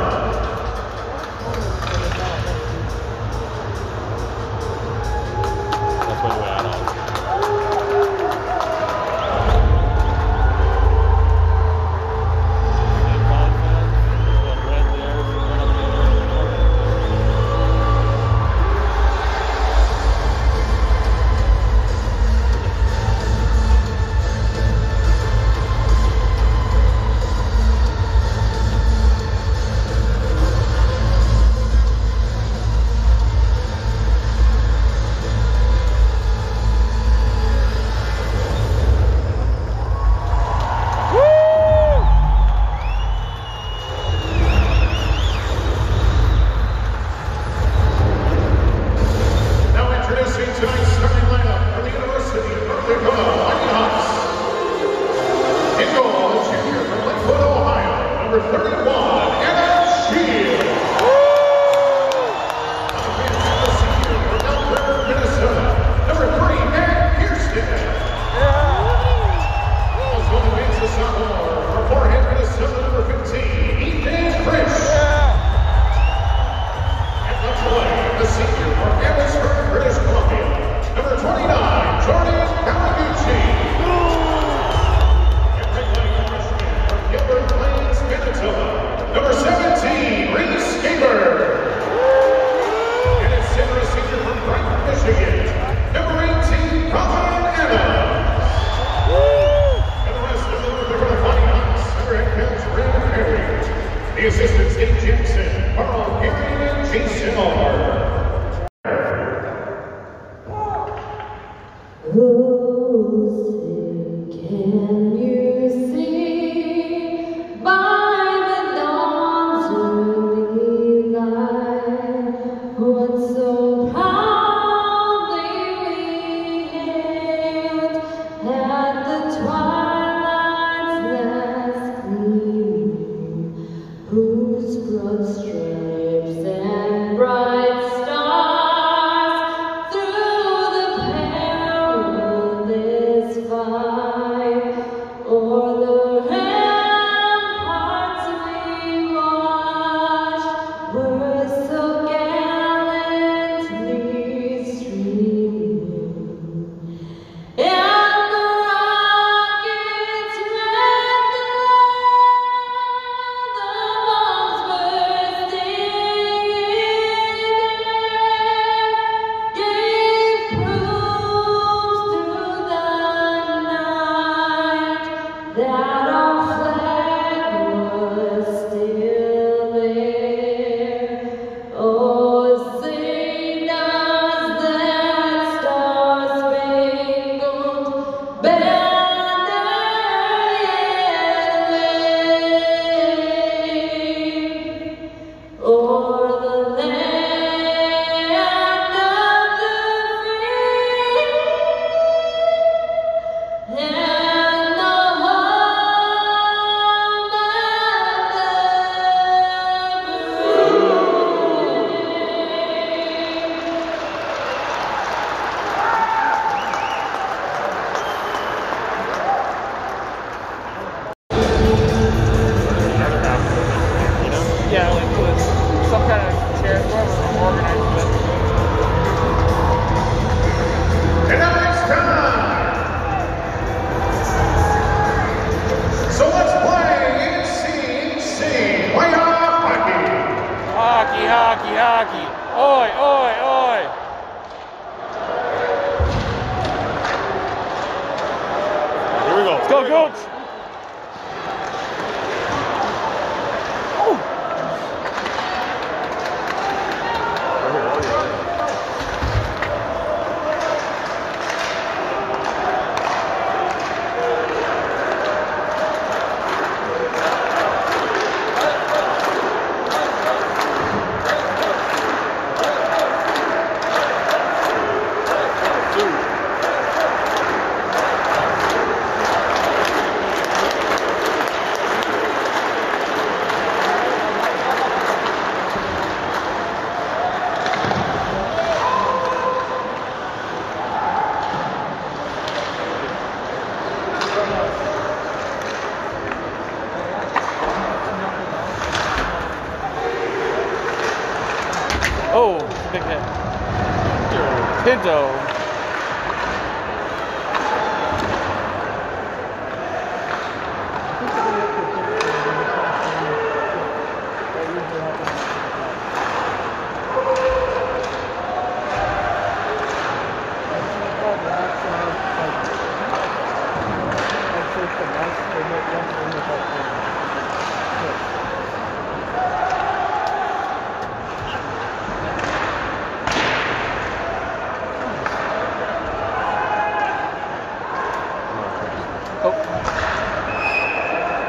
Oh. 339.43 339.53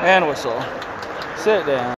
And 0.03 0.27
whistle. 0.27 0.59
Sit 1.37 1.65
down. 1.67 1.93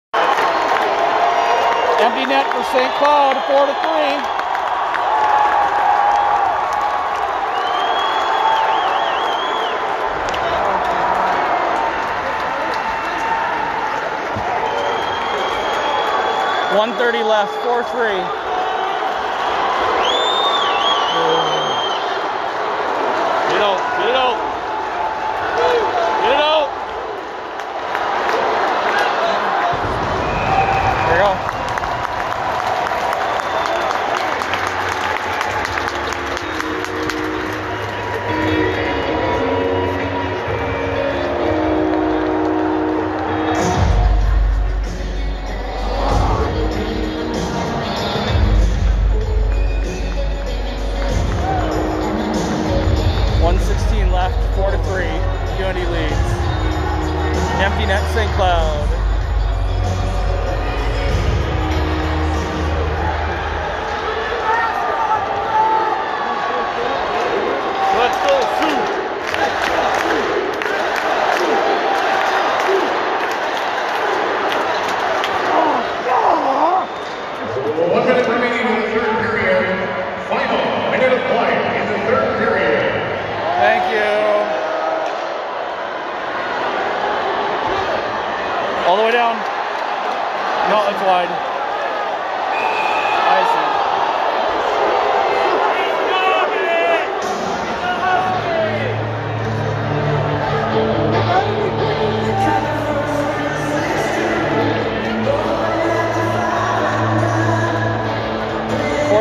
Empty 2.02 2.26
net 2.26 2.46
for 2.52 2.64
St. 2.76 2.94
Cloud, 2.98 3.38
4 3.48 3.66
to 3.68 3.74
3. 4.38 4.43
130 16.76 17.24
left, 17.24 17.54
4-3. 17.62 18.43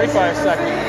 45 0.08 0.36
seconds. 0.36 0.81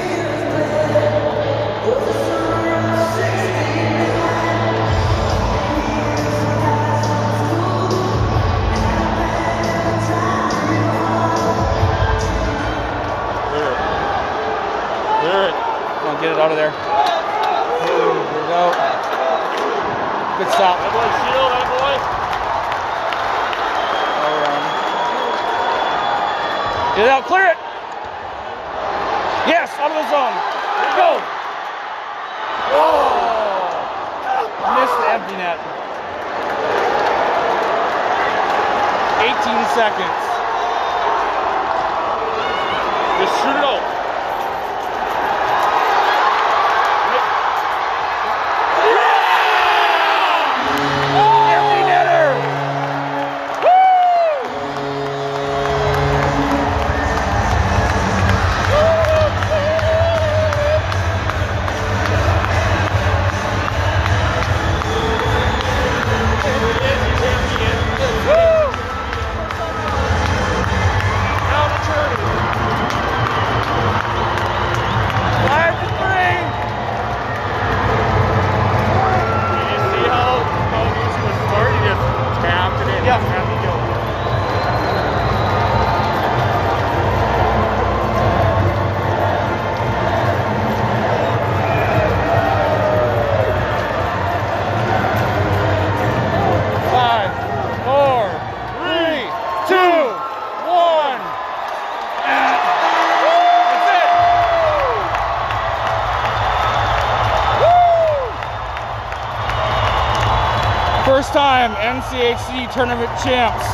time 111.34 111.72
NCHC 111.78 112.72
Tournament 112.72 113.10
Champs 113.24 113.66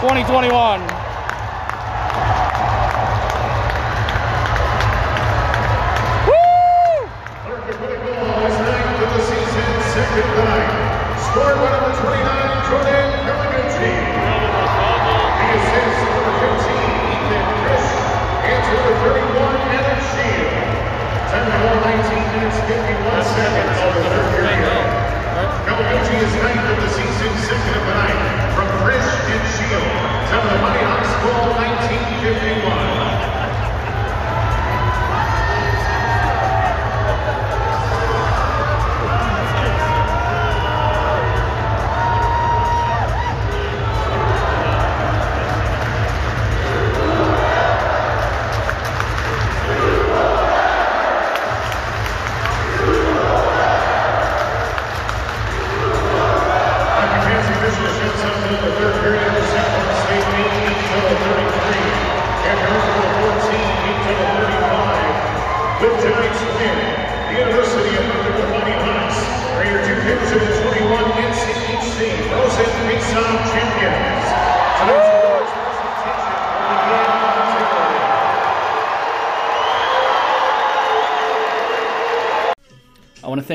2021. 0.00 0.93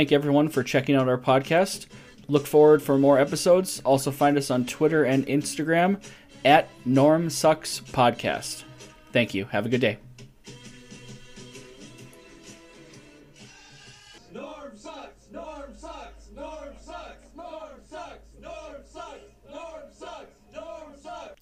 thank 0.09 0.19
everyone 0.23 0.49
for 0.49 0.63
checking 0.63 0.95
out 0.95 1.07
our 1.07 1.19
podcast. 1.19 1.85
Look 2.27 2.47
forward 2.47 2.81
for 2.81 2.97
more 2.97 3.19
episodes. 3.19 3.79
Also, 3.85 4.09
find 4.09 4.39
us 4.39 4.49
on 4.49 4.65
Twitter 4.65 5.03
and 5.03 5.23
Instagram 5.27 6.01
at 6.43 6.67
Norm 6.83 7.29
Sucks 7.29 7.81
Podcast. 7.81 8.63
Thank 9.13 9.35
you. 9.35 9.45
Have 9.45 9.67
a 9.67 9.69
good 9.69 9.81
day. 9.81 10.08